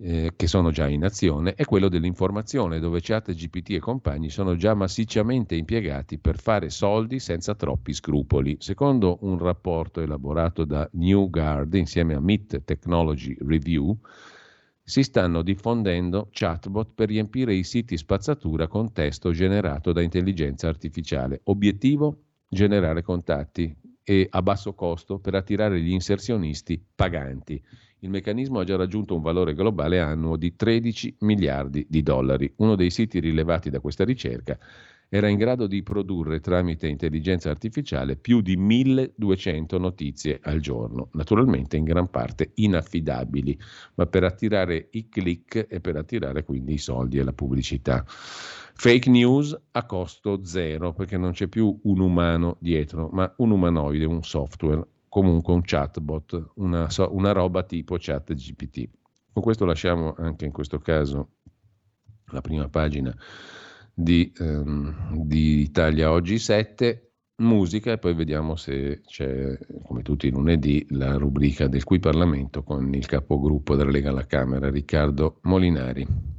[0.02, 4.56] eh, che sono già in azione è quello dell'informazione, dove chat GPT e compagni sono
[4.56, 8.58] già massicciamente impiegati per fare soldi senza troppi scrupoli.
[8.60, 13.98] Secondo un rapporto elaborato da New Guard insieme a MIT Technology Review,
[14.84, 21.42] si stanno diffondendo chatbot per riempire i siti spazzatura con testo generato da intelligenza artificiale.
[21.44, 22.24] Obiettivo?
[22.48, 27.64] Generare contatti e a basso costo per attirare gli inserzionisti paganti.
[28.02, 32.52] Il meccanismo ha già raggiunto un valore globale annuo di 13 miliardi di dollari.
[32.58, 34.58] Uno dei siti rilevati da questa ricerca
[35.10, 41.78] era in grado di produrre tramite intelligenza artificiale più di 1200 notizie al giorno, naturalmente
[41.78, 43.60] in gran parte inaffidabili,
[43.96, 48.06] ma per attirare i click e per attirare quindi i soldi e la pubblicità.
[48.08, 54.06] Fake news a costo zero, perché non c'è più un umano dietro, ma un umanoide,
[54.06, 58.90] un software, comunque un chatbot, una, una roba tipo chat GPT.
[59.34, 61.38] Con questo lasciamo anche in questo caso
[62.32, 63.16] la prima pagina
[63.94, 70.32] di, um, di Italia Oggi 7, musica e poi vediamo se c'è, come tutti i
[70.32, 76.39] lunedì, la rubrica del Qui Parlamento con il capogruppo della Lega alla Camera, Riccardo Molinari.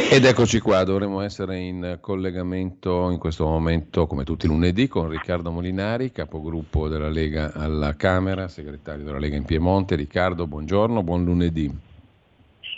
[0.00, 5.08] Ed eccoci qua, dovremmo essere in collegamento in questo momento, come tutti i lunedì, con
[5.08, 9.96] Riccardo Molinari, capogruppo della Lega alla Camera, segretario della Lega in Piemonte.
[9.96, 11.70] Riccardo, buongiorno, buon lunedì.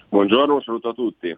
[0.08, 1.36] Buongiorno, un saluto a tutti.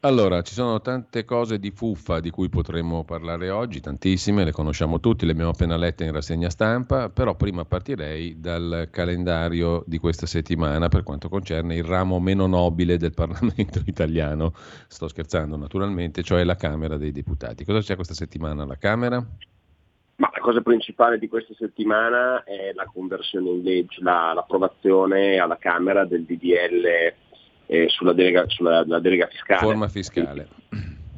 [0.00, 5.00] Allora, ci sono tante cose di fuffa di cui potremmo parlare oggi, tantissime, le conosciamo
[5.00, 10.26] tutti, le abbiamo appena lette in rassegna stampa, però prima partirei dal calendario di questa
[10.26, 14.52] settimana per quanto concerne il ramo meno nobile del Parlamento italiano.
[14.86, 17.64] Sto scherzando naturalmente, cioè la Camera dei Deputati.
[17.64, 19.16] Cosa c'è questa settimana alla Camera?
[19.16, 25.56] Ma la cosa principale di questa settimana è la conversione in legge, la, l'approvazione alla
[25.56, 27.24] Camera del DDL
[27.66, 29.60] eh, sulla, delega, sulla delega fiscale.
[29.60, 30.48] Forma fiscale.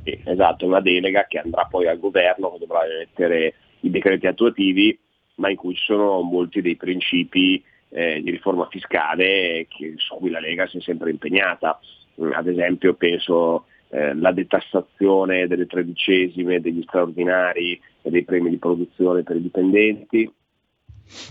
[0.05, 4.99] Sì, esatto, una delega che andrà poi al governo, che dovrà mettere i decreti attuativi,
[5.37, 10.31] ma in cui ci sono molti dei principi eh, di riforma fiscale che, su cui
[10.31, 11.79] la Lega si è sempre impegnata.
[12.20, 18.59] Mm, ad esempio penso eh, la detassazione delle tredicesime, degli straordinari e dei premi di
[18.59, 20.31] produzione per i dipendenti,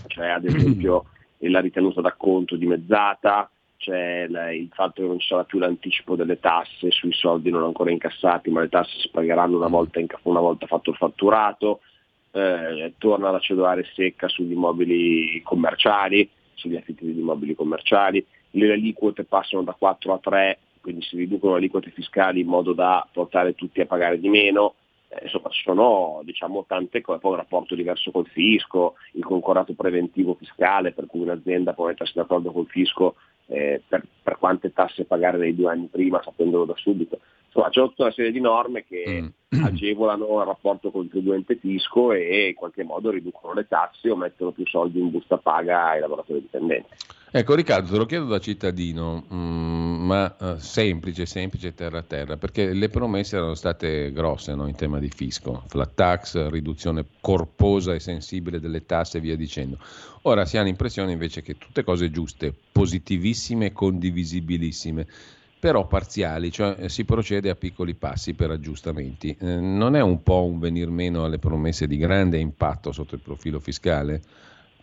[0.06, 1.04] cioè ad esempio
[1.38, 6.90] la ritenuta d'acconto dimezzata, c'è il fatto che non ci sarà più l'anticipo delle tasse
[6.90, 10.66] sui soldi non ancora incassati, ma le tasse si pagheranno una volta, in, una volta
[10.66, 11.80] fatto il fatturato,
[12.32, 19.24] eh, torna la cedolare secca sugli immobili commerciali, sugli affitti degli immobili commerciali, le aliquote
[19.24, 23.54] passano da 4 a 3, quindi si riducono le aliquote fiscali in modo da portare
[23.54, 24.74] tutti a pagare di meno,
[25.08, 29.74] eh, insomma ci sono diciamo, tante cose, poi un rapporto diverso col fisco, il concordato
[29.74, 33.14] preventivo fiscale per cui un'azienda può mettersi d'accordo col fisco
[33.48, 37.20] eh, per, per, quante tasse pagare nei due anni prima sapendolo da subito.
[37.46, 39.64] Insomma c'è tutta una serie di norme che mm.
[39.64, 45.00] agevolano il rapporto contribuente-fisco e in qualche modo riducono le tasse o mettono più soldi
[45.00, 46.94] in busta paga ai lavoratori dipendenti.
[47.30, 52.38] Ecco Riccardo, te lo chiedo da cittadino, mm, ma uh, semplice, semplice terra a terra,
[52.38, 57.92] perché le promesse erano state grosse no, in tema di fisco, flat tax, riduzione corposa
[57.92, 59.78] e sensibile delle tasse e via dicendo.
[60.22, 65.06] Ora si ha l'impressione invece che tutte cose giuste, positivissime, condivisibilissime,
[65.60, 69.36] però parziali, cioè eh, si procede a piccoli passi per aggiustamenti.
[69.38, 73.20] Eh, non è un po' un venir meno alle promesse di grande impatto sotto il
[73.20, 74.22] profilo fiscale?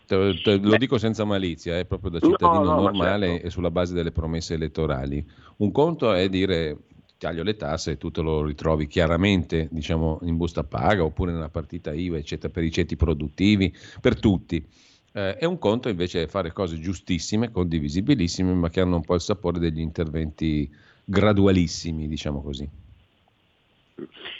[0.06, 3.48] Te, te, lo dico senza malizia, è proprio da cittadino no, no, normale certo.
[3.48, 5.26] e sulla base delle promesse elettorali.
[5.58, 6.78] Un conto è dire
[7.18, 11.50] taglio le tasse e tu te lo ritrovi chiaramente diciamo, in busta paga oppure nella
[11.50, 14.64] partita IVA, eccetera, per i ceti produttivi, per tutti.
[15.12, 19.22] Eh, è un conto invece fare cose giustissime, condivisibilissime, ma che hanno un po' il
[19.22, 20.70] sapore degli interventi
[21.06, 22.70] gradualissimi, diciamo così.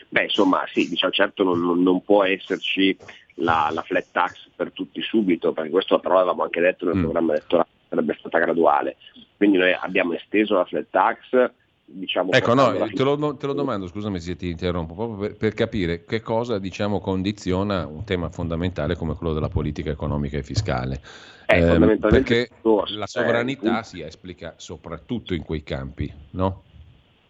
[0.10, 2.96] Beh, insomma, sì, diciamo, certo non, non può esserci
[3.36, 7.02] la, la, flat tax per tutti subito, perché questo però avevamo anche detto nel mm.
[7.02, 8.98] programma elettorale, sarebbe stata graduale.
[9.38, 11.52] Quindi noi abbiamo esteso la flat tax.
[11.88, 15.54] Diciamo, ecco, no, te lo, te lo, domando, scusami se ti interrompo, proprio per, per
[15.54, 21.00] capire che cosa diciamo, condiziona un tema fondamentale come quello della politica economica e fiscale.
[21.46, 26.64] Eh, eh, perché la sovranità eh, si esplica soprattutto in quei campi, no?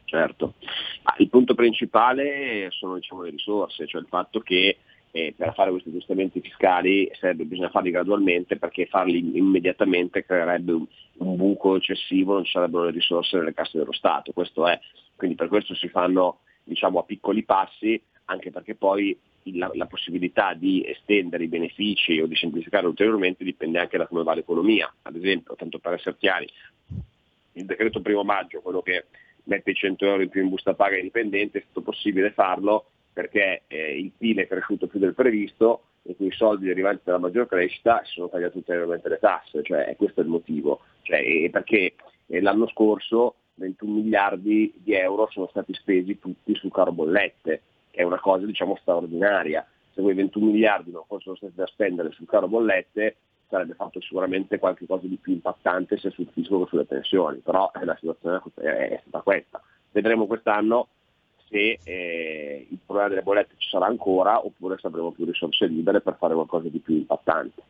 [0.05, 0.53] Certo,
[1.03, 4.77] Ma il punto principale sono diciamo, le risorse, cioè il fatto che
[5.15, 10.85] eh, per fare questi aggiustamenti fiscali sarebbe, bisogna farli gradualmente perché farli immediatamente creerebbe un,
[11.19, 14.33] un, buco eccessivo, non ci sarebbero le risorse nelle casse dello Stato.
[14.33, 14.77] Questo è,
[15.15, 19.17] quindi per questo si fanno diciamo, a piccoli passi, anche perché poi
[19.53, 24.23] la, la, possibilità di estendere i benefici o di semplificare ulteriormente dipende anche da come
[24.23, 24.93] va l'economia.
[25.03, 26.49] Ad esempio, tanto per essere chiari,
[27.53, 29.05] il decreto primo maggio, quello che
[29.43, 32.87] mette i 100 euro in più in busta paga ai dipendenti, è stato possibile farlo
[33.15, 37.47] perché eh, il PIL è cresciuto più del previsto e quei soldi derivanti dalla maggior
[37.47, 41.93] crescita si sono tagliate ulteriormente le tasse, cioè questo è il motivo, cioè, perché
[42.27, 48.01] eh, l'anno scorso 21 miliardi di euro sono stati spesi tutti sul caro bollette, che
[48.01, 49.65] è una cosa diciamo straordinaria.
[49.93, 53.15] Se quei 21 miliardi non fossero stati da spendere sul caro bollette
[53.47, 57.85] sarebbe fatto sicuramente qualcosa di più impattante sia sul fisco che sulle pensioni, però eh,
[57.85, 59.61] la situazione è stata questa.
[59.91, 60.89] Vedremo quest'anno
[61.49, 66.01] se eh, il problema delle bollette ci sarà ancora oppure se avremo più risorse libere
[66.01, 67.63] per fare qualcosa di più impattante.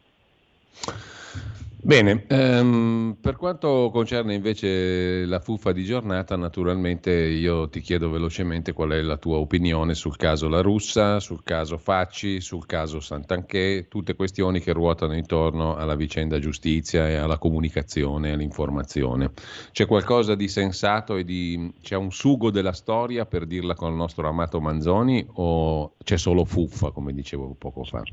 [1.88, 8.74] Bene, ehm, per quanto concerne invece la fuffa di giornata, naturalmente io ti chiedo velocemente
[8.74, 13.86] qual è la tua opinione sul caso La Russa, sul caso Facci, sul caso Sant'Anché,
[13.88, 19.32] tutte questioni che ruotano intorno alla vicenda giustizia e alla comunicazione e all'informazione.
[19.72, 23.98] C'è qualcosa di sensato e di, c'è un sugo della storia per dirla con il
[23.98, 28.08] nostro amato Manzoni o c'è solo fuffa, come dicevo poco fa?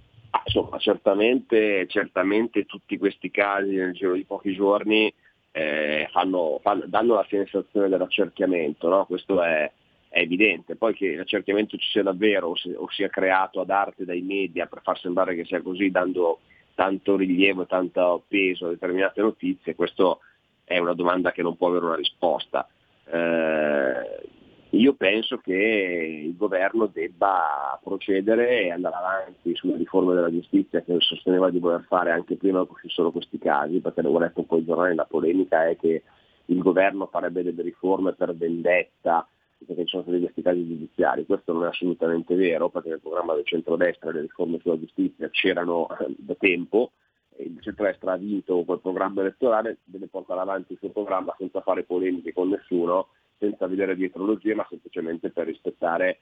[0.45, 5.13] Insomma, certamente, certamente, tutti questi casi nel giro di pochi giorni
[5.53, 9.05] eh, fanno, fanno, danno la sensazione dell'accerchiamento, no?
[9.07, 9.71] questo è,
[10.09, 10.77] è, evidente.
[10.77, 14.67] Poi che l'accerchiamento ci sia davvero o, se, o, sia creato ad arte dai media
[14.67, 16.41] per far sembrare che sia così, dando
[16.75, 20.17] tanto rilievo e tanto peso a determinate notizie, questa
[20.65, 22.67] è una domanda che non può avere una risposta.
[23.05, 24.41] Eh,
[24.74, 30.97] io penso che il governo debba procedere e andare avanti sulle riforme della giustizia che
[31.01, 34.57] sosteneva di voler fare anche prima che uscissero questi casi, perché avevo letto un po'
[34.57, 36.03] i giornali, la polemica è che
[36.47, 39.28] il governo farebbe delle riforme per vendetta,
[39.59, 41.27] perché ci sono stati questi casi giudiziari.
[41.27, 45.86] Questo non è assolutamente vero, perché nel programma del centrodestra le riforme sulla giustizia c'erano
[46.01, 46.93] eh, da tempo,
[47.36, 51.82] il centrodestra ha vinto quel programma elettorale, deve portare avanti il suo programma senza fare
[51.82, 53.09] polemiche con nessuno
[53.43, 56.20] senza vedere dietrologie, ma semplicemente per rispettare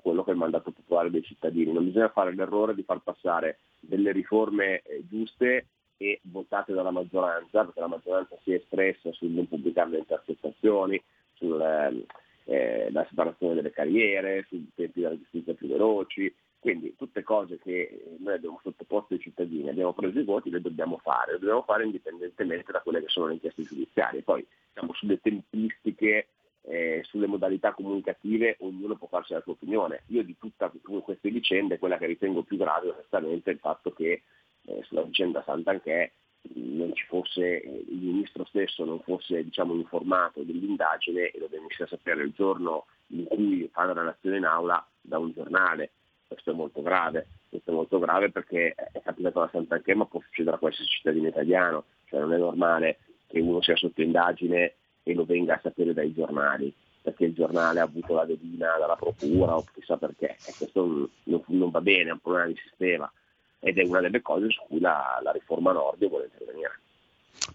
[0.00, 1.72] quello che è il mandato popolare dei cittadini.
[1.72, 5.66] Non bisogna fare l'errore di far passare delle riforme eh, giuste
[5.96, 11.02] e votate dalla maggioranza, perché la maggioranza si è espressa sul non pubblicare le intercettazioni,
[11.34, 12.04] sulla ehm,
[12.44, 18.34] eh, separazione delle carriere, sui tempi della giustizia più veloci, quindi tutte cose che noi
[18.34, 22.70] abbiamo sottoposto ai cittadini, abbiamo preso i voti, le dobbiamo fare, le dobbiamo fare indipendentemente
[22.70, 24.22] da quelle che sono le inchieste giudiziarie.
[24.22, 26.28] Poi siamo sulle tempistiche
[26.62, 30.02] eh, sulle modalità comunicative ognuno può farsi la sua opinione.
[30.06, 30.70] Io di tutte
[31.02, 34.22] queste vicende quella che ritengo più grave onestamente è il fatto che
[34.64, 36.12] eh, sulla vicenda Sant'Anché
[36.54, 41.84] non ci fosse, eh, il ministro stesso non fosse diciamo, informato dell'indagine e lo venisse
[41.84, 45.90] a sapere il giorno in cui fa la relazione in aula da un giornale.
[46.26, 50.20] Questo è molto grave, questo è molto grave perché è capitato a Sant'Anché ma può
[50.20, 54.74] succedere a qualsiasi cittadino italiano, cioè non è normale che uno sia sotto indagine
[55.10, 56.72] e lo venga a sapere dai giornali,
[57.02, 60.36] perché il giornale ha avuto la vedina dalla procura o chissà perché.
[60.46, 63.10] E questo non, non, va bene, è un problema di sistema
[63.58, 66.80] ed è una delle cose su cui la, la riforma Nordio vuole intervenire.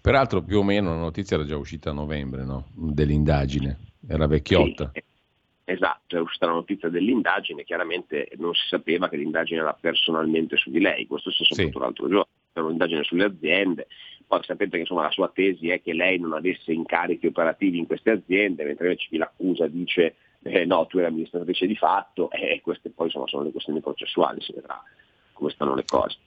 [0.01, 2.67] Peraltro più o meno la notizia era già uscita a novembre no?
[2.73, 3.77] dell'indagine,
[4.07, 4.91] era vecchiotta.
[4.93, 5.03] Sì,
[5.63, 10.69] esatto, è uscita la notizia dell'indagine, chiaramente non si sapeva che l'indagine era personalmente su
[10.69, 11.83] di lei, questo si è saputo sì.
[11.83, 12.27] l'altro giorno,
[12.59, 13.87] era un'indagine sulle aziende,
[14.27, 17.85] poi sapete che insomma, la sua tesi è che lei non avesse incarichi operativi in
[17.85, 22.61] queste aziende, mentre invece chi l'accusa dice eh, no, tu eri amministratrice di fatto, e
[22.63, 24.81] queste poi insomma, sono le questioni processuali, si vedrà
[25.33, 26.17] come stanno le cose.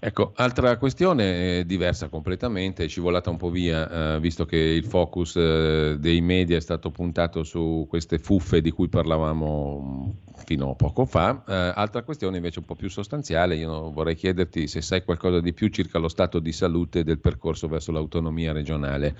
[0.00, 5.34] Ecco, altra questione diversa completamente, ci volata un po' via, eh, visto che il focus
[5.34, 10.10] eh, dei media è stato puntato su queste fuffe di cui parlavamo mm,
[10.44, 11.42] fino a poco fa.
[11.44, 15.52] Eh, altra questione invece un po' più sostanziale, io vorrei chiederti se sai qualcosa di
[15.52, 19.16] più circa lo stato di salute del percorso verso l'autonomia regionale.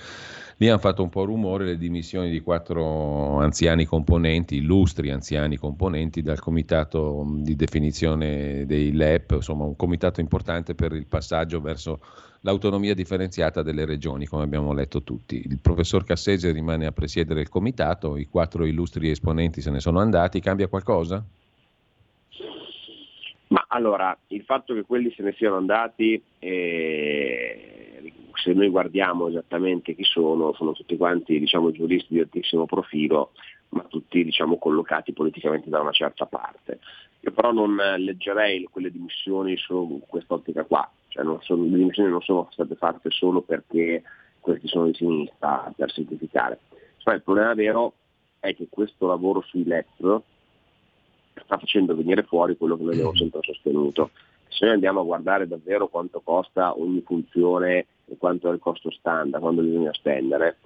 [0.61, 6.21] Lì hanno fatto un po' rumore le dimissioni di quattro anziani componenti, illustri anziani componenti
[6.21, 12.01] dal comitato di definizione dei LEP, insomma un comitato importante per il passaggio verso
[12.41, 15.45] l'autonomia differenziata delle regioni, come abbiamo letto tutti.
[15.47, 20.01] Il professor Cassese rimane a presiedere il comitato, i quattro illustri esponenti se ne sono
[20.01, 21.25] andati, cambia qualcosa?
[23.51, 27.88] Ma allora, il fatto che quelli se ne siano andati eh,
[28.43, 33.33] se noi guardiamo esattamente chi sono, sono tutti quanti diciamo, giuristi di altissimo profilo,
[33.71, 36.79] ma tutti diciamo, collocati politicamente da una certa parte.
[37.21, 42.23] Io però non leggerei quelle dimissioni solo in quest'ottica qua, cioè sono, le dimissioni non
[42.23, 44.03] sono state fatte solo perché
[44.41, 46.61] questi sono di sinistra, per semplificare.
[46.99, 47.95] Cioè, il problema vero
[48.39, 50.23] è che questo lavoro sui LEP
[51.45, 54.11] sta facendo venire fuori quello che noi abbiamo sempre sostenuto,
[54.49, 58.91] se noi andiamo a guardare davvero quanto costa ogni funzione e quanto è il costo
[58.91, 60.59] standard, quando bisogna spendere,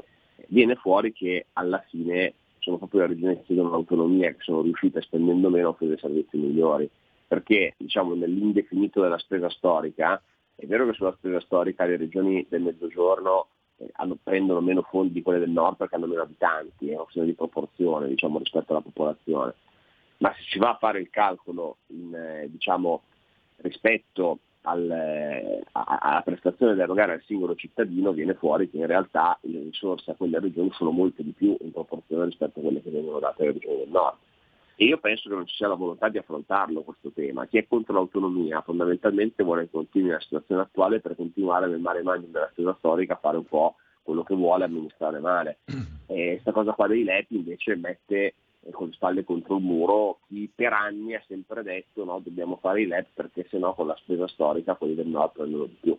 [0.49, 5.01] viene fuori che alla fine sono proprio le regioni che chiedono l'autonomia che sono riuscite
[5.01, 6.89] spendendo meno a offrire servizi migliori.
[7.27, 10.23] Perché diciamo, nell'indefinito della spesa storica,
[10.55, 13.49] è vero che sulla spesa storica le regioni del mezzogiorno
[13.79, 17.03] eh, hanno, prendono meno fondi di quelle del nord perché hanno meno abitanti, è una
[17.03, 19.55] questione di proporzione diciamo, rispetto alla popolazione.
[20.19, 23.03] Ma se si va a fare il calcolo in, eh, diciamo,
[23.63, 29.61] rispetto al, alla prestazione da erogare al singolo cittadino viene fuori che in realtà le
[29.61, 33.19] risorse a quelle regioni sono molte di più in proporzione rispetto a quelle che vengono
[33.19, 34.17] date alle regioni del nord.
[34.77, 37.47] E io penso che non ci sia la volontà di affrontarlo questo tema.
[37.47, 42.03] Chi è contro l'autonomia fondamentalmente vuole che continui la situazione attuale per continuare nel mare
[42.03, 45.59] magnum della spesa storica a fare un po' quello che vuole amministrare male.
[46.07, 48.35] E questa cosa qua dei LEP invece mette
[48.71, 52.83] con le spalle contro il muro, chi per anni ha sempre detto no, dobbiamo fare
[52.83, 55.99] i LEP perché sennò con la spesa storica quelli del nord prendono di più.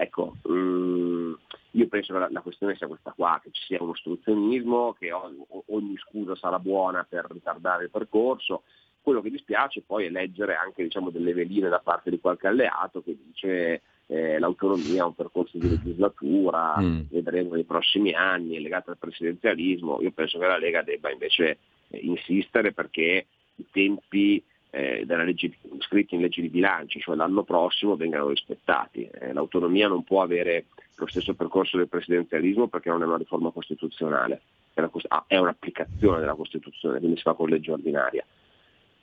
[0.00, 1.32] Ecco, mm,
[1.72, 5.12] io penso che la, la, questione sia questa qua, che ci sia un ostruzionismo, che
[5.12, 8.62] ogni, ogni scusa sarà buona per ritardare il percorso.
[9.02, 13.02] Quello che dispiace poi è leggere anche diciamo, delle veline da parte di qualche alleato
[13.02, 17.00] che dice eh, l'autonomia è un percorso di legislatura, mm.
[17.10, 20.00] vedremo nei prossimi anni, è legato al presidenzialismo.
[20.00, 21.58] Io penso che la Lega debba invece
[21.90, 28.28] insistere perché i tempi eh, legge, scritti in legge di bilancio, cioè l'anno prossimo, vengano
[28.28, 29.08] rispettati.
[29.08, 30.66] Eh, l'autonomia non può avere
[30.96, 34.42] lo stesso percorso del presidenzialismo perché non è una riforma costituzionale,
[34.74, 38.24] è, una, ah, è un'applicazione della Costituzione, quindi si fa con legge ordinaria.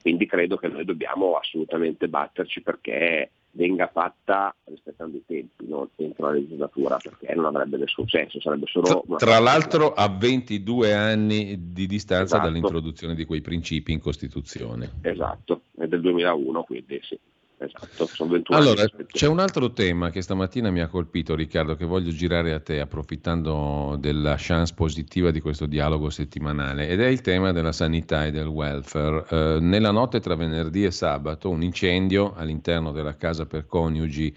[0.01, 6.27] Quindi credo che noi dobbiamo assolutamente batterci perché venga fatta rispettando i tempi, non entro
[6.27, 9.03] la legislatura, perché non avrebbe nessun senso, sarebbe solo...
[9.17, 12.43] Tra l'altro a 22 anni di distanza esatto.
[12.43, 14.91] dall'introduzione di quei principi in Costituzione.
[15.01, 17.17] Esatto, è del 2001, quindi sì.
[17.57, 19.05] Esatto, sono 21 allora, anni.
[19.07, 22.81] C'è un altro tema che stamattina mi ha colpito, Riccardo, che voglio girare a te,
[22.81, 28.31] approfittando della chance positiva di questo dialogo settimanale, ed è il tema della sanità e
[28.31, 29.25] del welfare.
[29.29, 34.35] Eh, nella notte tra venerdì e sabato, un incendio all'interno della casa per coniugi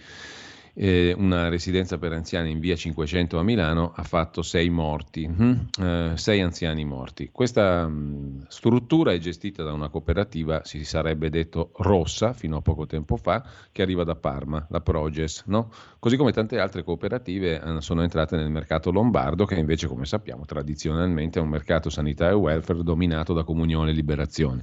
[0.80, 5.52] eh, una residenza per anziani in via 500 a Milano ha fatto sei morti, mm,
[5.82, 7.30] eh, sei anziani morti.
[7.32, 12.60] Questa mh, mm, struttura è gestita da una cooperativa, si sarebbe detto rossa fino a
[12.60, 15.72] poco tempo fa, che arriva da Parma, la Proges, no?
[15.98, 20.44] così come tante altre cooperative eh, sono entrate nel mercato lombardo, che invece, come sappiamo,
[20.44, 24.62] tradizionalmente è un mercato sanità e welfare dominato da Comunione e Liberazione.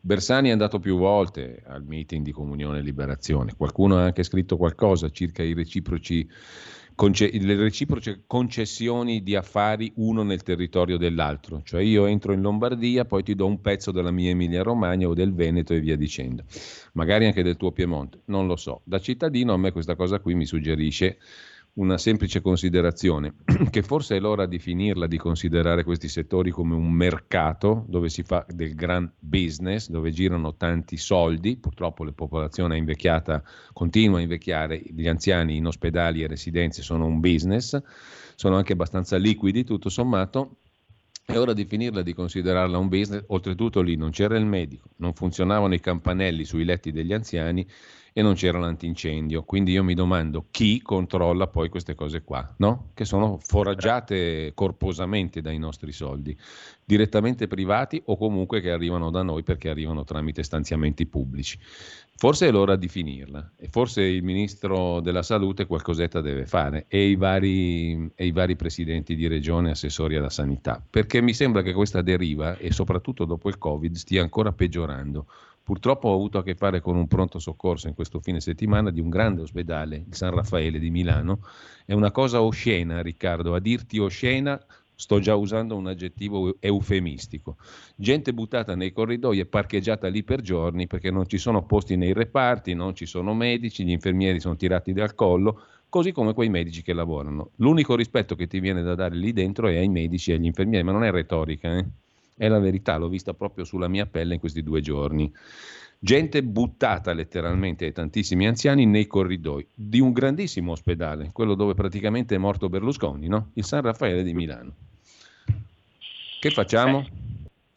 [0.00, 3.54] Bersani è andato più volte al meeting di Comunione e Liberazione.
[3.56, 5.42] Qualcuno ha anche scritto qualcosa circa
[6.96, 11.60] conce- le reciproche concessioni di affari uno nel territorio dell'altro.
[11.62, 15.14] Cioè io entro in Lombardia, poi ti do un pezzo della mia Emilia Romagna o
[15.14, 16.42] del Veneto e via dicendo.
[16.94, 18.80] Magari anche del tuo Piemonte, non lo so.
[18.82, 21.18] Da cittadino a me questa cosa qui mi suggerisce
[21.76, 23.34] una semplice considerazione,
[23.70, 28.22] che forse è l'ora di finirla di considerare questi settori come un mercato dove si
[28.22, 33.42] fa del gran business, dove girano tanti soldi, purtroppo la popolazione è invecchiata,
[33.72, 37.80] continua a invecchiare, gli anziani in ospedali e residenze sono un business,
[38.34, 40.58] sono anche abbastanza liquidi tutto sommato,
[41.26, 45.12] è ora di finirla di considerarla un business, oltretutto lì non c'era il medico, non
[45.12, 47.66] funzionavano i campanelli sui letti degli anziani
[48.18, 49.42] e non c'era l'antincendio.
[49.42, 52.92] Quindi io mi domando chi controlla poi queste cose qua, no?
[52.94, 56.34] che sono foraggiate corposamente dai nostri soldi,
[56.82, 61.58] direttamente privati o comunque che arrivano da noi perché arrivano tramite stanziamenti pubblici.
[62.18, 67.08] Forse è l'ora di finirla e forse il ministro della salute qualcosetta deve fare e
[67.08, 71.74] i vari, e i vari presidenti di regione, assessori alla sanità, perché mi sembra che
[71.74, 75.26] questa deriva e soprattutto dopo il Covid stia ancora peggiorando.
[75.66, 79.00] Purtroppo ho avuto a che fare con un pronto soccorso in questo fine settimana di
[79.00, 81.40] un grande ospedale, il San Raffaele di Milano.
[81.84, 84.64] È una cosa oscena, Riccardo, a dirti oscena
[84.94, 87.56] sto già usando un aggettivo eufemistico.
[87.96, 92.12] Gente buttata nei corridoi e parcheggiata lì per giorni perché non ci sono posti nei
[92.12, 96.82] reparti, non ci sono medici, gli infermieri sono tirati dal collo, così come quei medici
[96.82, 97.50] che lavorano.
[97.56, 100.84] L'unico rispetto che ti viene da dare lì dentro è ai medici e agli infermieri,
[100.84, 101.86] ma non è retorica, eh?
[102.36, 105.32] È la verità, l'ho vista proprio sulla mia pelle in questi due giorni.
[105.98, 112.34] Gente buttata letteralmente ai tantissimi anziani nei corridoi di un grandissimo ospedale, quello dove praticamente
[112.34, 113.52] è morto Berlusconi, no?
[113.54, 114.74] il San Raffaele di Milano.
[116.38, 117.06] Che facciamo?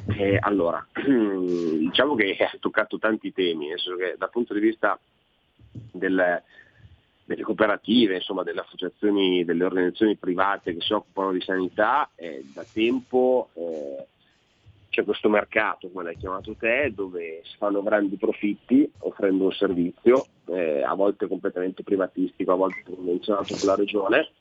[0.08, 5.00] Eh, allora, diciamo che ha toccato tanti temi, nel senso che dal punto di vista
[5.72, 6.44] del,
[7.24, 12.66] delle cooperative, insomma delle associazioni, delle organizzazioni private che si occupano di sanità, eh, da
[12.70, 14.06] tempo eh,
[14.90, 20.28] c'è questo mercato, come l'hai chiamato te, dove si fanno grandi profitti offrendo un servizio,
[20.48, 24.32] eh, a volte completamente privatistico, a volte convenzionato con la regione,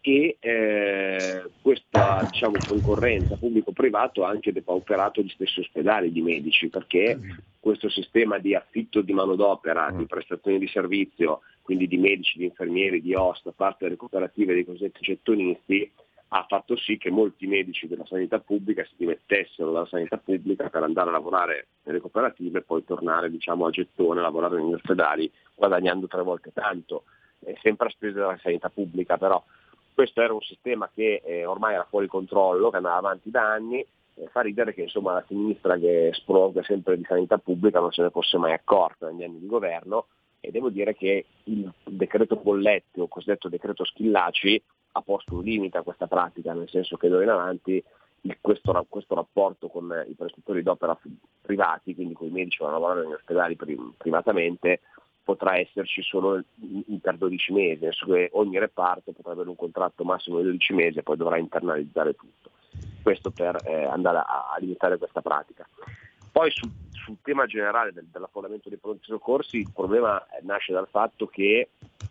[0.00, 7.18] e eh, questa diciamo, concorrenza pubblico-privato ha anche depauperato gli stessi ospedali di medici, perché
[7.58, 13.02] questo sistema di affitto di manodopera, di prestazioni di servizio, quindi di medici, di infermieri,
[13.02, 15.90] di host, da parte delle cooperative dei cosiddetti gettonisti,
[16.28, 20.82] ha fatto sì che molti medici della sanità pubblica si dimettessero dalla sanità pubblica per
[20.82, 25.30] andare a lavorare nelle cooperative e poi tornare diciamo, a gettone a lavorare negli ospedali
[25.54, 27.04] guadagnando tre volte tanto,
[27.40, 29.42] eh, sempre a spese della sanità pubblica però.
[29.94, 33.78] Questo era un sistema che eh, ormai era fuori controllo, che andava avanti da anni,
[33.78, 38.02] eh, fa ridere che insomma, la sinistra che sprologa sempre di sanità pubblica non se
[38.02, 40.06] ne fosse mai accorta negli anni di governo
[40.40, 44.62] e devo dire che il decreto Bolletti o cosiddetto decreto Schillaci
[44.96, 47.84] ha posto un limite a questa pratica, nel senso che d'ora in avanti
[48.40, 50.98] questo, questo, rapporto con i prestattori d'opera
[51.42, 53.56] privati, quindi con i medici che vanno a lavorare negli ospedali
[53.96, 54.80] privatamente,
[55.22, 56.42] potrà esserci solo
[57.00, 60.72] per 12 mesi, nel senso che ogni reparto potrà avere un contratto massimo di 12
[60.72, 62.50] mesi e poi dovrà internalizzare tutto.
[63.02, 65.68] Questo per eh, andare a, a, limitare questa pratica.
[66.32, 66.70] Poi sul,
[67.06, 71.68] sul tema generale del, dell'affollamento dei pronti soccorsi il problema nasce dal fatto che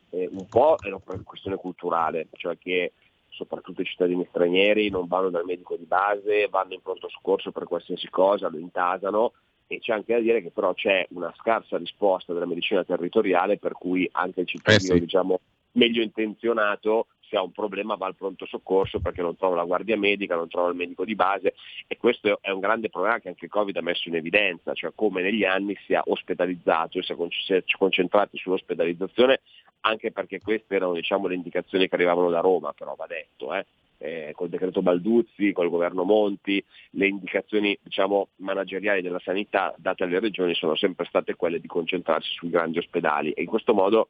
[0.10, 2.94] eh, un po' è una questione culturale, cioè che
[3.30, 7.66] soprattutto i cittadini stranieri non vanno dal medico di base, vanno in pronto soccorso per
[7.66, 9.34] qualsiasi cosa, lo intasano
[9.68, 13.74] e c'è anche da dire che però c'è una scarsa risposta della medicina territoriale per
[13.74, 15.00] cui anche il cittadino eh sì.
[15.02, 15.40] diciamo,
[15.74, 19.98] meglio intenzionato se ha un problema va al pronto soccorso perché non trova la guardia
[19.98, 21.56] medica, non trova il medico di base
[21.88, 24.92] e questo è un grande problema che anche il Covid ha messo in evidenza, cioè
[24.96, 27.14] come negli anni si è ospedalizzato e si
[27.54, 29.40] è concentrati sull'ospedalizzazione
[29.86, 33.66] anche perché queste erano diciamo, le indicazioni che arrivavano da Roma, però va detto, eh.
[33.98, 36.62] Eh, col decreto Balduzzi, col governo Monti,
[36.92, 42.30] le indicazioni diciamo, manageriali della sanità date alle regioni sono sempre state quelle di concentrarsi
[42.34, 44.10] sui grandi ospedali e in questo modo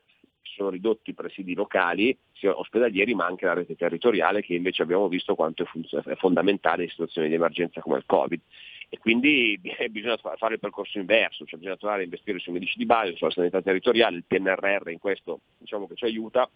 [0.56, 5.07] sono ridotti i presidi locali, sia ospedalieri, ma anche la rete territoriale che invece abbiamo
[5.07, 8.40] visto quanto è, fun- è fondamentale in situazioni di emergenza come il Covid.
[8.88, 9.60] E quindi
[9.90, 13.32] bisogna fare il percorso inverso, cioè bisogna tornare a investire sui medici di base, sulla
[13.32, 16.49] sanità territoriale, il PNRR in questo diciamo che ci aiuta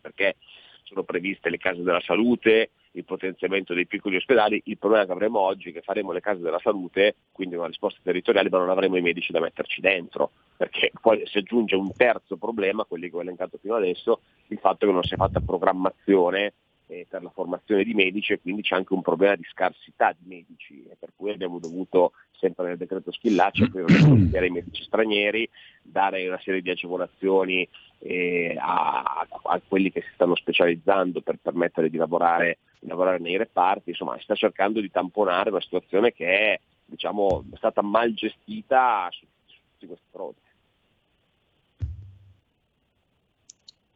[0.00, 0.36] perché
[0.82, 5.38] sono previste le case della salute, il potenziamento dei piccoli ospedali, il problema che avremo
[5.40, 8.96] oggi è che faremo le case della salute, quindi una risposta territoriale, ma non avremo
[8.96, 13.22] i medici da metterci dentro, perché poi si aggiunge un terzo problema, quelli che ho
[13.22, 16.52] elencato fino adesso, il fatto che non si è fatta programmazione
[16.92, 20.28] eh, per la formazione di medici e quindi c'è anche un problema di scarsità di
[20.28, 25.48] medici, per cui abbiamo dovuto, sempre nel decreto Schillaci, aprire i medici stranieri,
[25.80, 27.66] dare una serie di agevolazioni
[28.00, 33.36] eh, a, a, quelli che si stanno specializzando per permettere di lavorare, di lavorare nei
[33.36, 39.08] reparti, insomma si sta cercando di tamponare una situazione che è diciamo, stata mal gestita
[39.10, 40.40] su, su tutti questi fronti.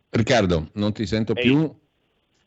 [0.08, 1.42] Riccardo, non ti sento Ehi.
[1.42, 1.84] più.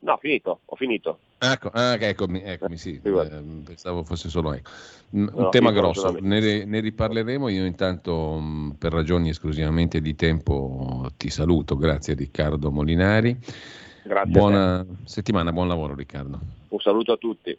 [0.02, 1.20] No, finito, ho finito.
[1.38, 4.70] Ecco, ah, eccomi, eccomi, sì, eh, pensavo fosse solo ecco.
[5.12, 11.10] un no, tema grosso, ne, ne, riparleremo, io intanto mm, per ragioni esclusivamente di tempo
[11.18, 13.38] ti saluto, grazie Riccardo Molinari.
[14.04, 14.32] Grazie.
[14.32, 16.40] Buona settimana, buon lavoro Riccardo.
[16.70, 17.58] Un saluto a tutti.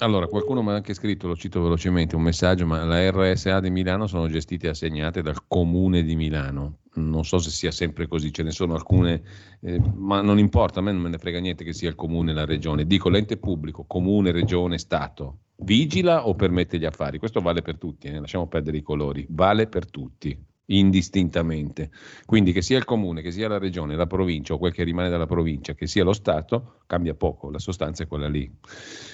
[0.00, 3.70] Allora, qualcuno mi ha anche scritto, lo cito velocemente, un messaggio, ma la RSA di
[3.70, 6.78] Milano sono gestite e assegnate dal comune di Milano.
[6.94, 9.22] Non so se sia sempre così, ce ne sono alcune,
[9.60, 12.30] eh, ma non importa, a me non me ne frega niente che sia il comune
[12.30, 12.86] e la regione.
[12.86, 17.18] Dico l'ente pubblico, comune, regione, Stato, vigila o permette gli affari?
[17.18, 18.20] Questo vale per tutti, eh?
[18.20, 21.90] lasciamo perdere i colori, vale per tutti indistintamente.
[22.24, 25.08] Quindi che sia il comune, che sia la regione, la provincia o quel che rimane
[25.08, 28.50] dalla provincia, che sia lo Stato, cambia poco, la sostanza è quella lì.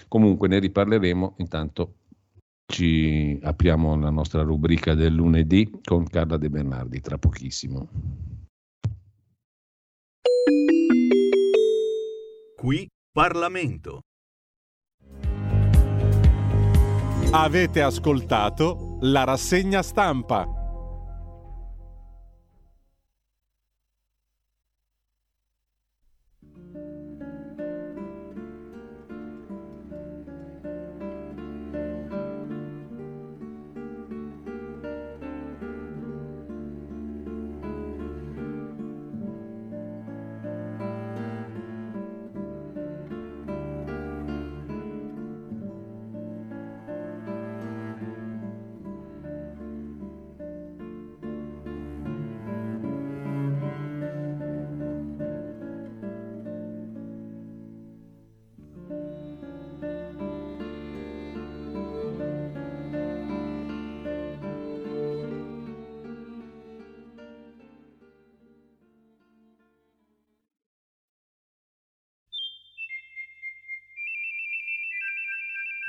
[0.09, 1.95] Comunque ne riparleremo, intanto
[2.67, 7.89] ci apriamo la nostra rubrica del lunedì con Carla De Bernardi tra pochissimo.
[12.57, 14.01] Qui Parlamento.
[17.31, 20.64] Avete ascoltato la rassegna stampa.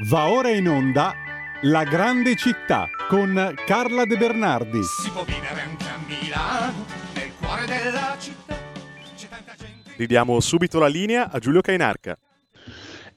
[0.08, 1.14] Va ora in onda
[1.64, 4.84] La grande città con Carla De Bernardi.
[4.84, 8.56] Si può vivere anche a Milano, nel cuore della città.
[9.96, 12.16] Ridiamo subito la linea a Giulio Cainarca.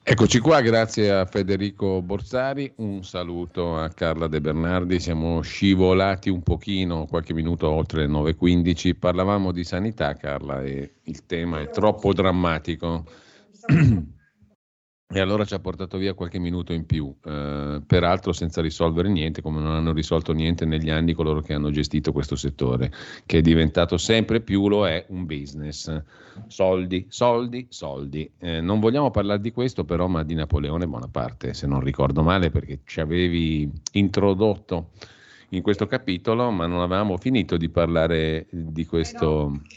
[0.01, 6.41] Eccoci qua, grazie a Federico Borsari, un saluto a Carla De Bernardi, siamo scivolati un
[6.41, 12.13] pochino, qualche minuto oltre le 9.15, parlavamo di sanità Carla e il tema è troppo
[12.13, 13.05] drammatico.
[15.11, 19.41] E allora ci ha portato via qualche minuto in più, eh, peraltro senza risolvere niente,
[19.41, 22.91] come non hanno risolto niente negli anni coloro che hanno gestito questo settore,
[23.25, 25.99] che è diventato sempre più, lo è, un business.
[26.45, 28.31] Soldi, soldi, soldi.
[28.37, 32.51] Eh, non vogliamo parlare di questo però, ma di Napoleone Bonaparte, se non ricordo male,
[32.51, 34.91] perché ci avevi introdotto
[35.49, 39.59] in questo capitolo, ma non avevamo finito di parlare di questo...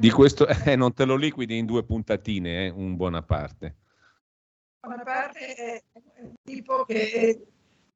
[0.00, 3.81] Di questo, eh, non te lo liquidi in due puntatine, eh, un Bonaparte
[4.88, 5.82] una parte è
[6.22, 7.46] un tipo che,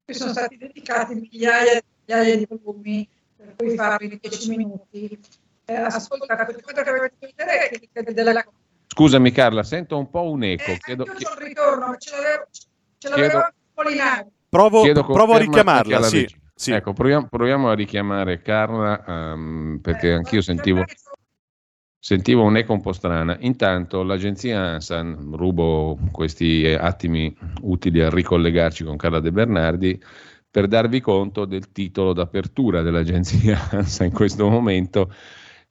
[0.04, 5.20] che sono stati dedicati migliaia e migliaia di volumi, per cui farli in 10 minuti.
[5.64, 8.44] Eh, ascolta, quello che avete vedere è che della
[8.86, 10.70] Scusami Carla, sento un po' un eco.
[10.70, 12.46] Eh, chiedo, io sono ritorno, ce l'avevo,
[12.98, 14.30] ce l'avevo Molinari.
[14.48, 16.70] Provo, provo a richiamarla, sì, sì.
[16.70, 20.84] Ecco, proviamo, proviamo, a richiamare Carla um, perché eh, anch'io sentivo...
[22.06, 23.36] Sentivo un'eco un po' strana.
[23.40, 30.00] Intanto l'agenzia ANSAN, rubo questi attimi utili a ricollegarci con Carla De Bernardi,
[30.48, 35.12] per darvi conto del titolo d'apertura dell'agenzia ANSA in questo momento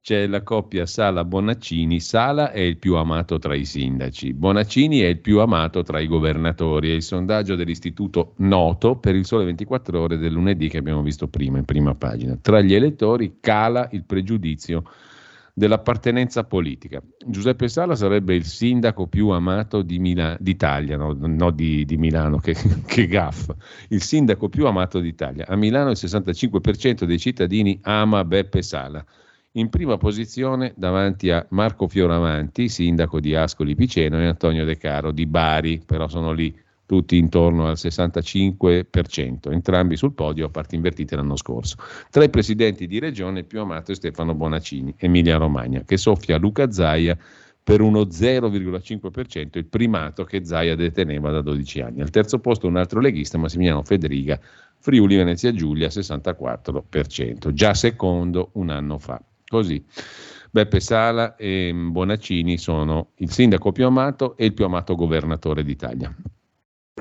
[0.02, 2.02] c'è la coppia Sala-Bonaccini.
[2.02, 6.08] Sala è il più amato tra i sindaci, Bonaccini è il più amato tra i
[6.08, 6.90] governatori.
[6.90, 11.30] È il sondaggio dell'istituto Noto per il sole 24 ore del lunedì che abbiamo visto
[11.30, 12.38] prima, in prima pagina.
[12.42, 14.84] Tra gli elettori cala il pregiudizio
[15.58, 17.02] dell'appartenenza politica.
[17.26, 22.40] Giuseppe Sala sarebbe il sindaco più amato di Mila- d'Italia, no, no di, di, Milano,
[22.40, 22.54] che,
[22.86, 23.50] che gaff,
[23.88, 25.46] il sindaco più amato d'Italia.
[25.48, 29.04] A Milano il 65% dei cittadini ama Beppe Sala.
[29.54, 35.14] In prima posizione davanti a Marco Fioravanti, sindaco di Ascoli Piceno, e Antonio De Caro
[35.14, 36.54] di Bari, però sono lì
[36.86, 41.78] tutti intorno al 65%, entrambi sul podio a parti invertite l'anno scorso.
[42.10, 46.72] Tra i presidenti di regione più amato è Stefano Bonaccini, Emilia Romagna, che soffia Luca
[46.72, 47.18] Zaia
[47.66, 52.02] per uno 0,5%, il primato che Zaia deteneva da 12 anni.
[52.02, 54.40] Al terzo posto un altro leghista, Massimiliano Federica,
[54.78, 59.20] Friuli Venezia Giulia, 64%, già secondo un anno fa.
[59.48, 59.84] Così.
[60.52, 66.16] Beppe Sala e Bonaccini sono il sindaco più amato e il più amato governatore d'Italia.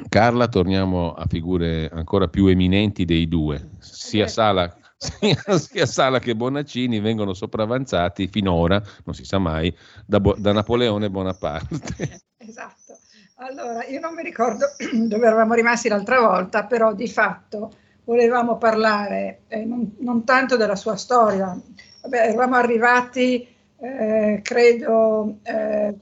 [0.09, 6.35] Carla, torniamo a figure ancora più eminenti dei due, sia Sala, sia, sia, Sala che
[6.35, 9.73] Bonaccini vengono sopravanzati finora, non si sa mai,
[10.05, 12.23] da, da Napoleone Bonaparte.
[12.45, 12.99] Esatto.
[13.37, 17.73] Allora, io non mi ricordo dove eravamo rimasti l'altra volta, però di fatto
[18.05, 21.59] volevamo parlare eh, non, non, tanto della sua storia.
[22.03, 23.49] Vabbè, eravamo arrivati,
[23.79, 25.95] eh, credo, eh,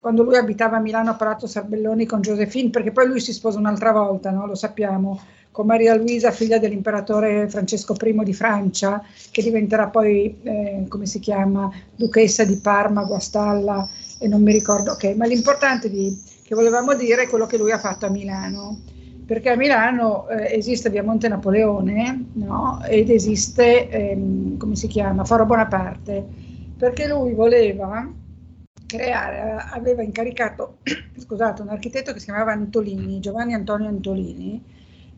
[0.00, 3.58] quando lui abitava a Milano a Prato Sarbelloni con Josephine, perché poi lui si sposa
[3.58, 4.46] un'altra volta, no?
[4.46, 5.20] lo sappiamo,
[5.50, 9.02] con Maria Luisa, figlia dell'imperatore Francesco I di Francia,
[9.32, 13.88] che diventerà poi, eh, come si chiama, duchessa di Parma, Guastalla
[14.20, 17.72] e non mi ricordo che, ma l'importante di, che volevamo dire è quello che lui
[17.72, 18.78] ha fatto a Milano,
[19.26, 22.80] perché a Milano eh, esiste via Monte Napoleone no?
[22.86, 26.24] ed esiste, ehm, come si chiama, Faro Bonaparte,
[26.78, 28.08] perché lui voleva
[28.88, 30.78] creare, aveva incaricato,
[31.16, 34.60] scusate, un architetto che si chiamava Antolini, Giovanni Antonio Antolini,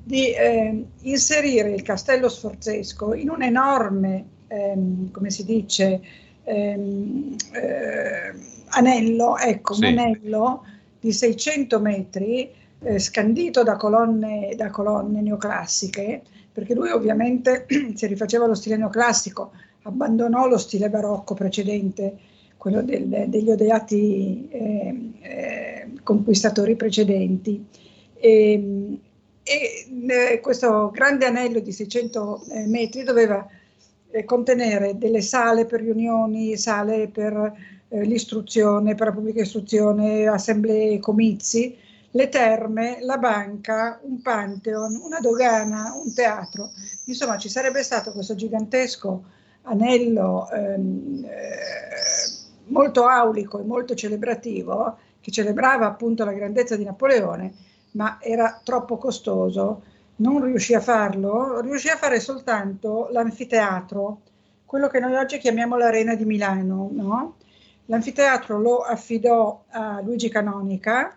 [0.02, 6.00] di eh, inserire il castello sforzesco in un enorme, ehm, come si dice,
[6.42, 8.32] ehm, eh,
[8.70, 9.84] anello, ecco, sì.
[9.84, 10.64] un anello
[10.98, 12.50] di 600 metri
[12.82, 16.22] eh, scandito da colonne, da colonne neoclassiche,
[16.52, 19.52] perché lui ovviamente si rifaceva lo stile neoclassico,
[19.82, 22.18] abbandonò lo stile barocco precedente,
[22.60, 27.64] quello del, degli odiati eh, eh, conquistatori precedenti.
[28.12, 28.98] E,
[29.42, 33.48] e eh, questo grande anello di 600 eh, metri doveva
[34.10, 41.74] eh, contenere delle sale per riunioni, sale per l'istruzione, per la pubblica istruzione, assemblee, comizi,
[42.10, 46.72] le terme, la banca, un pantheon, una dogana, un teatro.
[47.06, 49.24] Insomma, ci sarebbe stato questo gigantesco
[49.62, 52.39] anello ehm, eh,
[52.70, 57.52] molto aulico e molto celebrativo che celebrava appunto la grandezza di Napoleone
[57.92, 59.82] ma era troppo costoso,
[60.16, 64.20] non riuscì a farlo, riuscì a fare soltanto l'anfiteatro,
[64.64, 66.90] quello che noi oggi chiamiamo l'Arena di Milano.
[66.92, 67.36] No?
[67.86, 71.16] L'anfiteatro lo affidò a Luigi Canonica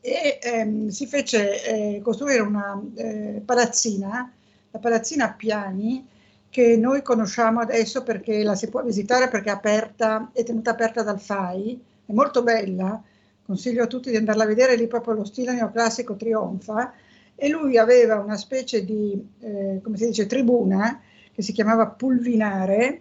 [0.00, 1.64] e ehm, si fece
[1.96, 4.32] eh, costruire una eh, palazzina,
[4.70, 6.06] la palazzina piani,
[6.54, 11.02] che noi conosciamo adesso perché la si può visitare perché è aperta, è tenuta aperta
[11.02, 13.02] dal FAI, è molto bella,
[13.44, 16.92] consiglio a tutti di andarla a vedere, lì proprio lo stile neoclassico trionfa,
[17.34, 21.00] e lui aveva una specie di, eh, come si dice, tribuna
[21.32, 23.00] che si chiamava Pulvinare,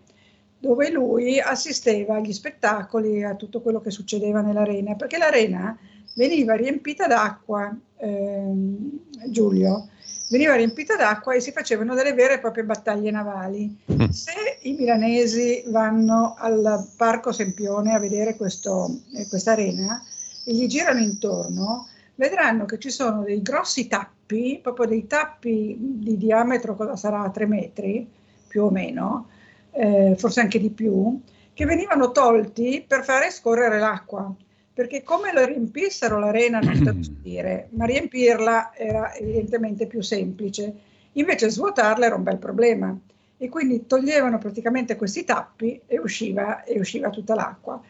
[0.57, 5.77] dove lui assisteva agli spettacoli, a tutto quello che succedeva nell'arena, perché l'arena
[6.15, 8.99] veniva riempita d'acqua, ehm,
[9.29, 9.89] Giulio,
[10.33, 13.77] veniva riempita d'acqua e si facevano delle vere e proprie battaglie navali.
[13.91, 14.09] Mm.
[14.09, 20.03] Se i milanesi vanno al Parco Sempione a vedere eh, questa arena,
[20.43, 26.17] e gli girano intorno, vedranno che ci sono dei grossi tappi, proprio dei tappi di
[26.17, 28.09] diametro, cosa sarà, 3 metri
[28.47, 29.29] più o meno,
[29.69, 31.21] eh, forse anche di più,
[31.53, 34.33] che venivano tolti per fare scorrere l'acqua.
[34.73, 40.73] Perché come lo riempissero l'arena non sto a dire, ma riempirla era evidentemente più semplice.
[41.13, 42.97] Invece svuotarla era un bel problema.
[43.37, 47.81] E quindi toglievano praticamente questi tappi e usciva, e usciva tutta l'acqua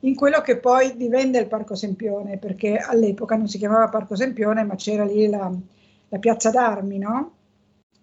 [0.00, 4.62] in quello che poi divenne il Parco Sempione, perché all'epoca non si chiamava Parco Sempione,
[4.62, 5.50] ma c'era lì la,
[6.08, 7.32] la piazza d'armi, no?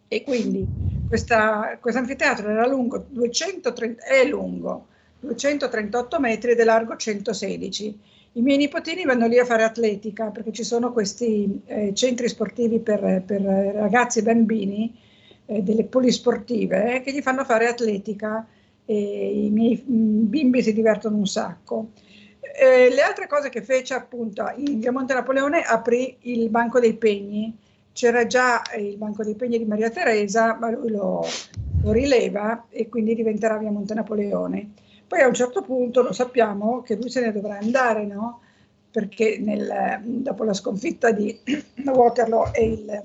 [0.08, 0.68] E quindi
[1.08, 4.88] questo anfiteatro era lungo, 230, è lungo
[5.20, 8.00] 238 metri ed è largo 116.
[8.38, 12.80] I miei nipotini vanno lì a fare atletica perché ci sono questi eh, centri sportivi
[12.82, 14.94] per, per, ragazzi e bambini,
[15.46, 18.46] eh, delle polisportive, eh, che gli fanno fare atletica
[18.84, 21.92] e i miei mm, bimbi si divertono un sacco.
[22.42, 26.96] Eh, le altre cose che fece appunto in Via Monte Napoleone aprì il Banco dei
[26.96, 27.58] Pegni,
[27.94, 31.26] c'era già il Banco dei Pegni di Maria Teresa, ma lui lo,
[31.84, 34.72] lo rileva e quindi diventerà Via Monte Napoleone.
[35.08, 38.42] Poi a un certo punto lo sappiamo che lui se ne dovrà andare, no?
[38.90, 41.38] Perché nel, dopo la sconfitta di
[41.86, 43.04] Waterloo e il,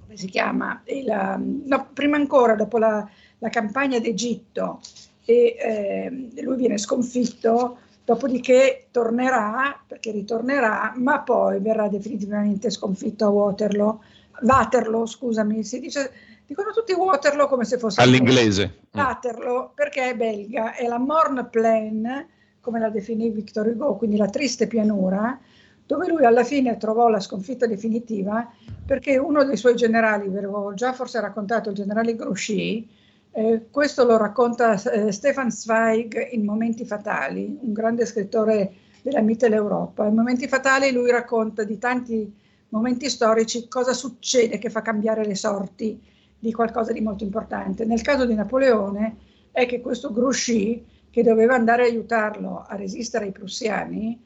[0.00, 0.82] come si chiama?
[0.84, 4.80] Il, no, prima ancora, dopo la, la campagna d'Egitto
[5.24, 13.28] e eh, lui viene sconfitto, dopodiché tornerà, perché ritornerà, ma poi verrà definitivamente sconfitto a
[13.28, 14.00] Waterloo.
[14.42, 16.10] Waterloo, scusami, si dice,
[16.50, 18.80] dicono tutti Waterloo come se fosse all'inglese.
[18.90, 22.26] Waterloo perché è belga, è la Morne Plain,
[22.60, 25.38] come la definì Victor Hugo, quindi la triste pianura,
[25.86, 28.50] dove lui alla fine trovò la sconfitta definitiva
[28.84, 32.88] perché uno dei suoi generali, ve l'avevo già forse raccontato, il generale Grouchy,
[33.30, 38.72] eh, questo lo racconta eh, Stefan Zweig in Momenti Fatali, un grande scrittore
[39.02, 40.04] della Mitteleuropa.
[40.04, 42.34] In Momenti Fatali lui racconta di tanti
[42.70, 46.09] momenti storici cosa succede che fa cambiare le sorti
[46.40, 47.84] di qualcosa di molto importante.
[47.84, 49.16] Nel caso di Napoleone
[49.52, 54.20] è che questo Grouchy, che doveva andare a aiutarlo a resistere ai prussiani,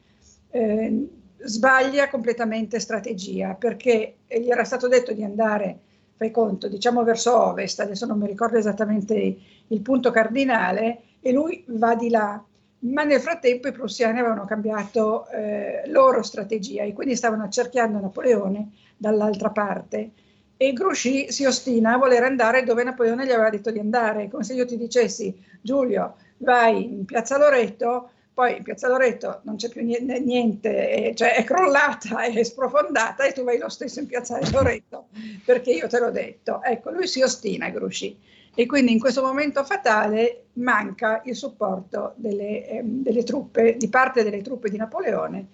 [0.49, 5.77] eh, sbaglia completamente strategia perché gli era stato detto di andare,
[6.15, 9.37] fai conto, diciamo verso ovest, adesso non mi ricordo esattamente
[9.67, 12.41] il punto cardinale, e lui va di là.
[12.79, 18.69] Ma nel frattempo i prussiani avevano cambiato eh, loro strategia e quindi stavano accerchiando Napoleone
[18.95, 20.11] dall'altra parte.
[20.57, 24.43] E Grouchy si ostina a voler andare dove Napoleone gli aveva detto di andare, come
[24.43, 29.69] se io ti dicessi Giulio, vai in piazza Loreto, poi in piazza Loreto non c'è
[29.69, 35.07] più niente, cioè è crollata, è sprofondata e tu vai lo stesso in piazza Loreto
[35.43, 36.61] perché io te l'ho detto.
[36.63, 38.17] Ecco, lui si ostina Grouchy
[38.53, 44.23] e quindi in questo momento fatale manca il supporto delle, eh, delle truppe, di parte
[44.23, 45.47] delle truppe di Napoleone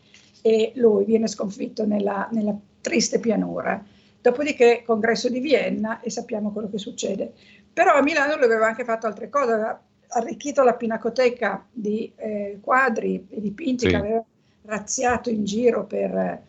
[0.44, 3.84] e lui viene sconfitto nella, nella triste pianura.
[4.22, 7.34] Dopodiché congresso di Vienna e sappiamo quello che succede.
[7.74, 12.60] Però a Milano lui aveva anche fatto altre cose, aveva arricchito la pinacoteca di eh,
[12.62, 13.90] quadri e dipinti sì.
[13.90, 14.24] che aveva
[14.64, 16.42] razziato in giro per,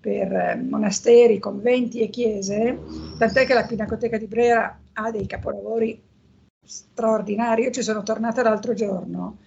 [0.00, 2.78] per eh, monasteri, conventi e chiese,
[3.18, 6.00] tant'è che la Pinacoteca di Brera ha dei capolavori
[6.64, 7.62] straordinari.
[7.62, 9.38] Io ci sono tornata l'altro giorno,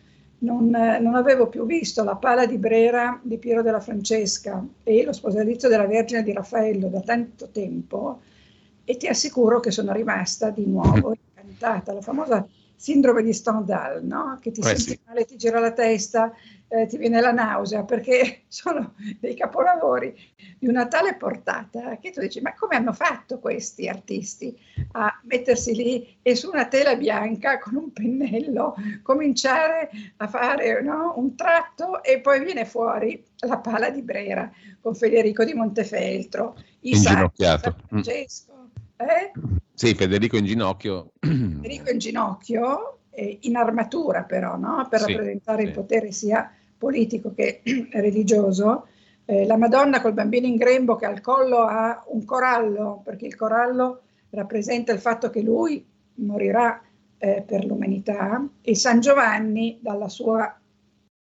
[0.41, 5.13] non, non, avevo più visto la pala di Brera di Piero della Francesca e lo
[5.13, 8.22] sposalizio della Vergine di Raffaello da tanto tempo
[8.84, 11.93] e ti assicuro che sono rimasta di nuovo incantata.
[11.93, 14.38] La famosa sindrome di Stendhal, no?
[14.41, 14.99] che ti eh senti sì.
[15.05, 16.34] male, ti gira la testa,
[16.73, 20.15] eh, ti viene la nausea, perché sono dei capolavori
[20.57, 24.57] di una tale portata che tu dici, ma come hanno fatto questi artisti
[24.93, 31.14] a mettersi lì e su una tela bianca con un pennello cominciare a fare no?
[31.18, 34.49] un tratto e poi viene fuori la pala di Brera
[34.80, 37.76] con Federico di Montefeltro, Inginocchiato.
[37.88, 38.69] Francesco.
[38.95, 39.31] Eh?
[39.73, 41.11] Sì, Federico in ginocchio.
[41.19, 44.88] Federico in ginocchio, eh, in armatura però, no?
[44.89, 45.68] per sì, rappresentare sì.
[45.68, 46.52] il potere sia
[46.82, 47.62] politico che
[47.94, 48.88] religioso.
[49.26, 53.36] Eh, la Madonna col bambino in grembo che al collo ha un corallo, perché il
[53.36, 54.02] corallo
[54.32, 55.86] rappresenta il fatto che lui
[56.16, 56.82] morirà
[57.20, 60.60] eh, per l'umanità, e San Giovanni dalla sua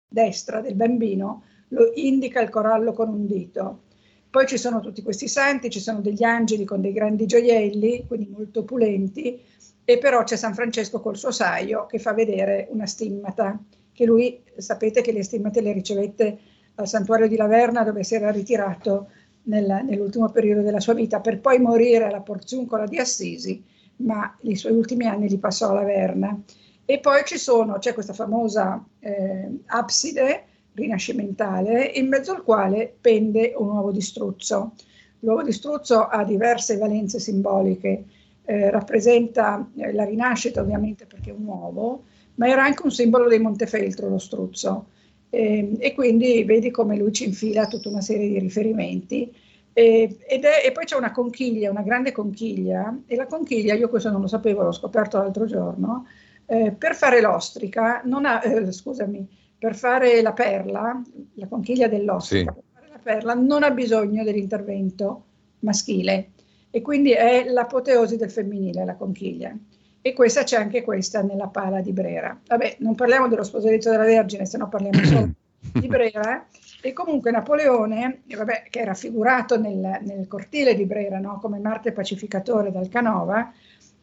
[0.08, 3.82] destra del bambino lo indica il corallo con un dito.
[4.30, 8.28] Poi ci sono tutti questi santi, ci sono degli angeli con dei grandi gioielli, quindi
[8.28, 9.40] molto opulenti,
[9.84, 13.60] e però c'è San Francesco col suo saio che fa vedere una stimmata,
[13.92, 16.38] che lui sapete che le stimmate le ricevette
[16.76, 19.08] al santuario di Laverna dove si era ritirato
[19.44, 23.62] nel, nell'ultimo periodo della sua vita per poi morire alla Porziuncola di Assisi,
[23.96, 26.38] ma i suoi ultimi anni li passò a Laverna.
[26.84, 30.44] E poi ci sono, c'è questa famosa eh, abside
[30.74, 34.72] rinascimentale in mezzo al quale pende un uovo di struzzo.
[35.20, 38.04] L'uovo di struzzo ha diverse valenze simboliche,
[38.44, 42.04] eh, rappresenta eh, la rinascita ovviamente perché è un uovo,
[42.40, 44.86] ma era anche un simbolo dei Montefeltro lo struzzo.
[45.28, 49.30] Eh, e quindi vedi come lui ci infila tutta una serie di riferimenti.
[49.74, 53.90] Eh, ed è, e poi c'è una conchiglia, una grande conchiglia, e la conchiglia, io
[53.90, 56.06] questo non lo sapevo, l'ho scoperto l'altro giorno,
[56.46, 61.00] eh, per fare l'ostrica, non ha, eh, scusami, per fare la perla,
[61.34, 62.60] la conchiglia dell'ostrica, sì.
[62.72, 65.24] per fare la perla non ha bisogno dell'intervento
[65.60, 66.30] maschile
[66.70, 69.54] e quindi è l'apoteosi del femminile la conchiglia.
[70.02, 72.38] E questa c'è anche questa nella pala di Brera.
[72.46, 75.28] Vabbè, non parliamo dello sposalizio della Vergine, se no parliamo solo
[75.78, 76.46] di Brera.
[76.82, 81.38] E comunque Napoleone, vabbè, che era figurato nel, nel cortile di Brera no?
[81.38, 83.52] come Marte pacificatore dal Canova,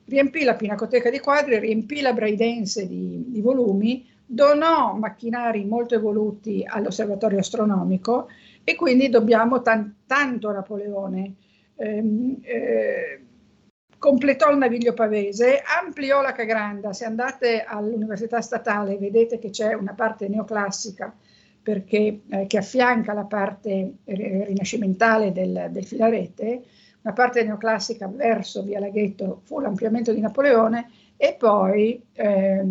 [0.06, 6.64] riempì la pinacoteca di quadri, riempì la Braidense di, di volumi, donò macchinari molto evoluti
[6.68, 8.28] all'osservatorio astronomico
[8.64, 11.34] e quindi dobbiamo tan- tanto a Napoleone.
[11.78, 13.22] Ehm, eh,
[13.98, 16.94] completò il naviglio pavese, ampliò la Cagranda.
[16.94, 21.14] Se andate all'Università Statale vedete che c'è una parte neoclassica
[21.62, 26.64] perché, eh, che affianca la parte rinascimentale del, del filarete,
[27.02, 32.66] una parte neoclassica verso Via Laghetto fu l'ampliamento di Napoleone e poi eh,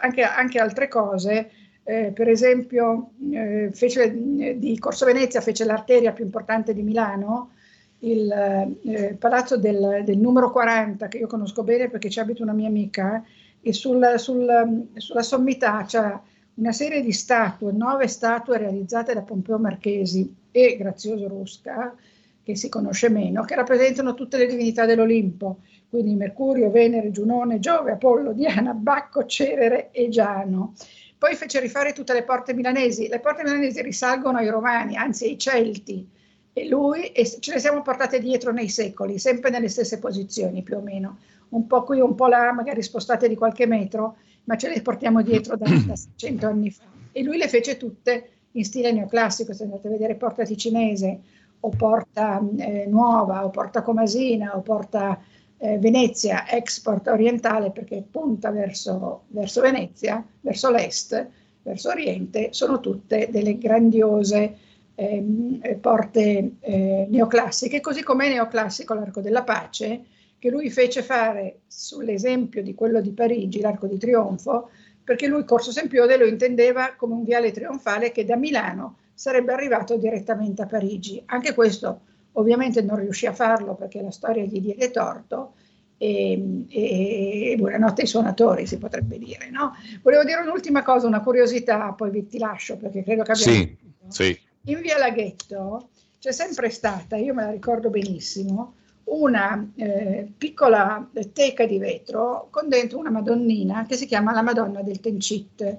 [0.00, 1.50] anche, anche altre cose,
[1.82, 4.12] eh, per esempio eh, fece,
[4.58, 7.52] di Corso Venezia fece l'arteria più importante di Milano,
[8.00, 12.52] il eh, palazzo del, del, numero 40 che io conosco bene perché ci abita una
[12.52, 13.24] mia amica
[13.60, 16.18] e sul, sul, sulla sommità c'è
[16.54, 21.94] una serie di statue, nove statue realizzate da Pompeo Marchesi e Grazioso Rusca,
[22.42, 25.58] che si conosce meno, che rappresentano tutte le divinità dell'Olimpo
[25.88, 30.74] quindi Mercurio, Venere, Giunone, Giove, Apollo, Diana, Bacco, Cerere e Giano.
[31.16, 33.08] Poi fece rifare tutte le porte milanesi.
[33.08, 36.06] Le porte milanesi risalgono ai Romani, anzi ai Celti,
[36.52, 40.76] e lui e ce le siamo portate dietro nei secoli, sempre nelle stesse posizioni più
[40.76, 41.18] o meno.
[41.50, 45.22] un po' qui, un po' là, magari spostate di qualche metro, ma ce le portiamo
[45.22, 46.84] dietro da, da 100 anni fa.
[47.12, 51.20] E lui le fece tutte in stile neoclassico, se andate a vedere Porta Ticinese
[51.60, 55.18] o Porta eh, Nuova o Porta Comasina o Porta
[55.58, 61.28] eh, Venezia, export orientale perché punta verso, verso Venezia, verso l'est,
[61.62, 64.56] verso oriente, sono tutte delle grandiose
[64.98, 70.04] ehm, porte eh, neoclassiche, così come è neoclassico l'Arco della Pace,
[70.38, 74.70] che lui fece fare sull'esempio di quello di Parigi, l'Arco di Trionfo,
[75.04, 79.96] perché lui Corso Sempione lo intendeva come un viale trionfale che da Milano sarebbe arrivato
[79.96, 81.22] direttamente a Parigi.
[81.26, 82.00] Anche questo
[82.32, 85.54] ovviamente non riuscì a farlo perché la storia gli diede torto
[85.96, 89.48] e, e, e buonanotte ai suonatori si potrebbe dire.
[89.50, 89.74] No?
[90.02, 93.52] Volevo dire un'ultima cosa, una curiosità, poi vi ti lascio perché credo che abbiamo...
[93.52, 93.76] Sì,
[94.08, 94.46] sì.
[94.68, 95.88] In via Laghetto
[96.18, 98.74] c'è sempre stata, io me la ricordo benissimo,
[99.04, 104.82] una eh, piccola teca di vetro con dentro una Madonnina che si chiama la Madonna
[104.82, 105.78] del Tencit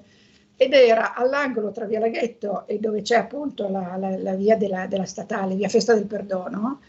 [0.56, 4.88] ed era all'angolo tra via Laghetto e dove c'è appunto la, la, la via della,
[4.88, 6.82] della, statale, via Festa del Perdono,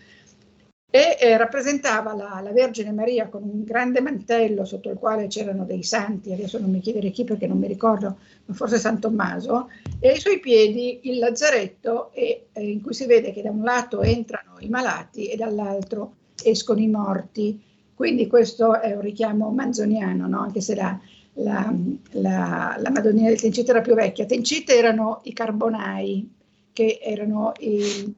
[0.91, 5.65] e eh, rappresentava la, la, Vergine Maria con un grande mantello sotto il quale c'erano
[5.65, 9.69] dei santi, adesso non mi chiedere chi perché non mi ricordo, ma forse San Tommaso,
[10.01, 13.63] e ai suoi piedi il lazzaretto e, eh, in cui si vede che da un
[13.63, 17.63] lato entrano i malati e dall'altro escono i morti.
[17.95, 20.41] Quindi questo è un richiamo manzoniano, no?
[20.41, 20.99] anche se la,
[21.35, 21.73] la,
[22.13, 24.27] la, la Madonnina del Tencite era più vecchia.
[24.27, 26.33] Tencite erano i carbonai,
[26.73, 28.15] che erano i,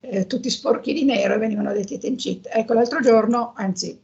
[0.00, 2.50] eh, tutti sporchi di nero e venivano detti Tencite.
[2.50, 4.00] Ecco, l'altro giorno, anzi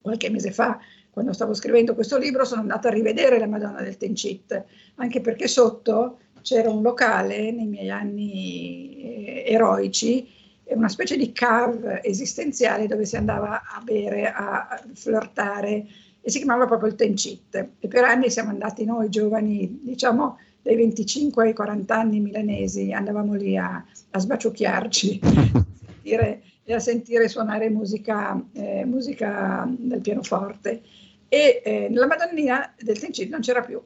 [0.00, 0.78] qualche mese fa,
[1.10, 4.64] quando stavo scrivendo questo libro, sono andata a rivedere la Madonna del Tencit,
[4.96, 10.38] anche perché sotto c'era un locale nei miei anni eh, eroici
[10.74, 15.86] una specie di cave esistenziale dove si andava a bere, a flirtare
[16.20, 17.68] e si chiamava proprio il Tencit.
[17.78, 23.34] E per anni siamo andati noi giovani, diciamo dai 25 ai 40 anni milanesi, andavamo
[23.34, 25.20] lì a, a sbaciucchiarci
[26.02, 26.42] e
[26.72, 30.82] a sentire suonare musica, eh, musica del pianoforte.
[31.28, 33.80] E eh, la Madonnina del Tencit non c'era più.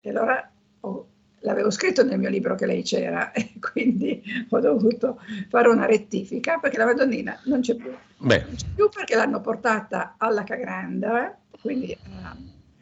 [0.00, 1.08] E allora ho
[1.40, 6.58] l'avevo scritto nel mio libro che lei c'era e quindi ho dovuto fare una rettifica
[6.58, 7.92] perché la Madonnina non c'è più.
[8.18, 8.42] Beh.
[8.46, 12.36] Non c'è più perché l'hanno portata alla Cagranda, eh, quindi alla,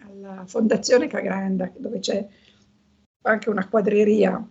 [0.08, 2.26] alla Fondazione Cagranda dove c'è
[3.26, 4.42] anche una quadreria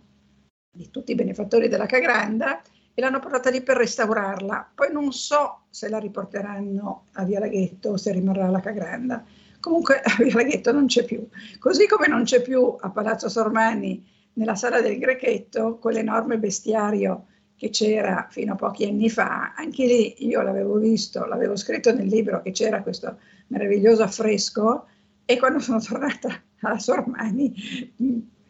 [0.70, 2.60] di tutti i benefattori della Cagranda
[2.94, 4.72] e l'hanno portata lì per restaurarla.
[4.74, 9.24] Poi non so se la riporteranno a Via Laghetto o se rimarrà alla Cagranda
[9.66, 11.26] Comunque a Via Laghetto non c'è più,
[11.58, 14.04] così come non c'è più a Palazzo Sormani
[14.34, 17.26] nella sala del Grechetto quell'enorme bestiario
[17.56, 22.06] che c'era fino a pochi anni fa, anche lì io l'avevo visto, l'avevo scritto nel
[22.06, 24.86] libro che c'era questo meraviglioso affresco
[25.24, 26.28] e quando sono tornata
[26.60, 27.52] alla Sormani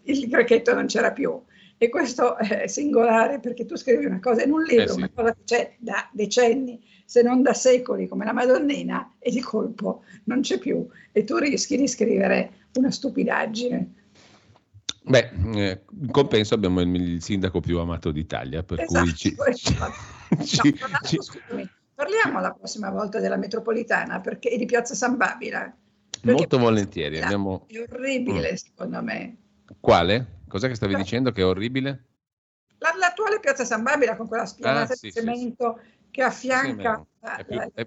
[0.07, 1.41] il Grechetto non c'era più.
[1.79, 4.97] E questo è singolare perché tu scrivi una cosa in un libro, eh sì.
[4.97, 9.41] una cosa che c'è da decenni, se non da secoli, come la Madonnina, e di
[9.41, 10.87] colpo non c'è più.
[11.13, 13.93] E tu rischi di scrivere una stupidaggine.
[15.03, 19.37] Beh, eh, in compenso abbiamo il, il, sindaco più amato d'Italia, per esatto, cui ci,
[20.45, 25.17] ci, no, ci, scusami, parliamo la prossima volta della metropolitana perché, e di Piazza San
[25.17, 25.73] Babila.
[26.23, 27.21] Molto volentieri.
[27.21, 27.67] Abbiamo...
[27.69, 28.55] È orribile, mm.
[28.55, 29.37] secondo me.
[29.81, 30.43] Quale?
[30.49, 30.99] Cos'è che stavi la...
[30.99, 32.05] dicendo che è orribile?
[32.79, 36.05] La, l'attuale piazza San Babila con quella spianata ah, sì, di cemento sì, sì.
[36.11, 37.87] che affianca la, più, la, è...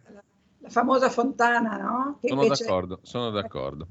[0.60, 2.18] la, famosa fontana, no?
[2.22, 2.64] Che sono invece...
[2.64, 3.88] d'accordo, sono d'accordo.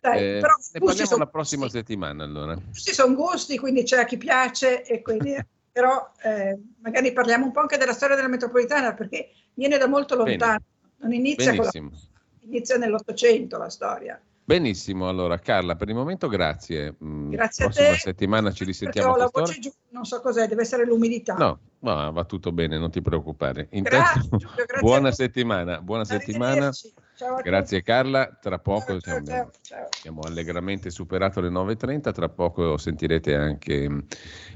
[0.00, 1.78] Dai, eh, però ne parliamo la prossima gusti.
[1.78, 2.56] settimana allora.
[2.72, 5.34] Ci sono gusti, quindi c'è a chi piace e quindi...
[5.76, 10.14] però eh, magari parliamo un po' anche della storia della metropolitana perché viene da molto
[10.14, 10.94] lontano, Bene.
[11.00, 11.90] non inizia Benissimo.
[11.90, 14.18] con la, inizia nell'Ottocento la storia.
[14.46, 16.94] Benissimo, allora Carla, per il momento grazie.
[17.02, 17.96] Mm, grazie a te.
[17.96, 19.10] settimana ci risentiamo.
[19.10, 21.34] Ho la voce giù, non so cos'è, deve essere l'umidità.
[21.34, 23.66] No, no va tutto bene, non ti preoccupare.
[23.72, 26.70] Intanto, grazie, Giulio, grazie buona settimana, buona settimana.
[27.16, 32.76] Ciao Grazie Carla, tra poco ciao, ciao, ciao, abbiamo allegramente superato le 9.30, tra poco
[32.76, 34.04] sentirete anche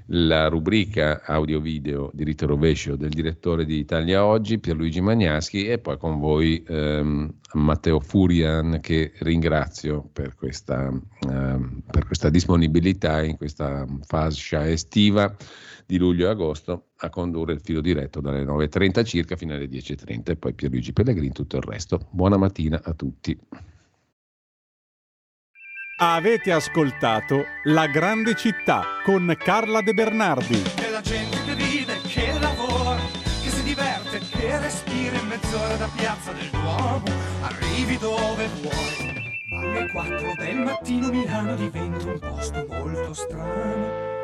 [0.08, 6.18] la rubrica audio-video diritto rovescio del direttore di Italia Oggi, Pierluigi Magnaschi, e poi con
[6.18, 10.92] voi ehm, Matteo Furian che ringrazio per questa,
[11.30, 15.34] ehm, per questa disponibilità in questa fascia estiva
[15.90, 20.30] di luglio e agosto a condurre il filo diretto dalle 9.30 circa fino alle 10.30
[20.30, 22.06] e poi Pierluigi Pellegrini tutto il resto.
[22.10, 23.36] Buona mattina a tutti.
[25.98, 30.62] Avete ascoltato La grande città con Carla De Bernardi.
[30.78, 32.96] E la gente che vive, che lavora,
[33.42, 37.02] che si diverte, che respiri in mezz'ora da piazza del Duomo,
[37.42, 39.18] arrivi dove vuoi.
[39.50, 44.19] Ma alle 4 del mattino Milano diventa un posto molto strano.